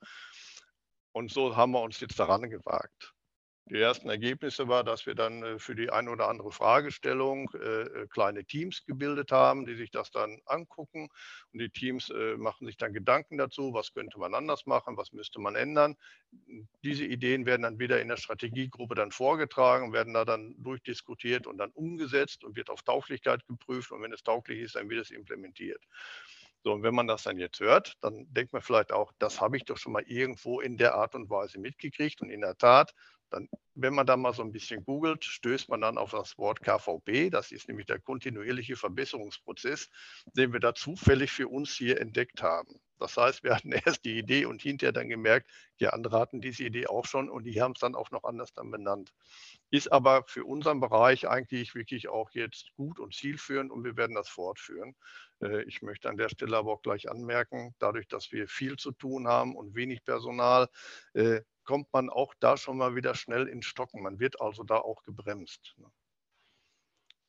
Und 1.13 1.31
so 1.31 1.55
haben 1.55 1.71
wir 1.71 1.81
uns 1.81 1.99
jetzt 1.99 2.19
daran 2.19 2.49
gewagt. 2.49 3.13
Die 3.69 3.79
ersten 3.79 4.09
Ergebnisse 4.09 4.67
war, 4.67 4.83
dass 4.83 5.05
wir 5.05 5.15
dann 5.15 5.43
äh, 5.43 5.59
für 5.59 5.75
die 5.75 5.91
eine 5.91 6.09
oder 6.09 6.27
andere 6.27 6.51
Fragestellung 6.51 7.49
äh, 7.53 7.83
äh, 7.83 8.07
kleine 8.07 8.43
Teams 8.43 8.85
gebildet 8.85 9.31
haben, 9.31 9.65
die 9.65 9.75
sich 9.75 9.91
das 9.91 10.11
dann 10.11 10.41
angucken. 10.45 11.09
Und 11.53 11.59
die 11.59 11.69
Teams 11.69 12.11
machen 12.37 12.65
sich 12.65 12.77
dann 12.77 12.93
Gedanken 12.93 13.37
dazu, 13.37 13.73
was 13.73 13.93
könnte 13.93 14.19
man 14.19 14.33
anders 14.33 14.65
machen, 14.65 14.97
was 14.97 15.11
müsste 15.11 15.39
man 15.39 15.55
ändern. 15.55 15.95
Diese 16.83 17.05
Ideen 17.05 17.45
werden 17.45 17.63
dann 17.63 17.79
wieder 17.79 18.01
in 18.01 18.07
der 18.07 18.17
Strategiegruppe 18.17 18.95
dann 18.95 19.11
vorgetragen, 19.11 19.93
werden 19.93 20.13
da 20.13 20.25
dann 20.25 20.55
durchdiskutiert 20.57 21.47
und 21.47 21.57
dann 21.57 21.71
umgesetzt 21.71 22.43
und 22.43 22.55
wird 22.55 22.69
auf 22.69 22.83
Tauglichkeit 22.83 23.45
geprüft. 23.47 23.91
Und 23.91 24.01
wenn 24.01 24.13
es 24.13 24.23
tauglich 24.23 24.59
ist, 24.59 24.75
dann 24.75 24.89
wird 24.89 25.01
es 25.01 25.11
implementiert. 25.11 25.83
So, 26.63 26.73
und 26.73 26.83
wenn 26.83 26.93
man 26.93 27.07
das 27.07 27.23
dann 27.23 27.39
jetzt 27.39 27.59
hört, 27.59 27.95
dann 28.01 28.31
denkt 28.33 28.53
man 28.53 28.61
vielleicht 28.61 28.91
auch, 28.91 29.11
das 29.17 29.41
habe 29.41 29.57
ich 29.57 29.65
doch 29.65 29.77
schon 29.77 29.93
mal 29.93 30.03
irgendwo 30.03 30.61
in 30.61 30.77
der 30.77 30.93
Art 30.93 31.15
und 31.15 31.29
Weise 31.29 31.59
mitgekriegt. 31.59 32.21
Und 32.21 32.29
in 32.29 32.41
der 32.41 32.55
Tat, 32.57 32.93
dann, 33.31 33.49
wenn 33.73 33.95
man 33.95 34.05
da 34.05 34.15
mal 34.15 34.33
so 34.33 34.43
ein 34.43 34.51
bisschen 34.51 34.83
googelt, 34.83 35.23
stößt 35.23 35.69
man 35.69 35.81
dann 35.81 35.97
auf 35.97 36.11
das 36.11 36.37
Wort 36.37 36.61
KVP. 36.61 37.31
Das 37.31 37.51
ist 37.51 37.67
nämlich 37.67 37.87
der 37.87 37.99
kontinuierliche 37.99 38.75
Verbesserungsprozess, 38.75 39.89
den 40.35 40.53
wir 40.53 40.59
da 40.59 40.75
zufällig 40.75 41.31
für 41.31 41.47
uns 41.47 41.73
hier 41.73 41.99
entdeckt 41.99 42.43
haben. 42.43 42.79
Das 43.01 43.17
heißt, 43.17 43.43
wir 43.43 43.55
hatten 43.55 43.71
erst 43.85 44.05
die 44.05 44.19
Idee 44.19 44.45
und 44.45 44.61
hinterher 44.61 44.91
dann 44.91 45.09
gemerkt, 45.09 45.49
die 45.79 45.87
anderen 45.87 46.19
hatten 46.19 46.39
diese 46.39 46.63
Idee 46.63 46.85
auch 46.85 47.05
schon 47.05 47.29
und 47.31 47.45
die 47.45 47.59
haben 47.59 47.71
es 47.71 47.79
dann 47.79 47.95
auch 47.95 48.11
noch 48.11 48.23
anders 48.23 48.53
dann 48.53 48.69
benannt. 48.69 49.11
Ist 49.71 49.91
aber 49.91 50.23
für 50.27 50.45
unseren 50.45 50.79
Bereich 50.79 51.27
eigentlich 51.27 51.73
wirklich 51.73 52.09
auch 52.09 52.29
jetzt 52.31 52.71
gut 52.75 52.99
und 52.99 53.15
zielführend 53.15 53.71
und 53.71 53.83
wir 53.83 53.97
werden 53.97 54.15
das 54.15 54.29
fortführen. 54.29 54.95
Äh, 55.41 55.63
ich 55.63 55.81
möchte 55.81 56.09
an 56.09 56.17
der 56.17 56.29
Stelle 56.29 56.55
aber 56.55 56.73
auch 56.73 56.83
gleich 56.83 57.09
anmerken, 57.09 57.73
dadurch, 57.79 58.07
dass 58.07 58.31
wir 58.31 58.47
viel 58.47 58.77
zu 58.77 58.91
tun 58.91 59.27
haben 59.27 59.55
und 59.55 59.73
wenig 59.73 60.03
Personal, 60.03 60.69
äh, 61.13 61.41
kommt 61.63 61.91
man 61.91 62.09
auch 62.11 62.35
da 62.39 62.55
schon 62.55 62.77
mal 62.77 62.95
wieder 62.95 63.15
schnell 63.15 63.47
ins 63.47 63.65
Stocken. 63.65 64.03
Man 64.03 64.19
wird 64.19 64.39
also 64.39 64.63
da 64.63 64.77
auch 64.77 65.01
gebremst. 65.01 65.73
Ne? 65.77 65.91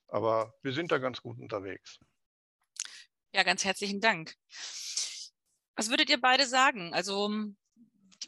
Aber 0.09 0.55
wir 0.61 0.75
sind 0.75 0.93
da 0.93 0.99
ganz 0.99 1.23
gut 1.23 1.39
unterwegs. 1.39 1.99
Ja, 3.35 3.43
ganz 3.43 3.65
herzlichen 3.65 4.03
Dank. 4.03 4.37
Was 5.83 5.91
würdet 5.91 6.11
ihr 6.11 6.21
beide 6.21 6.47
sagen? 6.47 6.95
Also 6.95 7.29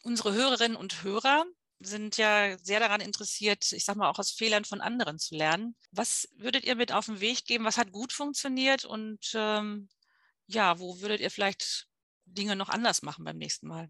unsere 0.02 0.32
Hörerinnen 0.32 0.76
und 0.76 1.04
Hörer 1.04 1.44
sind 1.78 2.16
ja 2.16 2.58
sehr 2.58 2.80
daran 2.80 3.00
interessiert, 3.00 3.70
ich 3.70 3.84
sage 3.84 3.96
mal 3.96 4.10
auch 4.10 4.18
aus 4.18 4.32
Fehlern 4.32 4.64
von 4.64 4.80
anderen 4.80 5.20
zu 5.20 5.36
lernen. 5.36 5.76
Was 5.92 6.28
würdet 6.34 6.64
ihr 6.64 6.74
mit 6.74 6.90
auf 6.90 7.06
den 7.06 7.20
Weg 7.20 7.44
geben? 7.44 7.64
Was 7.64 7.78
hat 7.78 7.92
gut 7.92 8.12
funktioniert 8.12 8.84
und 8.84 9.34
ähm, 9.36 9.88
ja, 10.48 10.80
wo 10.80 11.00
würdet 11.00 11.20
ihr 11.20 11.30
vielleicht 11.30 11.86
Dinge 12.24 12.56
noch 12.56 12.70
anders 12.70 13.02
machen 13.02 13.24
beim 13.24 13.36
nächsten 13.36 13.68
Mal? 13.68 13.88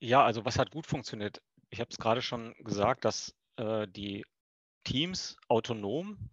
Ja, 0.00 0.24
also 0.24 0.44
was 0.44 0.58
hat 0.58 0.72
gut 0.72 0.88
funktioniert? 0.88 1.40
Ich 1.70 1.78
habe 1.78 1.90
es 1.92 1.98
gerade 1.98 2.20
schon 2.20 2.52
gesagt, 2.64 3.04
dass 3.04 3.32
äh, 3.58 3.86
die 3.86 4.24
Teams 4.82 5.36
autonom 5.46 6.30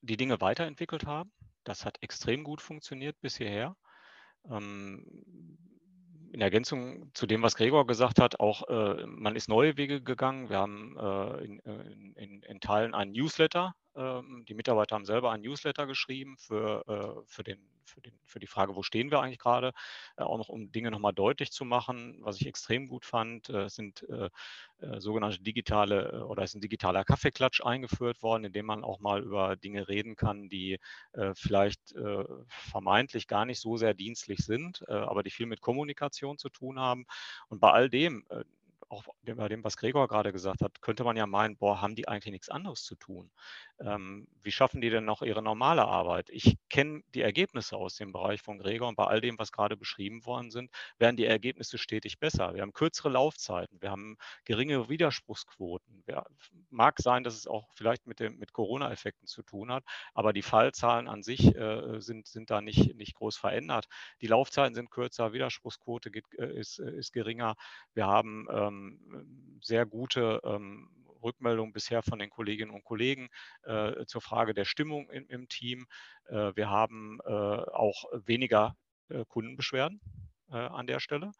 die 0.00 0.16
Dinge 0.16 0.40
weiterentwickelt 0.40 1.04
haben. 1.04 1.30
Das 1.64 1.84
hat 1.84 2.02
extrem 2.02 2.42
gut 2.42 2.62
funktioniert 2.62 3.20
bis 3.20 3.36
hierher. 3.36 3.76
Ähm, 4.48 5.04
in 6.32 6.40
Ergänzung 6.40 7.10
zu 7.14 7.26
dem, 7.26 7.42
was 7.42 7.56
Gregor 7.56 7.86
gesagt 7.86 8.20
hat, 8.20 8.40
auch 8.40 8.68
äh, 8.68 9.06
man 9.06 9.36
ist 9.36 9.48
neue 9.48 9.76
Wege 9.76 10.02
gegangen. 10.02 10.48
Wir 10.48 10.58
haben 10.58 10.96
äh, 10.96 11.44
in, 11.44 11.60
äh, 11.60 12.22
in, 12.22 12.42
in, 12.42 12.60
Teilen 12.60 12.94
einen 12.94 13.12
Newsletter. 13.12 13.74
Ähm, 13.96 14.44
die 14.48 14.54
Mitarbeiter 14.54 14.94
haben 14.94 15.04
selber 15.04 15.32
einen 15.32 15.42
Newsletter 15.42 15.86
geschrieben 15.86 16.36
für, 16.38 16.84
äh, 16.86 17.22
für, 17.26 17.42
den, 17.42 17.58
für, 17.90 18.00
den, 18.00 18.18
für 18.24 18.40
die 18.40 18.46
Frage, 18.46 18.76
wo 18.76 18.82
stehen 18.82 19.10
wir 19.10 19.20
eigentlich 19.20 19.38
gerade, 19.38 19.72
äh, 20.16 20.22
auch 20.22 20.38
noch 20.38 20.48
um 20.48 20.72
Dinge 20.72 20.90
nochmal 20.90 21.12
deutlich 21.12 21.50
zu 21.50 21.64
machen. 21.64 22.18
Was 22.20 22.40
ich 22.40 22.46
extrem 22.46 22.88
gut 22.88 23.04
fand, 23.04 23.50
äh, 23.50 23.68
sind 23.68 24.06
sogenannte 24.96 25.42
digitale 25.42 26.26
oder 26.26 26.42
ist 26.42 26.54
ein 26.54 26.62
digitaler 26.62 27.04
Kaffeeklatsch 27.04 27.60
eingeführt 27.62 28.22
worden, 28.22 28.44
in 28.44 28.52
dem 28.54 28.64
man 28.64 28.82
auch 28.82 28.98
mal 28.98 29.22
über 29.22 29.56
Dinge 29.56 29.88
reden 29.88 30.16
kann, 30.16 30.48
die 30.48 30.78
vielleicht 31.34 31.94
vermeintlich 32.48 33.26
gar 33.26 33.44
nicht 33.44 33.60
so 33.60 33.76
sehr 33.76 33.92
dienstlich 33.92 34.38
sind, 34.38 34.88
aber 34.88 35.22
die 35.22 35.30
viel 35.30 35.44
mit 35.44 35.60
Kommunikation 35.60 36.38
zu 36.38 36.48
tun 36.48 36.78
haben. 36.78 37.04
Und 37.48 37.60
bei 37.60 37.70
all 37.70 37.90
dem, 37.90 38.24
auch 38.90 39.04
bei 39.22 39.48
dem, 39.48 39.64
was 39.64 39.76
Gregor 39.76 40.08
gerade 40.08 40.32
gesagt 40.32 40.62
hat, 40.62 40.82
könnte 40.82 41.04
man 41.04 41.16
ja 41.16 41.26
meinen, 41.26 41.56
boah, 41.56 41.80
haben 41.80 41.94
die 41.94 42.08
eigentlich 42.08 42.32
nichts 42.32 42.48
anderes 42.48 42.82
zu 42.82 42.96
tun? 42.96 43.30
Ähm, 43.78 44.26
wie 44.42 44.50
schaffen 44.50 44.80
die 44.80 44.90
denn 44.90 45.04
noch 45.04 45.22
ihre 45.22 45.42
normale 45.42 45.84
Arbeit? 45.84 46.28
Ich 46.30 46.58
kenne 46.68 47.02
die 47.14 47.22
Ergebnisse 47.22 47.76
aus 47.76 47.94
dem 47.96 48.12
Bereich 48.12 48.42
von 48.42 48.58
Gregor 48.58 48.88
und 48.88 48.96
bei 48.96 49.04
all 49.04 49.20
dem, 49.20 49.38
was 49.38 49.52
gerade 49.52 49.76
beschrieben 49.76 50.26
worden 50.26 50.50
sind, 50.50 50.70
werden 50.98 51.16
die 51.16 51.24
Ergebnisse 51.24 51.78
stetig 51.78 52.18
besser. 52.18 52.54
Wir 52.54 52.62
haben 52.62 52.72
kürzere 52.72 53.10
Laufzeiten, 53.10 53.80
wir 53.80 53.90
haben 53.90 54.16
geringe 54.44 54.88
Widerspruchsquoten. 54.88 56.02
Ja, 56.08 56.24
mag 56.70 56.98
sein, 57.00 57.22
dass 57.22 57.36
es 57.36 57.46
auch 57.46 57.68
vielleicht 57.74 58.06
mit, 58.06 58.20
mit 58.20 58.52
Corona-Effekten 58.52 59.26
zu 59.26 59.42
tun 59.42 59.70
hat, 59.70 59.84
aber 60.14 60.32
die 60.32 60.42
Fallzahlen 60.42 61.06
an 61.06 61.22
sich 61.22 61.54
äh, 61.54 62.00
sind, 62.00 62.26
sind 62.26 62.50
da 62.50 62.60
nicht, 62.60 62.96
nicht 62.96 63.14
groß 63.14 63.36
verändert. 63.36 63.86
Die 64.20 64.26
Laufzeiten 64.26 64.74
sind 64.74 64.90
kürzer, 64.90 65.32
Widerspruchsquote 65.32 66.10
geht, 66.10 66.26
äh, 66.38 66.58
ist, 66.58 66.80
äh, 66.80 66.90
ist 66.90 67.12
geringer. 67.12 67.54
Wir 67.94 68.06
haben 68.06 68.48
ähm, 68.50 68.79
sehr 69.62 69.86
gute 69.86 70.40
ähm, 70.44 70.90
Rückmeldungen 71.22 71.72
bisher 71.72 72.02
von 72.02 72.18
den 72.18 72.30
Kolleginnen 72.30 72.70
und 72.70 72.84
Kollegen 72.84 73.28
äh, 73.62 74.04
zur 74.06 74.20
Frage 74.20 74.54
der 74.54 74.64
Stimmung 74.64 75.08
in, 75.10 75.26
im 75.26 75.48
Team. 75.48 75.86
Äh, 76.28 76.54
wir 76.56 76.70
haben 76.70 77.18
äh, 77.24 77.30
auch 77.30 78.04
weniger 78.12 78.76
äh, 79.08 79.24
Kundenbeschwerden 79.26 80.00
äh, 80.50 80.56
an 80.56 80.86
der 80.86 81.00
Stelle. 81.00 81.32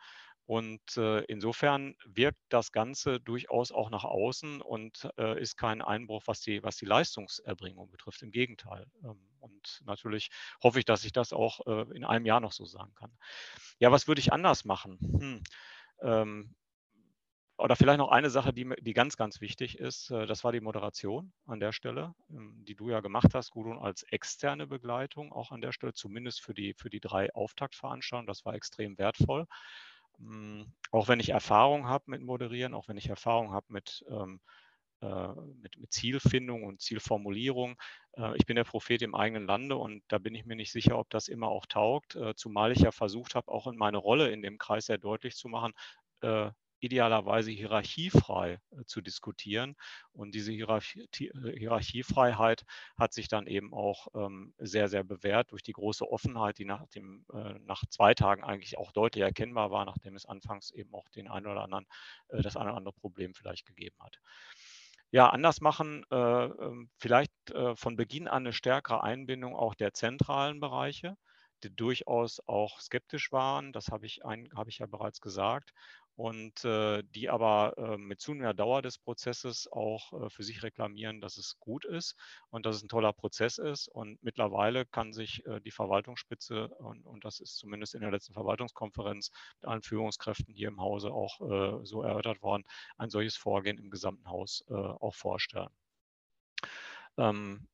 Und 0.46 0.96
äh, 0.96 1.20
insofern 1.26 1.94
wirkt 2.04 2.40
das 2.48 2.72
Ganze 2.72 3.20
durchaus 3.20 3.70
auch 3.70 3.88
nach 3.88 4.02
außen 4.02 4.60
und 4.60 5.08
ist 5.36 5.56
kein 5.56 5.80
Einbruch, 5.80 6.24
was 6.26 6.40
die, 6.40 6.60
was 6.64 6.76
die 6.76 6.86
Leistungserbringung 6.86 7.88
betrifft. 7.88 8.22
Im 8.22 8.32
Gegenteil. 8.32 8.86
Ähm, 9.04 9.20
und 9.38 9.80
natürlich 9.84 10.30
hoffe 10.60 10.80
ich, 10.80 10.84
dass 10.84 11.04
ich 11.04 11.12
das 11.12 11.32
auch 11.32 11.60
in 11.92 12.04
einem 12.04 12.26
Jahr 12.26 12.40
noch 12.40 12.50
so 12.50 12.64
sagen 12.64 12.92
kann. 12.96 13.16
Ja, 13.78 13.92
was 13.92 14.08
würde 14.08 14.20
ich 14.20 14.32
anders 14.32 14.64
machen? 14.64 14.98
Hm. 15.00 15.42
Ähm, 16.02 16.54
oder 17.60 17.76
vielleicht 17.76 17.98
noch 17.98 18.10
eine 18.10 18.30
Sache, 18.30 18.52
die, 18.52 18.68
die 18.80 18.92
ganz, 18.94 19.16
ganz 19.16 19.40
wichtig 19.40 19.78
ist, 19.78 20.10
äh, 20.10 20.26
das 20.26 20.44
war 20.44 20.52
die 20.52 20.60
Moderation 20.60 21.32
an 21.46 21.60
der 21.60 21.72
Stelle, 21.72 22.14
ähm, 22.30 22.64
die 22.66 22.74
du 22.74 22.90
ja 22.90 23.00
gemacht 23.00 23.34
hast, 23.34 23.50
Gudrun, 23.50 23.78
als 23.78 24.02
externe 24.04 24.66
Begleitung 24.66 25.32
auch 25.32 25.52
an 25.52 25.60
der 25.60 25.72
Stelle, 25.72 25.92
zumindest 25.92 26.40
für 26.42 26.54
die, 26.54 26.74
für 26.74 26.90
die 26.90 27.00
drei 27.00 27.32
Auftaktveranstaltungen. 27.34 28.26
Das 28.26 28.44
war 28.44 28.54
extrem 28.54 28.98
wertvoll. 28.98 29.46
Hm, 30.18 30.72
auch 30.90 31.08
wenn 31.08 31.20
ich 31.20 31.30
Erfahrung 31.30 31.86
habe 31.86 32.04
mit 32.08 32.22
Moderieren, 32.22 32.74
auch 32.74 32.88
wenn 32.88 32.96
ich 32.96 33.08
Erfahrung 33.08 33.52
habe 33.52 33.66
mit, 33.68 34.04
ähm, 34.10 34.40
äh, 35.02 35.28
mit, 35.62 35.78
mit, 35.78 35.92
Zielfindung 35.92 36.64
und 36.64 36.80
Zielformulierung. 36.80 37.76
Äh, 38.16 38.36
ich 38.36 38.46
bin 38.46 38.56
der 38.56 38.64
Prophet 38.64 39.02
im 39.02 39.14
eigenen 39.14 39.46
Lande 39.46 39.76
und 39.76 40.02
da 40.08 40.18
bin 40.18 40.34
ich 40.34 40.44
mir 40.46 40.56
nicht 40.56 40.72
sicher, 40.72 40.98
ob 40.98 41.10
das 41.10 41.28
immer 41.28 41.48
auch 41.48 41.66
taugt, 41.66 42.18
zumal 42.36 42.72
ich 42.72 42.80
ja 42.80 42.92
versucht 42.92 43.34
habe, 43.34 43.50
auch 43.50 43.66
in 43.66 43.76
meine 43.76 43.98
Rolle 43.98 44.30
in 44.30 44.42
dem 44.42 44.58
Kreis 44.58 44.86
sehr 44.86 44.98
deutlich 44.98 45.36
zu 45.36 45.48
machen, 45.48 45.72
idealerweise 46.80 47.50
hierarchiefrei 47.50 48.60
äh, 48.70 48.84
zu 48.86 49.00
diskutieren. 49.00 49.76
Und 50.12 50.34
diese 50.34 50.52
äh, 50.52 50.80
Hierarchiefreiheit 51.58 52.64
hat 52.96 53.12
sich 53.12 53.28
dann 53.28 53.46
eben 53.46 53.72
auch 53.72 54.08
ähm, 54.14 54.54
sehr, 54.58 54.88
sehr 54.88 55.04
bewährt 55.04 55.52
durch 55.52 55.62
die 55.62 55.72
große 55.72 56.10
Offenheit, 56.10 56.58
die 56.58 56.64
nach, 56.64 56.86
dem, 56.88 57.24
äh, 57.32 57.58
nach 57.60 57.84
zwei 57.88 58.14
Tagen 58.14 58.42
eigentlich 58.42 58.78
auch 58.78 58.92
deutlich 58.92 59.22
erkennbar 59.22 59.70
war, 59.70 59.84
nachdem 59.84 60.16
es 60.16 60.26
anfangs 60.26 60.70
eben 60.70 60.94
auch 60.94 61.08
den 61.10 61.28
einen 61.28 61.46
oder 61.46 61.62
anderen, 61.62 61.86
das 62.28 62.56
eine 62.56 62.70
oder 62.70 62.78
andere 62.78 62.94
Problem 62.94 63.34
vielleicht 63.34 63.66
gegeben 63.66 63.96
hat. 64.00 64.18
Ja, 65.12 65.28
anders 65.28 65.60
machen, 65.60 66.04
äh, 66.10 66.16
ähm, 66.16 66.88
vielleicht 66.96 67.32
von 67.74 67.96
Beginn 67.96 68.28
an 68.28 68.44
eine 68.44 68.52
stärkere 68.52 69.02
Einbindung 69.02 69.56
auch 69.56 69.74
der 69.74 69.92
zentralen 69.92 70.60
Bereiche 70.60 71.16
die 71.62 71.74
durchaus 71.74 72.40
auch 72.46 72.80
skeptisch 72.80 73.32
waren, 73.32 73.72
das 73.72 73.88
habe 73.88 74.06
ich, 74.06 74.24
ein, 74.24 74.48
habe 74.54 74.70
ich 74.70 74.78
ja 74.78 74.86
bereits 74.86 75.20
gesagt, 75.20 75.72
und 76.16 76.64
äh, 76.64 77.02
die 77.14 77.30
aber 77.30 77.74
äh, 77.78 77.96
mit 77.96 78.20
zunehmender 78.20 78.54
Dauer 78.54 78.82
des 78.82 78.98
Prozesses 78.98 79.70
auch 79.72 80.12
äh, 80.12 80.30
für 80.30 80.42
sich 80.42 80.62
reklamieren, 80.62 81.20
dass 81.20 81.38
es 81.38 81.58
gut 81.58 81.84
ist 81.84 82.14
und 82.50 82.66
dass 82.66 82.76
es 82.76 82.82
ein 82.82 82.88
toller 82.88 83.12
Prozess 83.12 83.58
ist. 83.58 83.88
Und 83.88 84.22
mittlerweile 84.22 84.84
kann 84.84 85.12
sich 85.12 85.46
äh, 85.46 85.60
die 85.60 85.70
Verwaltungsspitze, 85.70 86.68
und, 86.68 87.06
und, 87.06 87.24
das 87.24 87.40
ist 87.40 87.56
zumindest 87.56 87.94
in 87.94 88.02
der 88.02 88.10
letzten 88.10 88.34
Verwaltungskonferenz 88.34 89.30
mit 89.60 89.70
allen 89.70 89.82
Führungskräften 89.82 90.54
hier 90.54 90.68
im 90.68 90.80
Hause 90.80 91.10
auch 91.10 91.40
äh, 91.40 91.86
so 91.86 92.02
erörtert 92.02 92.42
worden, 92.42 92.64
ein 92.98 93.10
solches 93.10 93.36
Vorgehen 93.36 93.78
im 93.78 93.90
gesamten 93.90 94.28
Haus 94.28 94.64
äh, 94.68 94.74
auch 94.74 95.14
vorstellen. 95.14 95.70
Ähm, 97.16 97.66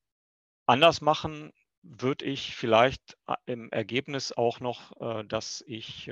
anders 0.66 1.00
machen 1.00 1.52
würde 1.82 2.24
ich 2.24 2.54
vielleicht 2.54 3.16
im 3.44 3.70
Ergebnis 3.70 4.32
auch 4.32 4.58
noch, 4.58 4.90
dass 5.28 5.62
ich 5.68 6.10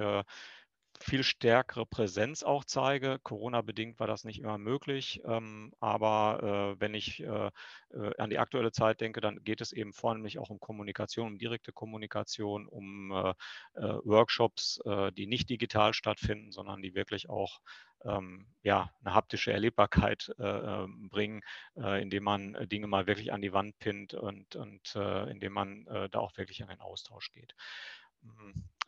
viel 1.05 1.23
stärkere 1.23 1.85
Präsenz 1.85 2.43
auch 2.43 2.65
zeige. 2.65 3.19
Corona-bedingt 3.23 4.01
war 4.01 4.07
das 4.07 4.25
nicht 4.25 4.41
immer 4.41 4.57
möglich, 4.57 5.21
ähm, 5.27 5.73
aber 5.79 6.75
äh, 6.77 6.81
wenn 6.81 6.95
ich 6.95 7.23
äh, 7.23 7.51
äh, 7.91 8.17
an 8.17 8.31
die 8.31 8.39
aktuelle 8.39 8.73
Zeit 8.73 9.03
denke, 9.03 9.21
dann 9.21 9.45
geht 9.45 9.61
es 9.61 9.73
eben 9.73 9.93
vornehmlich 9.93 10.39
auch 10.39 10.49
um 10.49 10.59
Kommunikation, 10.59 11.27
um 11.27 11.39
direkte 11.39 11.73
Kommunikation, 11.73 12.67
um 12.67 13.13
äh, 13.13 13.35
äh, 13.75 13.99
Workshops, 14.05 14.81
äh, 14.87 15.13
die 15.13 15.27
nicht 15.27 15.51
digital 15.51 15.93
stattfinden, 15.93 16.53
sondern 16.53 16.81
die 16.81 16.95
wirklich 16.95 17.29
auch 17.29 17.61
ähm, 18.05 18.47
ja, 18.63 18.91
eine 19.05 19.15
haptische 19.15 19.53
Erlebbarkeit 19.53 20.35
ähm, 20.39 21.09
bringen, 21.11 21.43
indem 21.75 22.25
man 22.25 22.53
Dinge 22.69 22.87
mal 22.87 23.07
wirklich 23.07 23.33
an 23.33 23.41
die 23.41 23.53
Wand 23.53 23.79
pinnt 23.79 24.13
und, 24.13 24.57
und 24.57 24.95
indem 24.95 25.53
man 25.53 25.87
da 26.11 26.19
auch 26.19 26.37
wirklich 26.37 26.61
in 26.61 26.69
den 26.69 26.81
Austausch 26.81 27.33
geht. 27.33 27.55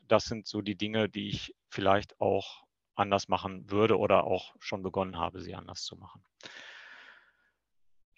Das 0.08 0.24
sind 0.24 0.46
so 0.46 0.62
die 0.62 0.76
Dinge, 0.76 1.08
die 1.08 1.28
ich 1.28 1.54
vielleicht 1.68 2.20
auch 2.20 2.64
anders 2.94 3.28
machen 3.28 3.70
würde 3.70 3.98
oder 3.98 4.24
auch 4.24 4.54
schon 4.58 4.82
begonnen 4.82 5.18
habe, 5.18 5.40
sie 5.40 5.54
anders 5.54 5.82
zu 5.82 5.96
machen. 5.96 6.24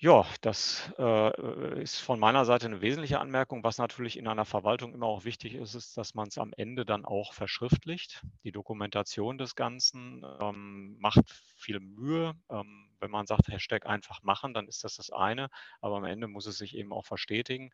Ja, 0.01 0.25
das 0.43 0.93
äh, 0.97 1.83
ist 1.83 1.99
von 1.99 2.21
meiner 2.21 2.45
Seite 2.45 2.67
eine 2.67 2.81
wesentliche 2.81 3.19
Anmerkung. 3.19 3.65
Was 3.65 3.79
natürlich 3.79 4.17
in 4.17 4.29
einer 4.29 4.45
Verwaltung 4.45 4.95
immer 4.95 5.07
auch 5.07 5.25
wichtig 5.25 5.57
ist, 5.57 5.75
ist, 5.75 5.97
dass 5.97 6.15
man 6.15 6.29
es 6.29 6.39
am 6.39 6.53
Ende 6.57 6.85
dann 6.85 7.05
auch 7.05 7.33
verschriftlicht. 7.33 8.23
Die 8.45 8.53
Dokumentation 8.53 9.39
des 9.39 9.57
Ganzen 9.57 10.25
ähm, 10.41 10.97
macht 11.01 11.29
viel 11.57 11.81
Mühe. 11.81 12.35
Ähm, 12.49 12.93
wenn 13.01 13.11
man 13.11 13.27
sagt, 13.27 13.49
Hashtag 13.49 13.87
einfach 13.87 14.23
machen, 14.23 14.55
dann 14.55 14.69
ist 14.69 14.85
das 14.85 14.95
das 14.95 15.11
eine. 15.11 15.49
Aber 15.81 15.97
am 15.97 16.05
Ende 16.05 16.29
muss 16.29 16.47
es 16.47 16.59
sich 16.59 16.77
eben 16.77 16.93
auch 16.93 17.05
verstetigen. 17.05 17.73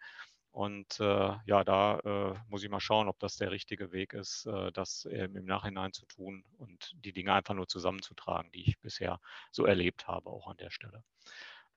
Und 0.55 1.01
äh, 1.01 1.37
ja, 1.47 1.65
da 1.65 1.99
äh, 1.99 2.35
muss 2.47 2.63
ich 2.63 2.71
mal 2.71 2.79
schauen, 2.79 3.09
ob 3.09 3.19
das 3.19 3.37
der 3.39 3.51
richtige 3.51 3.91
Weg 3.91 4.13
ist, 4.13 4.47
äh, 4.47 4.71
das 4.71 5.05
im 5.05 5.45
Nachhinein 5.47 5.93
zu 5.93 6.07
tun 6.07 6.45
und 6.59 6.93
die 7.05 7.13
Dinge 7.13 7.33
einfach 7.33 7.55
nur 7.55 7.67
zusammenzutragen, 7.67 8.53
die 8.53 8.69
ich 8.69 8.79
bisher 8.79 9.19
so 9.51 9.67
erlebt 9.67 10.07
habe, 10.07 10.31
auch 10.31 10.47
an 10.47 10.57
der 10.57 10.71
Stelle. 10.71 11.03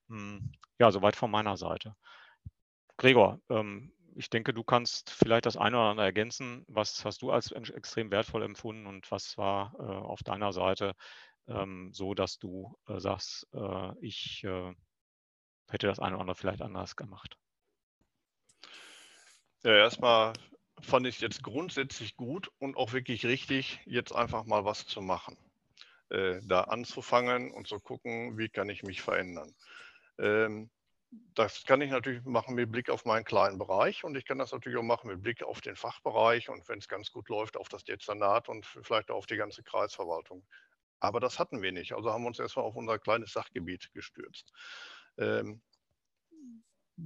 Hm, 0.06 0.52
ja, 0.78 0.92
soweit 0.92 1.16
von 1.16 1.28
meiner 1.28 1.56
Seite. 1.56 1.96
Gregor, 2.98 3.40
ähm, 3.50 3.92
ich 4.14 4.30
denke, 4.30 4.54
du 4.54 4.62
kannst 4.62 5.10
vielleicht 5.10 5.46
das 5.46 5.56
eine 5.56 5.76
oder 5.76 5.90
andere 5.90 6.06
ergänzen. 6.06 6.64
Was 6.68 7.04
hast 7.04 7.22
du 7.22 7.32
als 7.32 7.50
extrem 7.50 8.12
wertvoll 8.12 8.44
empfunden 8.44 8.86
und 8.86 9.10
was 9.10 9.36
war 9.36 9.74
äh, 9.80 9.82
auf 9.82 10.22
deiner 10.22 10.52
Seite 10.52 10.94
ähm, 11.48 11.90
so, 11.92 12.14
dass 12.14 12.38
du 12.38 12.78
äh, 12.86 13.00
sagst, 13.00 13.48
äh, 13.54 13.90
ich 14.00 14.46
hätte 15.66 15.88
das 15.88 15.98
eine 15.98 16.14
oder 16.14 16.20
andere 16.20 16.36
vielleicht 16.36 16.62
anders 16.62 16.94
gemacht? 16.94 17.36
Ja, 19.64 19.74
erstmal 19.74 20.32
fand 20.80 21.06
ich 21.06 21.16
es 21.16 21.20
jetzt 21.20 21.42
grundsätzlich 21.42 22.16
gut 22.16 22.50
und 22.58 22.76
auch 22.76 22.92
wirklich 22.92 23.26
richtig, 23.26 23.80
jetzt 23.86 24.12
einfach 24.14 24.44
mal 24.44 24.64
was 24.64 24.86
zu 24.86 25.00
machen. 25.00 25.36
Äh, 26.10 26.40
da 26.44 26.62
anzufangen 26.62 27.52
und 27.52 27.68
zu 27.68 27.80
gucken, 27.80 28.38
wie 28.38 28.48
kann 28.48 28.68
ich 28.70 28.82
mich 28.82 29.02
verändern. 29.02 29.54
Ähm, 30.18 30.70
das 31.34 31.64
kann 31.64 31.80
ich 31.80 31.90
natürlich 31.90 32.24
machen 32.24 32.54
mit 32.54 32.70
Blick 32.72 32.90
auf 32.90 33.04
meinen 33.04 33.24
kleinen 33.24 33.58
Bereich 33.58 34.04
und 34.04 34.16
ich 34.16 34.26
kann 34.26 34.38
das 34.38 34.52
natürlich 34.52 34.78
auch 34.78 34.82
machen 34.82 35.08
mit 35.10 35.22
Blick 35.22 35.42
auf 35.42 35.60
den 35.60 35.76
Fachbereich 35.76 36.48
und 36.50 36.68
wenn 36.68 36.78
es 36.78 36.88
ganz 36.88 37.12
gut 37.12 37.28
läuft, 37.28 37.56
auf 37.56 37.68
das 37.68 37.84
Dezernat 37.84 38.48
und 38.48 38.66
vielleicht 38.66 39.10
auch 39.10 39.18
auf 39.18 39.26
die 39.26 39.36
ganze 39.36 39.62
Kreisverwaltung. 39.62 40.46
Aber 41.00 41.20
das 41.20 41.38
hatten 41.38 41.62
wir 41.62 41.72
nicht. 41.72 41.92
Also 41.94 42.12
haben 42.12 42.22
wir 42.24 42.28
uns 42.28 42.38
erstmal 42.38 42.66
auf 42.66 42.76
unser 42.76 42.98
kleines 42.98 43.32
Sachgebiet 43.32 43.92
gestürzt. 43.92 44.52
Ähm, 45.18 45.62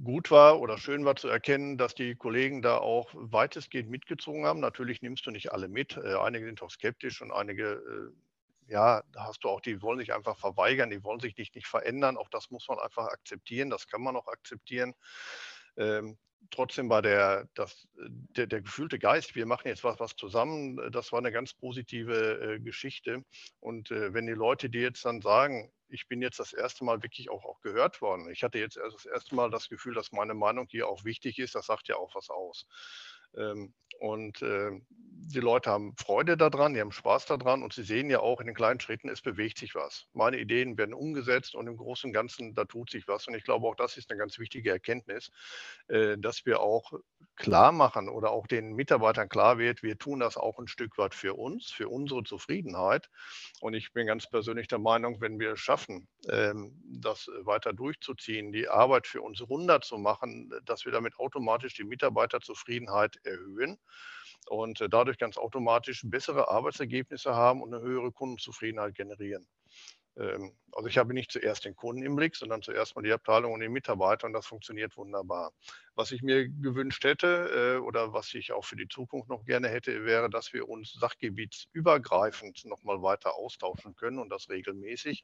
gut 0.03 0.31
war 0.31 0.59
oder 0.59 0.77
schön 0.77 1.05
war 1.05 1.15
zu 1.15 1.27
erkennen, 1.27 1.77
dass 1.77 1.93
die 1.95 2.15
Kollegen 2.15 2.61
da 2.61 2.77
auch 2.77 3.09
weitestgehend 3.13 3.89
mitgezogen 3.89 4.45
haben. 4.45 4.59
Natürlich 4.59 5.01
nimmst 5.01 5.25
du 5.25 5.31
nicht 5.31 5.51
alle 5.51 5.67
mit. 5.67 5.97
Äh, 5.97 6.15
einige 6.15 6.45
sind 6.45 6.61
auch 6.61 6.71
skeptisch 6.71 7.21
und 7.21 7.31
einige, 7.31 7.73
äh, 8.67 8.71
ja, 8.71 9.03
da 9.11 9.25
hast 9.25 9.43
du 9.43 9.49
auch, 9.49 9.61
die 9.61 9.81
wollen 9.81 9.99
sich 9.99 10.13
einfach 10.13 10.37
verweigern, 10.37 10.89
die 10.89 11.03
wollen 11.03 11.19
sich 11.19 11.37
nicht, 11.37 11.55
nicht 11.55 11.67
verändern. 11.67 12.17
Auch 12.17 12.29
das 12.29 12.49
muss 12.49 12.67
man 12.67 12.79
einfach 12.79 13.07
akzeptieren, 13.07 13.69
das 13.69 13.87
kann 13.87 14.01
man 14.01 14.15
auch 14.15 14.27
akzeptieren. 14.27 14.93
Trotzdem 16.51 16.89
war 16.89 17.01
der, 17.01 17.47
das, 17.53 17.87
der, 17.95 18.47
der, 18.47 18.61
gefühlte 18.61 18.99
Geist, 18.99 19.35
wir 19.35 19.45
machen 19.45 19.67
jetzt 19.67 19.83
was, 19.83 19.99
was 19.99 20.15
zusammen, 20.15 20.91
das 20.91 21.11
war 21.11 21.19
eine 21.19 21.31
ganz 21.31 21.53
positive 21.53 22.55
äh, 22.55 22.59
Geschichte. 22.59 23.23
Und 23.59 23.91
äh, 23.91 24.13
wenn 24.13 24.27
die 24.27 24.33
Leute 24.33 24.69
dir 24.69 24.81
jetzt 24.81 25.05
dann 25.05 25.21
sagen, 25.21 25.71
ich 25.89 26.07
bin 26.07 26.21
jetzt 26.21 26.39
das 26.39 26.53
erste 26.53 26.83
Mal 26.83 27.03
wirklich 27.03 27.29
auch, 27.29 27.45
auch 27.45 27.61
gehört 27.61 28.01
worden. 28.01 28.29
Ich 28.31 28.43
hatte 28.43 28.57
jetzt 28.57 28.77
das 28.77 29.05
erste 29.05 29.35
Mal 29.35 29.51
das 29.51 29.69
Gefühl, 29.69 29.93
dass 29.93 30.11
meine 30.11 30.33
Meinung 30.33 30.67
hier 30.69 30.87
auch 30.87 31.05
wichtig 31.05 31.37
ist. 31.39 31.55
Das 31.55 31.67
sagt 31.67 31.87
ja 31.87 31.97
auch 31.97 32.15
was 32.15 32.29
aus. 32.29 32.65
Ähm, 33.37 33.73
und 33.99 34.41
äh, 34.41 34.71
die 35.25 35.39
Leute 35.39 35.69
haben 35.69 35.95
Freude 35.97 36.37
daran, 36.37 36.73
die 36.73 36.81
haben 36.81 36.91
Spaß 36.91 37.25
daran 37.25 37.63
und 37.63 37.73
sie 37.73 37.83
sehen 37.83 38.09
ja 38.09 38.19
auch 38.19 38.41
in 38.41 38.47
den 38.47 38.55
kleinen 38.55 38.79
Schritten, 38.79 39.09
es 39.09 39.21
bewegt 39.21 39.57
sich 39.57 39.75
was. 39.75 40.07
Meine 40.13 40.37
Ideen 40.37 40.77
werden 40.77 40.93
umgesetzt 40.93 41.55
und 41.55 41.67
im 41.67 41.77
Großen 41.77 42.09
und 42.09 42.13
Ganzen, 42.13 42.53
da 42.55 42.65
tut 42.65 42.89
sich 42.89 43.07
was. 43.07 43.27
Und 43.27 43.35
ich 43.35 43.43
glaube, 43.43 43.67
auch 43.67 43.75
das 43.75 43.97
ist 43.97 44.11
eine 44.11 44.19
ganz 44.19 44.37
wichtige 44.37 44.71
Erkenntnis, 44.71 45.31
äh, 45.87 46.17
dass 46.17 46.45
wir 46.45 46.59
auch 46.59 46.93
klar 47.35 47.71
machen 47.71 48.09
oder 48.09 48.31
auch 48.31 48.47
den 48.47 48.73
Mitarbeitern 48.73 49.29
klar 49.29 49.57
wird, 49.57 49.81
wir 49.81 49.97
tun 49.97 50.19
das 50.19 50.37
auch 50.37 50.59
ein 50.59 50.67
Stück 50.67 50.97
weit 50.97 51.15
für 51.15 51.33
uns, 51.33 51.71
für 51.71 51.89
unsere 51.89 52.23
Zufriedenheit. 52.23 53.09
Und 53.61 53.73
ich 53.73 53.91
bin 53.93 54.07
ganz 54.07 54.29
persönlich 54.29 54.67
der 54.67 54.79
Meinung, 54.79 55.19
wenn 55.21 55.39
wir 55.39 55.53
es 55.53 55.59
schaffen, 55.59 56.07
ähm, 56.29 56.79
das 56.85 57.27
weiter 57.41 57.73
durchzuziehen, 57.73 58.51
die 58.51 58.67
Arbeit 58.67 59.07
für 59.07 59.21
uns 59.21 59.41
runder 59.41 59.81
zu 59.81 59.97
machen, 59.97 60.51
dass 60.65 60.85
wir 60.85 60.91
damit 60.91 61.17
automatisch 61.17 61.75
die 61.75 61.85
Mitarbeiterzufriedenheit 61.85 63.17
erhöhen 63.23 63.79
und 64.47 64.81
äh, 64.81 64.89
dadurch 64.89 65.17
ganz 65.17 65.37
automatisch 65.37 66.01
bessere 66.05 66.49
Arbeitsergebnisse 66.49 67.33
haben 67.35 67.61
und 67.61 67.73
eine 67.73 67.83
höhere 67.83 68.11
Kundenzufriedenheit 68.11 68.95
generieren. 68.95 69.47
Ähm, 70.17 70.55
also 70.71 70.87
ich 70.87 70.97
habe 70.97 71.13
nicht 71.13 71.31
zuerst 71.31 71.65
den 71.65 71.75
Kunden 71.75 72.03
im 72.03 72.15
Blick, 72.15 72.35
sondern 72.35 72.61
zuerst 72.61 72.95
mal 72.95 73.01
die 73.03 73.11
Abteilung 73.11 73.53
und 73.53 73.59
den 73.59 73.71
Mitarbeiter 73.71 74.27
und 74.27 74.33
das 74.33 74.45
funktioniert 74.47 74.95
wunderbar. 74.97 75.53
Was 75.95 76.11
ich 76.11 76.23
mir 76.23 76.47
gewünscht 76.49 77.03
hätte 77.03 77.77
äh, 77.77 77.79
oder 77.79 78.13
was 78.13 78.33
ich 78.33 78.51
auch 78.51 78.65
für 78.65 78.75
die 78.75 78.87
Zukunft 78.87 79.29
noch 79.29 79.45
gerne 79.45 79.69
hätte, 79.69 80.05
wäre, 80.05 80.29
dass 80.29 80.53
wir 80.53 80.67
uns 80.69 80.93
sachgebietsübergreifend 80.93 82.65
nochmal 82.65 83.01
weiter 83.01 83.35
austauschen 83.35 83.95
können 83.95 84.19
und 84.19 84.29
das 84.29 84.49
regelmäßig, 84.49 85.23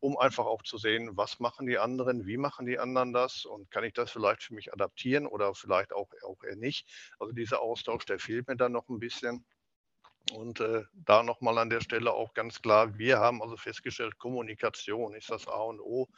um 0.00 0.16
einfach 0.18 0.46
auch 0.46 0.62
zu 0.62 0.78
sehen, 0.78 1.16
was 1.16 1.38
machen 1.40 1.66
die 1.66 1.78
anderen, 1.78 2.26
wie 2.26 2.36
machen 2.36 2.66
die 2.66 2.78
anderen 2.78 3.12
das 3.12 3.44
und 3.44 3.70
kann 3.70 3.84
ich 3.84 3.92
das 3.94 4.10
vielleicht 4.10 4.42
für 4.42 4.54
mich 4.54 4.72
adaptieren 4.72 5.26
oder 5.26 5.54
vielleicht 5.54 5.92
auch, 5.92 6.08
auch 6.24 6.42
eher 6.42 6.56
nicht. 6.56 6.88
Also 7.18 7.32
dieser 7.32 7.60
Austausch, 7.60 8.04
der 8.04 8.18
fehlt 8.18 8.48
mir 8.48 8.56
dann 8.56 8.72
noch 8.72 8.88
ein 8.88 8.98
bisschen. 8.98 9.44
Und 10.30 10.60
äh, 10.60 10.84
da 10.92 11.22
nochmal 11.22 11.58
an 11.58 11.70
der 11.70 11.80
Stelle 11.80 12.12
auch 12.12 12.32
ganz 12.34 12.62
klar, 12.62 12.96
wir 12.98 13.18
haben 13.18 13.42
also 13.42 13.56
festgestellt, 13.56 14.18
Kommunikation 14.18 15.14
ist 15.14 15.30
das 15.30 15.48
A 15.48 15.60
und 15.62 15.80
O. 15.80 16.08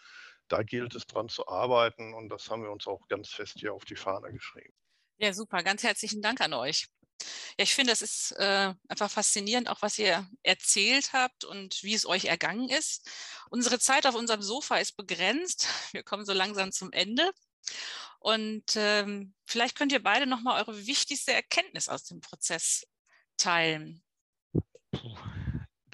Da 0.49 0.63
gilt 0.63 0.95
es 0.95 1.07
dran 1.07 1.29
zu 1.29 1.49
arbeiten 1.49 2.13
und 2.13 2.29
das 2.29 2.51
haben 2.51 2.63
wir 2.63 2.71
uns 2.71 2.87
auch 2.87 3.09
ganz 3.09 3.31
fest 3.31 3.55
hier 3.59 3.73
auf 3.73 3.85
die 3.85 3.97
Fahne 3.97 4.31
geschrieben. 4.31 4.75
Ja, 5.17 5.33
super. 5.33 5.63
Ganz 5.63 5.83
herzlichen 5.83 6.21
Dank 6.21 6.41
an 6.41 6.53
euch. 6.53 6.87
Ja, 7.57 7.63
ich 7.63 7.75
finde, 7.75 7.93
es 7.93 8.03
ist 8.03 8.33
äh, 8.33 8.75
einfach 8.89 9.11
faszinierend, 9.11 9.69
auch 9.69 9.81
was 9.81 9.99
ihr 9.99 10.29
erzählt 10.43 11.13
habt 11.13 11.45
und 11.45 11.83
wie 11.83 11.95
es 11.95 12.07
euch 12.07 12.27
ergangen 12.27 12.69
ist. 12.69 13.09
Unsere 13.49 13.79
Zeit 13.79 14.07
auf 14.07 14.15
unserem 14.15 14.43
Sofa 14.43 14.77
ist 14.77 14.97
begrenzt. 14.97 15.69
Wir 15.93 16.03
kommen 16.03 16.27
so 16.27 16.33
langsam 16.33 16.73
zum 16.73 16.93
Ende. 16.93 17.31
Und 18.19 18.77
ähm, 18.77 19.35
vielleicht 19.47 19.77
könnt 19.77 19.93
ihr 19.93 20.03
beide 20.03 20.27
nochmal 20.27 20.61
eure 20.61 20.87
wichtigste 20.87 21.33
Erkenntnis 21.33 21.89
aus 21.89 22.05
dem 22.05 22.21
Prozess 22.21 22.87
teilen? 23.37 24.03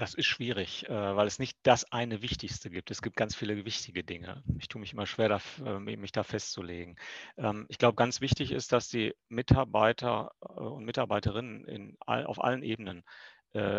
Das 0.01 0.14
ist 0.14 0.24
schwierig, 0.24 0.88
äh, 0.88 0.93
weil 0.93 1.26
es 1.26 1.38
nicht 1.38 1.59
das 1.62 1.93
eine 1.93 2.22
Wichtigste 2.22 2.70
gibt. 2.70 2.91
Es 2.91 3.03
gibt 3.03 3.16
ganz 3.16 3.36
viele 3.36 3.66
wichtige 3.66 4.03
Dinge. 4.03 4.43
Ich 4.59 4.68
tue 4.68 4.80
mich 4.80 4.95
immer 4.95 5.05
schwer, 5.05 5.38
äh, 5.62 5.78
mich 5.78 6.11
da 6.11 6.22
festzulegen. 6.22 6.97
Ähm, 7.36 7.66
ich 7.68 7.76
glaube, 7.76 7.97
ganz 7.97 8.22
wichtig 8.22 8.51
ist, 8.51 8.72
dass 8.72 8.88
die 8.88 9.14
Mitarbeiter 9.28 10.32
äh, 10.41 10.47
und 10.47 10.86
Mitarbeiterinnen 10.86 11.66
in, 11.66 11.97
auf 12.01 12.43
allen 12.43 12.62
Ebenen 12.62 13.05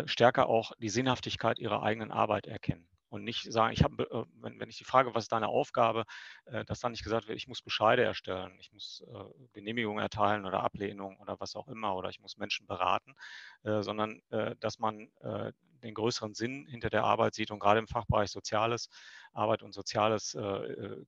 stärker 0.04 0.50
auch 0.50 0.72
die 0.80 0.90
Sinnhaftigkeit 0.90 1.58
ihrer 1.58 1.82
eigenen 1.82 2.10
Arbeit 2.10 2.46
erkennen 2.46 2.86
und 3.12 3.24
nicht 3.24 3.52
sagen, 3.52 3.74
ich 3.74 3.84
habe, 3.84 4.04
äh, 4.10 4.24
wenn, 4.40 4.58
wenn 4.58 4.70
ich 4.70 4.78
die 4.78 4.84
Frage, 4.84 5.14
was 5.14 5.24
ist 5.24 5.32
deine 5.32 5.48
Aufgabe, 5.48 6.04
äh, 6.46 6.64
dass 6.64 6.80
dann 6.80 6.92
nicht 6.92 7.04
gesagt 7.04 7.28
wird, 7.28 7.36
ich 7.36 7.46
muss 7.46 7.60
Bescheide 7.60 8.02
erstellen, 8.02 8.56
ich 8.58 8.72
muss 8.72 9.04
äh, 9.06 9.48
Genehmigungen 9.52 10.02
erteilen 10.02 10.46
oder 10.46 10.62
Ablehnung 10.62 11.18
oder 11.18 11.38
was 11.38 11.54
auch 11.54 11.68
immer 11.68 11.94
oder 11.94 12.08
ich 12.08 12.20
muss 12.20 12.38
Menschen 12.38 12.66
beraten, 12.66 13.14
sondern 13.62 14.20
dass 14.60 14.78
man 14.78 15.08
den 15.20 15.94
größeren 15.94 16.34
Sinn 16.34 16.66
hinter 16.66 16.90
der 16.90 17.04
Arbeit 17.04 17.34
sieht 17.34 17.50
und 17.50 17.58
gerade 17.58 17.78
im 17.78 17.86
Fachbereich 17.86 18.30
Soziales, 18.30 18.88
Arbeit 19.32 19.62
und 19.62 19.72
Soziales 19.72 20.36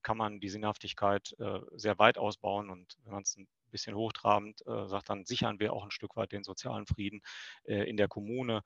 kann 0.02 0.16
man 0.16 0.40
die 0.40 0.48
Sinnhaftigkeit 0.48 1.34
sehr 1.72 1.98
weit 1.98 2.18
ausbauen 2.18 2.70
und 2.70 2.96
wenn 3.04 3.12
man 3.12 3.22
es 3.22 3.36
ein 3.36 3.48
bisschen 3.74 3.96
hochtrabend 3.96 4.62
sagt, 4.64 5.10
dann 5.10 5.24
sichern 5.24 5.58
wir 5.58 5.72
auch 5.72 5.84
ein 5.84 5.90
Stück 5.90 6.16
weit 6.16 6.32
den 6.32 6.44
sozialen 6.44 6.86
Frieden 6.86 7.20
in 7.64 7.96
der 7.96 8.08
Kommune 8.08 8.62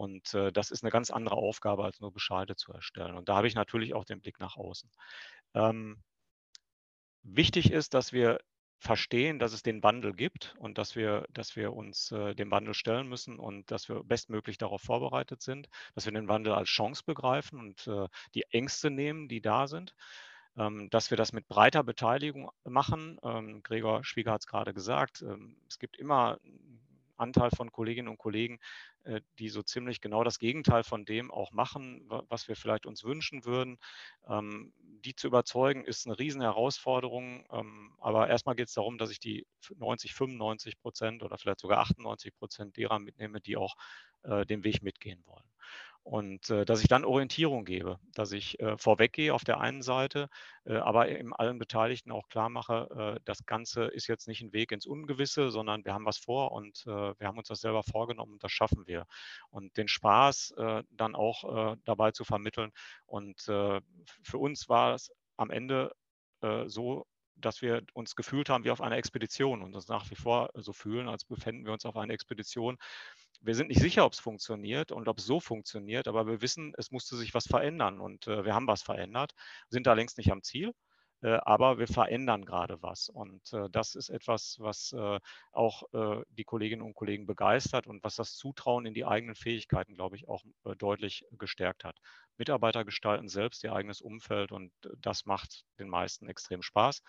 und 0.00 0.32
äh, 0.32 0.50
das 0.50 0.70
ist 0.70 0.82
eine 0.82 0.90
ganz 0.90 1.10
andere 1.10 1.36
Aufgabe, 1.36 1.84
als 1.84 2.00
nur 2.00 2.10
Bescheide 2.12 2.56
zu 2.56 2.72
erstellen. 2.72 3.16
Und 3.16 3.28
da 3.28 3.36
habe 3.36 3.46
ich 3.48 3.54
natürlich 3.54 3.92
auch 3.94 4.04
den 4.04 4.20
Blick 4.20 4.40
nach 4.40 4.56
außen. 4.56 4.90
Ähm, 5.54 6.02
wichtig 7.22 7.70
ist, 7.70 7.92
dass 7.92 8.12
wir 8.12 8.40
verstehen, 8.78 9.38
dass 9.38 9.52
es 9.52 9.62
den 9.62 9.82
Wandel 9.82 10.14
gibt 10.14 10.54
und 10.58 10.78
dass 10.78 10.96
wir, 10.96 11.26
dass 11.34 11.54
wir 11.54 11.74
uns 11.74 12.12
äh, 12.12 12.34
dem 12.34 12.50
Wandel 12.50 12.72
stellen 12.72 13.08
müssen 13.08 13.38
und 13.38 13.70
dass 13.70 13.90
wir 13.90 14.02
bestmöglich 14.02 14.56
darauf 14.56 14.80
vorbereitet 14.80 15.42
sind, 15.42 15.68
dass 15.94 16.06
wir 16.06 16.12
den 16.12 16.28
Wandel 16.28 16.54
als 16.54 16.70
Chance 16.70 17.02
begreifen 17.04 17.60
und 17.60 17.86
äh, 17.86 18.08
die 18.34 18.44
Ängste 18.52 18.90
nehmen, 18.90 19.28
die 19.28 19.42
da 19.42 19.66
sind, 19.66 19.94
dass 20.54 21.10
wir 21.10 21.16
das 21.16 21.32
mit 21.32 21.48
breiter 21.48 21.82
Beteiligung 21.82 22.50
machen. 22.64 23.18
Ähm, 23.22 23.62
Gregor 23.62 24.04
Schwieger 24.04 24.32
hat 24.32 24.42
es 24.42 24.46
gerade 24.46 24.74
gesagt, 24.74 25.22
ähm, 25.22 25.56
es 25.68 25.78
gibt 25.78 25.96
immer 25.96 26.38
einen 26.44 26.80
Anteil 27.16 27.50
von 27.50 27.70
Kolleginnen 27.70 28.08
und 28.08 28.18
Kollegen, 28.18 28.58
äh, 29.04 29.20
die 29.38 29.48
so 29.48 29.62
ziemlich 29.62 30.00
genau 30.00 30.24
das 30.24 30.38
Gegenteil 30.38 30.82
von 30.82 31.04
dem 31.04 31.30
auch 31.30 31.52
machen, 31.52 32.04
was 32.28 32.48
wir 32.48 32.56
vielleicht 32.56 32.86
uns 32.86 33.04
wünschen 33.04 33.44
würden. 33.44 33.78
Ähm, 34.28 34.72
die 35.04 35.14
zu 35.14 35.28
überzeugen, 35.28 35.84
ist 35.84 36.06
eine 36.06 36.18
riesen 36.18 36.42
Herausforderung. 36.42 37.46
Ähm, 37.50 37.94
aber 38.00 38.28
erstmal 38.28 38.56
geht 38.56 38.68
es 38.68 38.74
darum, 38.74 38.98
dass 38.98 39.10
ich 39.10 39.20
die 39.20 39.46
90, 39.76 40.14
95 40.14 40.80
Prozent 40.80 41.22
oder 41.22 41.38
vielleicht 41.38 41.60
sogar 41.60 41.78
98 41.80 42.34
Prozent 42.36 42.76
derer 42.76 42.98
mitnehme, 42.98 43.40
die 43.40 43.56
auch 43.56 43.76
äh, 44.22 44.44
den 44.44 44.64
Weg 44.64 44.82
mitgehen 44.82 45.22
wollen. 45.26 45.44
Und 46.02 46.48
äh, 46.50 46.64
dass 46.64 46.80
ich 46.80 46.88
dann 46.88 47.04
Orientierung 47.04 47.64
gebe, 47.64 47.98
dass 48.14 48.32
ich 48.32 48.58
äh, 48.60 48.76
vorweggehe 48.78 49.34
auf 49.34 49.44
der 49.44 49.60
einen 49.60 49.82
Seite, 49.82 50.28
äh, 50.64 50.76
aber 50.76 51.08
eben 51.08 51.34
allen 51.34 51.58
Beteiligten 51.58 52.10
auch 52.10 52.28
klar 52.28 52.48
mache, 52.48 53.16
äh, 53.16 53.20
das 53.24 53.44
Ganze 53.44 53.84
ist 53.84 54.06
jetzt 54.06 54.26
nicht 54.26 54.40
ein 54.40 54.52
Weg 54.52 54.72
ins 54.72 54.86
Ungewisse, 54.86 55.50
sondern 55.50 55.84
wir 55.84 55.92
haben 55.92 56.06
was 56.06 56.18
vor 56.18 56.52
und 56.52 56.84
äh, 56.86 56.90
wir 56.90 57.26
haben 57.26 57.38
uns 57.38 57.48
das 57.48 57.60
selber 57.60 57.82
vorgenommen 57.82 58.32
und 58.32 58.42
das 58.42 58.52
schaffen 58.52 58.86
wir. 58.86 59.06
Und 59.50 59.76
den 59.76 59.88
Spaß 59.88 60.54
äh, 60.56 60.82
dann 60.90 61.14
auch 61.14 61.76
dabei 61.84 62.12
zu 62.12 62.24
vermitteln. 62.24 62.72
Und 63.06 63.40
für 63.42 64.38
uns 64.38 64.68
war 64.68 64.94
es 64.94 65.10
am 65.36 65.50
Ende 65.50 65.92
so, 66.66 67.06
dass 67.40 67.62
wir 67.62 67.82
uns 67.94 68.16
gefühlt 68.16 68.48
haben 68.48 68.64
wie 68.64 68.70
auf 68.70 68.80
einer 68.80 68.96
Expedition 68.96 69.62
und 69.62 69.74
uns 69.74 69.88
nach 69.88 70.10
wie 70.10 70.16
vor 70.16 70.50
so 70.54 70.72
fühlen, 70.72 71.08
als 71.08 71.24
befänden 71.24 71.64
wir 71.64 71.72
uns 71.72 71.84
auf 71.86 71.96
einer 71.96 72.12
Expedition 72.12 72.78
wir 73.40 73.54
sind 73.54 73.68
nicht 73.68 73.80
sicher, 73.80 74.04
ob 74.04 74.12
es 74.12 74.20
funktioniert 74.20 74.92
und 74.92 75.08
ob 75.08 75.18
es 75.18 75.24
so 75.24 75.40
funktioniert, 75.40 76.08
aber 76.08 76.26
wir 76.26 76.42
wissen, 76.42 76.74
es 76.76 76.90
musste 76.90 77.16
sich 77.16 77.34
was 77.34 77.46
verändern 77.46 78.00
und 78.00 78.26
äh, 78.26 78.44
wir 78.44 78.54
haben 78.54 78.66
was 78.66 78.82
verändert, 78.82 79.32
sind 79.68 79.86
da 79.86 79.94
längst 79.94 80.18
nicht 80.18 80.30
am 80.30 80.42
Ziel, 80.42 80.74
äh, 81.22 81.38
aber 81.42 81.78
wir 81.78 81.86
verändern 81.86 82.44
gerade 82.44 82.82
was. 82.82 83.08
Und 83.08 83.52
äh, 83.52 83.68
das 83.70 83.94
ist 83.94 84.10
etwas, 84.10 84.56
was 84.60 84.92
äh, 84.92 85.18
auch 85.52 85.82
äh, 85.94 86.22
die 86.30 86.44
Kolleginnen 86.44 86.82
und 86.82 86.94
Kollegen 86.94 87.26
begeistert 87.26 87.86
und 87.86 88.04
was 88.04 88.16
das 88.16 88.34
Zutrauen 88.36 88.86
in 88.86 88.94
die 88.94 89.06
eigenen 89.06 89.34
Fähigkeiten, 89.34 89.94
glaube 89.94 90.16
ich, 90.16 90.28
auch 90.28 90.44
äh, 90.64 90.76
deutlich 90.76 91.24
gestärkt 91.32 91.84
hat. 91.84 91.96
Mitarbeiter 92.36 92.84
gestalten 92.84 93.28
selbst 93.28 93.64
ihr 93.64 93.72
eigenes 93.74 94.00
Umfeld 94.00 94.52
und 94.52 94.72
das 94.98 95.26
macht 95.26 95.64
den 95.78 95.88
meisten 95.88 96.28
extrem 96.28 96.62
Spaß 96.62 97.02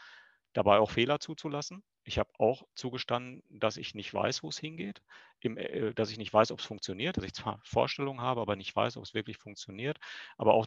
dabei 0.54 0.80
auch 0.80 0.92
Fehler 0.92 1.20
zuzulassen. 1.20 1.84
Ich 2.04 2.18
habe 2.20 2.32
auch 2.40 2.64
zugestanden, 2.76 3.44
dass 3.50 3.78
ich 3.78 3.94
nicht 3.94 4.14
weiß, 4.14 4.44
wo 4.44 4.50
es 4.50 4.58
hingeht, 4.58 5.02
im, 5.40 5.58
äh, 5.58 5.94
dass 5.94 6.12
ich 6.12 6.18
nicht 6.18 6.34
weiß, 6.34 6.52
ob 6.52 6.60
es 6.60 6.66
funktioniert, 6.66 7.18
dass 7.18 7.24
ich 7.24 7.34
zwar 7.34 7.60
Vorstellungen 7.64 8.22
habe, 8.22 8.42
aber 8.42 8.56
nicht 8.56 8.76
weiß, 8.76 8.98
ob 8.98 9.04
es 9.04 9.14
wirklich 9.14 9.38
funktioniert, 9.38 10.00
aber 10.38 10.54
auch 10.54 10.66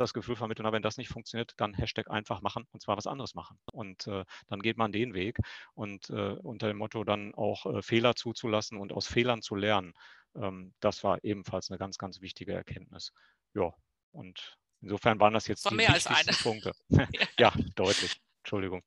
das 0.00 0.14
Gefühl 0.14 0.34
vermitteln, 0.34 0.64
na, 0.64 0.72
wenn 0.72 0.82
das 0.82 0.96
nicht 0.96 1.10
funktioniert, 1.10 1.52
dann 1.58 1.74
Hashtag 1.74 2.10
einfach 2.10 2.40
machen 2.40 2.66
und 2.72 2.80
zwar 2.80 2.96
was 2.96 3.06
anderes 3.06 3.34
machen. 3.34 3.58
Und 3.70 4.06
äh, 4.06 4.24
dann 4.48 4.60
geht 4.62 4.78
man 4.78 4.92
den 4.92 5.12
Weg 5.14 5.38
und 5.74 6.08
äh, 6.10 6.36
unter 6.42 6.68
dem 6.68 6.78
Motto 6.78 7.04
dann 7.04 7.34
auch 7.34 7.66
äh, 7.66 7.82
Fehler 7.82 8.16
zuzulassen 8.16 8.78
und 8.78 8.92
aus 8.92 9.06
Fehlern 9.06 9.42
zu 9.42 9.54
lernen. 9.54 9.92
Ähm, 10.34 10.72
das 10.80 11.04
war 11.04 11.22
ebenfalls 11.22 11.70
eine 11.70 11.78
ganz, 11.78 11.98
ganz 11.98 12.20
wichtige 12.22 12.52
Erkenntnis. 12.52 13.12
Ja, 13.54 13.74
und 14.10 14.56
insofern 14.80 15.20
waren 15.20 15.34
das 15.34 15.46
jetzt 15.48 15.62
Von 15.62 15.72
die 15.72 15.76
mehr 15.76 15.88
wichtigsten 15.88 16.14
als 16.14 16.28
eine. 16.28 16.36
Punkte. 16.38 16.72
ja, 17.38 17.52
deutlich. 17.74 18.20
Entschuldigung. 18.42 18.82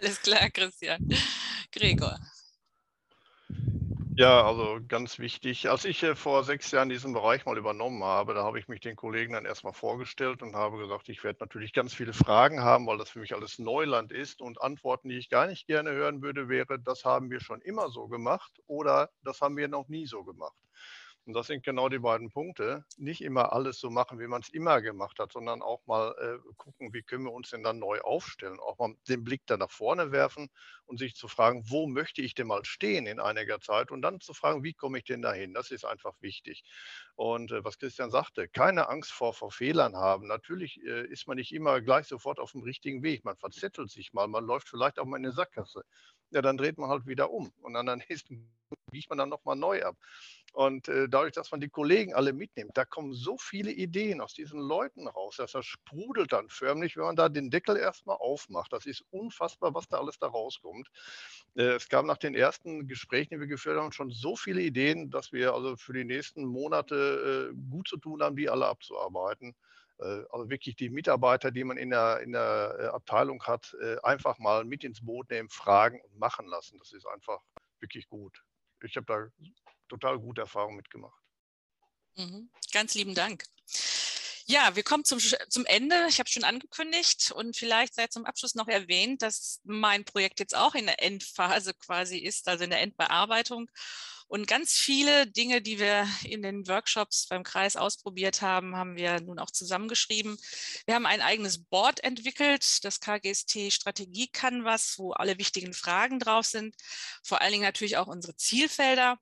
Alles 0.00 0.20
klar, 0.22 0.50
Christian. 0.50 1.08
Gregor. 1.72 2.18
Ja, 4.18 4.44
also 4.44 4.80
ganz 4.88 5.20
wichtig. 5.20 5.70
Als 5.70 5.84
ich 5.84 6.02
äh, 6.02 6.16
vor 6.16 6.42
sechs 6.42 6.72
Jahren 6.72 6.88
diesen 6.88 7.12
Bereich 7.12 7.46
mal 7.46 7.56
übernommen 7.56 8.02
habe, 8.02 8.34
da 8.34 8.42
habe 8.42 8.58
ich 8.58 8.66
mich 8.66 8.80
den 8.80 8.96
Kollegen 8.96 9.34
dann 9.34 9.44
erstmal 9.44 9.72
vorgestellt 9.72 10.42
und 10.42 10.56
habe 10.56 10.76
gesagt, 10.78 11.08
ich 11.08 11.22
werde 11.22 11.38
natürlich 11.38 11.72
ganz 11.72 11.94
viele 11.94 12.12
Fragen 12.12 12.60
haben, 12.60 12.84
weil 12.88 12.98
das 12.98 13.10
für 13.10 13.20
mich 13.20 13.36
alles 13.36 13.60
Neuland 13.60 14.10
ist 14.10 14.40
und 14.40 14.60
Antworten, 14.60 15.08
die 15.08 15.18
ich 15.18 15.28
gar 15.28 15.46
nicht 15.46 15.68
gerne 15.68 15.92
hören 15.92 16.20
würde, 16.20 16.48
wäre, 16.48 16.80
das 16.80 17.04
haben 17.04 17.30
wir 17.30 17.38
schon 17.38 17.60
immer 17.60 17.90
so 17.90 18.08
gemacht 18.08 18.50
oder 18.66 19.08
das 19.22 19.40
haben 19.40 19.56
wir 19.56 19.68
noch 19.68 19.86
nie 19.86 20.06
so 20.06 20.24
gemacht. 20.24 20.56
Und 21.28 21.34
das 21.34 21.48
sind 21.48 21.62
genau 21.62 21.90
die 21.90 21.98
beiden 21.98 22.30
Punkte. 22.30 22.86
Nicht 22.96 23.20
immer 23.20 23.52
alles 23.52 23.78
so 23.78 23.90
machen, 23.90 24.18
wie 24.18 24.26
man 24.26 24.40
es 24.40 24.48
immer 24.48 24.80
gemacht 24.80 25.18
hat, 25.18 25.30
sondern 25.30 25.60
auch 25.60 25.84
mal 25.84 26.14
äh, 26.18 26.54
gucken, 26.56 26.94
wie 26.94 27.02
können 27.02 27.24
wir 27.24 27.34
uns 27.34 27.50
denn 27.50 27.62
dann 27.62 27.78
neu 27.78 28.00
aufstellen. 28.00 28.58
Auch 28.60 28.78
mal 28.78 28.94
den 29.10 29.24
Blick 29.24 29.42
da 29.46 29.58
nach 29.58 29.70
vorne 29.70 30.10
werfen 30.10 30.48
und 30.86 30.96
sich 30.98 31.14
zu 31.16 31.28
fragen, 31.28 31.64
wo 31.68 31.86
möchte 31.86 32.22
ich 32.22 32.32
denn 32.34 32.46
mal 32.46 32.64
stehen 32.64 33.06
in 33.06 33.20
einiger 33.20 33.60
Zeit 33.60 33.90
und 33.90 34.00
dann 34.00 34.22
zu 34.22 34.32
fragen, 34.32 34.64
wie 34.64 34.72
komme 34.72 34.96
ich 34.96 35.04
denn 35.04 35.20
dahin? 35.20 35.52
Das 35.52 35.70
ist 35.70 35.84
einfach 35.84 36.14
wichtig. 36.22 36.64
Und 37.14 37.52
äh, 37.52 37.62
was 37.62 37.78
Christian 37.78 38.10
sagte, 38.10 38.48
keine 38.48 38.88
Angst 38.88 39.12
vor, 39.12 39.34
vor 39.34 39.52
Fehlern 39.52 39.96
haben. 39.96 40.26
Natürlich 40.28 40.82
äh, 40.82 41.06
ist 41.08 41.26
man 41.26 41.36
nicht 41.36 41.52
immer 41.52 41.82
gleich 41.82 42.06
sofort 42.06 42.40
auf 42.40 42.52
dem 42.52 42.62
richtigen 42.62 43.02
Weg. 43.02 43.26
Man 43.26 43.36
verzettelt 43.36 43.90
sich 43.90 44.14
mal, 44.14 44.28
man 44.28 44.46
läuft 44.46 44.70
vielleicht 44.70 44.98
auch 44.98 45.04
mal 45.04 45.18
in 45.18 45.26
eine 45.26 45.34
Sackgasse. 45.34 45.82
ja, 46.30 46.40
dann 46.40 46.56
dreht 46.56 46.78
man 46.78 46.88
halt 46.88 47.06
wieder 47.06 47.30
um. 47.30 47.52
Und 47.60 47.76
an 47.76 47.84
der 47.84 47.96
nächsten 48.08 48.50
biegt 48.90 49.08
man 49.08 49.18
dann 49.18 49.28
nochmal 49.28 49.56
neu 49.56 49.82
ab. 49.82 49.96
Und 50.52 50.88
äh, 50.88 51.08
dadurch, 51.08 51.32
dass 51.32 51.50
man 51.50 51.60
die 51.60 51.68
Kollegen 51.68 52.14
alle 52.14 52.32
mitnimmt, 52.32 52.72
da 52.74 52.84
kommen 52.84 53.12
so 53.12 53.36
viele 53.38 53.70
Ideen 53.70 54.20
aus 54.20 54.32
diesen 54.32 54.60
Leuten 54.60 55.06
raus, 55.06 55.36
dass 55.36 55.52
das 55.52 55.66
sprudelt 55.66 56.32
dann 56.32 56.48
förmlich, 56.48 56.96
wenn 56.96 57.04
man 57.04 57.16
da 57.16 57.28
den 57.28 57.50
Deckel 57.50 57.76
erstmal 57.76 58.16
aufmacht. 58.16 58.72
Das 58.72 58.86
ist 58.86 59.04
unfassbar, 59.10 59.74
was 59.74 59.88
da 59.88 59.98
alles 59.98 60.18
da 60.18 60.28
rauskommt. 60.28 60.88
Äh, 61.54 61.74
es 61.74 61.88
gab 61.88 62.06
nach 62.06 62.16
den 62.16 62.34
ersten 62.34 62.88
Gesprächen, 62.88 63.34
die 63.34 63.40
wir 63.40 63.46
geführt 63.46 63.78
haben, 63.78 63.92
schon 63.92 64.10
so 64.10 64.36
viele 64.36 64.62
Ideen, 64.62 65.10
dass 65.10 65.32
wir 65.32 65.54
also 65.54 65.76
für 65.76 65.92
die 65.92 66.04
nächsten 66.04 66.44
Monate 66.44 67.52
äh, 67.52 67.70
gut 67.70 67.88
zu 67.88 67.98
tun 67.98 68.22
haben, 68.22 68.36
die 68.36 68.48
alle 68.48 68.66
abzuarbeiten. 68.66 69.54
Äh, 69.98 70.24
also 70.30 70.48
wirklich 70.48 70.76
die 70.76 70.90
Mitarbeiter, 70.90 71.50
die 71.50 71.64
man 71.64 71.76
in 71.76 71.90
der, 71.90 72.20
in 72.20 72.32
der 72.32 72.76
äh, 72.78 72.86
Abteilung 72.86 73.42
hat, 73.44 73.76
äh, 73.80 73.96
einfach 74.02 74.38
mal 74.38 74.64
mit 74.64 74.84
ins 74.84 75.04
Boot 75.04 75.30
nehmen, 75.30 75.48
fragen 75.48 76.00
und 76.00 76.18
machen 76.18 76.46
lassen. 76.46 76.78
Das 76.78 76.92
ist 76.92 77.06
einfach 77.06 77.40
wirklich 77.80 78.08
gut. 78.08 78.42
Ich 78.82 78.96
habe 78.96 79.06
da 79.06 79.46
total 79.88 80.18
gute 80.18 80.42
Erfahrungen 80.42 80.76
mitgemacht. 80.76 81.20
Mhm. 82.16 82.50
Ganz 82.72 82.94
lieben 82.94 83.14
Dank. 83.14 83.44
Ja, 84.46 84.74
wir 84.76 84.82
kommen 84.82 85.04
zum, 85.04 85.18
zum 85.18 85.66
Ende. 85.66 86.06
Ich 86.08 86.18
habe 86.18 86.28
schon 86.28 86.44
angekündigt 86.44 87.32
und 87.32 87.54
vielleicht 87.54 87.94
sei 87.94 88.06
zum 88.06 88.24
Abschluss 88.24 88.54
noch 88.54 88.68
erwähnt, 88.68 89.20
dass 89.20 89.60
mein 89.64 90.04
Projekt 90.04 90.40
jetzt 90.40 90.56
auch 90.56 90.74
in 90.74 90.86
der 90.86 91.02
Endphase 91.02 91.74
quasi 91.74 92.16
ist, 92.16 92.48
also 92.48 92.64
in 92.64 92.70
der 92.70 92.80
Endbearbeitung. 92.80 93.70
Und 94.28 94.46
ganz 94.46 94.74
viele 94.74 95.26
Dinge, 95.26 95.62
die 95.62 95.78
wir 95.78 96.06
in 96.22 96.42
den 96.42 96.68
Workshops 96.68 97.26
beim 97.28 97.42
Kreis 97.44 97.76
ausprobiert 97.76 98.42
haben, 98.42 98.76
haben 98.76 98.94
wir 98.94 99.20
nun 99.22 99.38
auch 99.38 99.50
zusammengeschrieben. 99.50 100.36
Wir 100.84 100.94
haben 100.94 101.06
ein 101.06 101.22
eigenes 101.22 101.64
Board 101.64 102.04
entwickelt, 102.04 102.84
das 102.84 103.00
KGST 103.00 103.72
Strategie 103.72 104.28
Canvas, 104.28 104.98
wo 104.98 105.12
alle 105.12 105.38
wichtigen 105.38 105.72
Fragen 105.72 106.18
drauf 106.18 106.44
sind. 106.44 106.76
Vor 107.22 107.40
allen 107.40 107.52
Dingen 107.52 107.64
natürlich 107.64 107.96
auch 107.96 108.06
unsere 108.06 108.36
Zielfelder. 108.36 109.18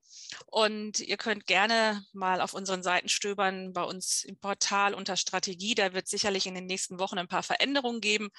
Und 0.46 0.98
ihr 0.98 1.16
könnt 1.16 1.46
gerne 1.46 2.04
mal 2.12 2.40
auf 2.40 2.52
unseren 2.52 2.82
Seiten 2.82 3.08
stöbern, 3.08 3.72
bei 3.72 3.84
uns 3.84 4.24
im 4.24 4.36
Portal 4.36 4.92
unter 4.92 5.16
Strategie. 5.16 5.76
Da 5.76 5.92
wird 5.94 6.08
sicherlich 6.08 6.46
in 6.46 6.56
den 6.56 6.66
nächsten 6.66 6.98
Wochen 6.98 7.18
ein 7.18 7.28
paar 7.28 7.44
Veränderungen 7.44 8.00
geben. 8.00 8.30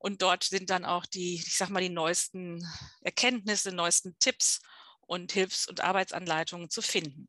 Und 0.00 0.20
dort 0.20 0.42
sind 0.42 0.70
dann 0.70 0.84
auch 0.84 1.06
die, 1.06 1.36
ich 1.36 1.56
sag 1.56 1.70
mal, 1.70 1.80
die 1.80 1.90
neuesten 1.90 2.66
Erkenntnisse, 3.02 3.70
neuesten 3.70 4.18
Tipps 4.18 4.60
und 5.08 5.32
Hilfs- 5.32 5.66
und 5.66 5.80
Arbeitsanleitungen 5.80 6.70
zu 6.70 6.82
finden. 6.82 7.28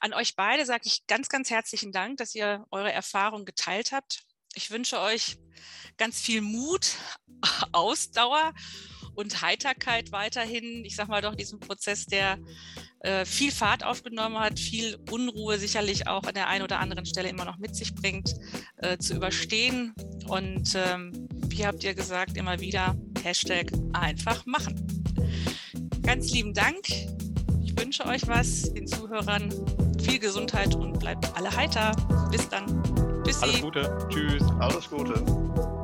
An 0.00 0.14
euch 0.14 0.34
beide 0.34 0.64
sage 0.64 0.82
ich 0.86 1.06
ganz, 1.06 1.28
ganz 1.28 1.50
herzlichen 1.50 1.92
Dank, 1.92 2.16
dass 2.16 2.34
ihr 2.34 2.66
eure 2.70 2.90
Erfahrungen 2.90 3.44
geteilt 3.44 3.92
habt. 3.92 4.24
Ich 4.54 4.70
wünsche 4.70 4.98
euch 5.00 5.36
ganz 5.98 6.20
viel 6.20 6.40
Mut, 6.40 6.96
Ausdauer 7.72 8.54
und 9.14 9.42
Heiterkeit 9.42 10.12
weiterhin. 10.12 10.84
Ich 10.84 10.96
sage 10.96 11.10
mal 11.10 11.20
doch, 11.20 11.34
diesen 11.34 11.60
Prozess, 11.60 12.06
der 12.06 12.38
äh, 13.00 13.24
viel 13.26 13.52
Fahrt 13.52 13.84
aufgenommen 13.84 14.38
hat, 14.38 14.58
viel 14.58 14.96
Unruhe 15.10 15.58
sicherlich 15.58 16.06
auch 16.06 16.24
an 16.24 16.34
der 16.34 16.48
einen 16.48 16.64
oder 16.64 16.80
anderen 16.80 17.04
Stelle 17.04 17.28
immer 17.28 17.44
noch 17.44 17.58
mit 17.58 17.76
sich 17.76 17.94
bringt, 17.94 18.34
äh, 18.78 18.96
zu 18.98 19.14
überstehen. 19.14 19.94
Und 20.28 20.74
ähm, 20.74 21.28
wie 21.48 21.66
habt 21.66 21.84
ihr 21.84 21.94
gesagt, 21.94 22.36
immer 22.36 22.60
wieder, 22.60 22.96
Hashtag 23.22 23.72
einfach 23.92 24.46
machen. 24.46 25.05
Ganz 26.06 26.32
lieben 26.32 26.54
Dank. 26.54 26.86
Ich 27.64 27.76
wünsche 27.76 28.06
euch 28.06 28.28
was, 28.28 28.72
den 28.72 28.86
Zuhörern 28.86 29.52
viel 30.00 30.20
Gesundheit 30.20 30.72
und 30.76 31.00
bleibt 31.00 31.36
alle 31.36 31.54
heiter. 31.54 31.90
Bis 32.30 32.48
dann. 32.48 32.64
Bis 33.24 33.42
Alles 33.42 33.60
Gute. 33.60 33.98
Tschüss. 34.08 34.42
Alles 34.60 34.88
Gute. 34.88 35.75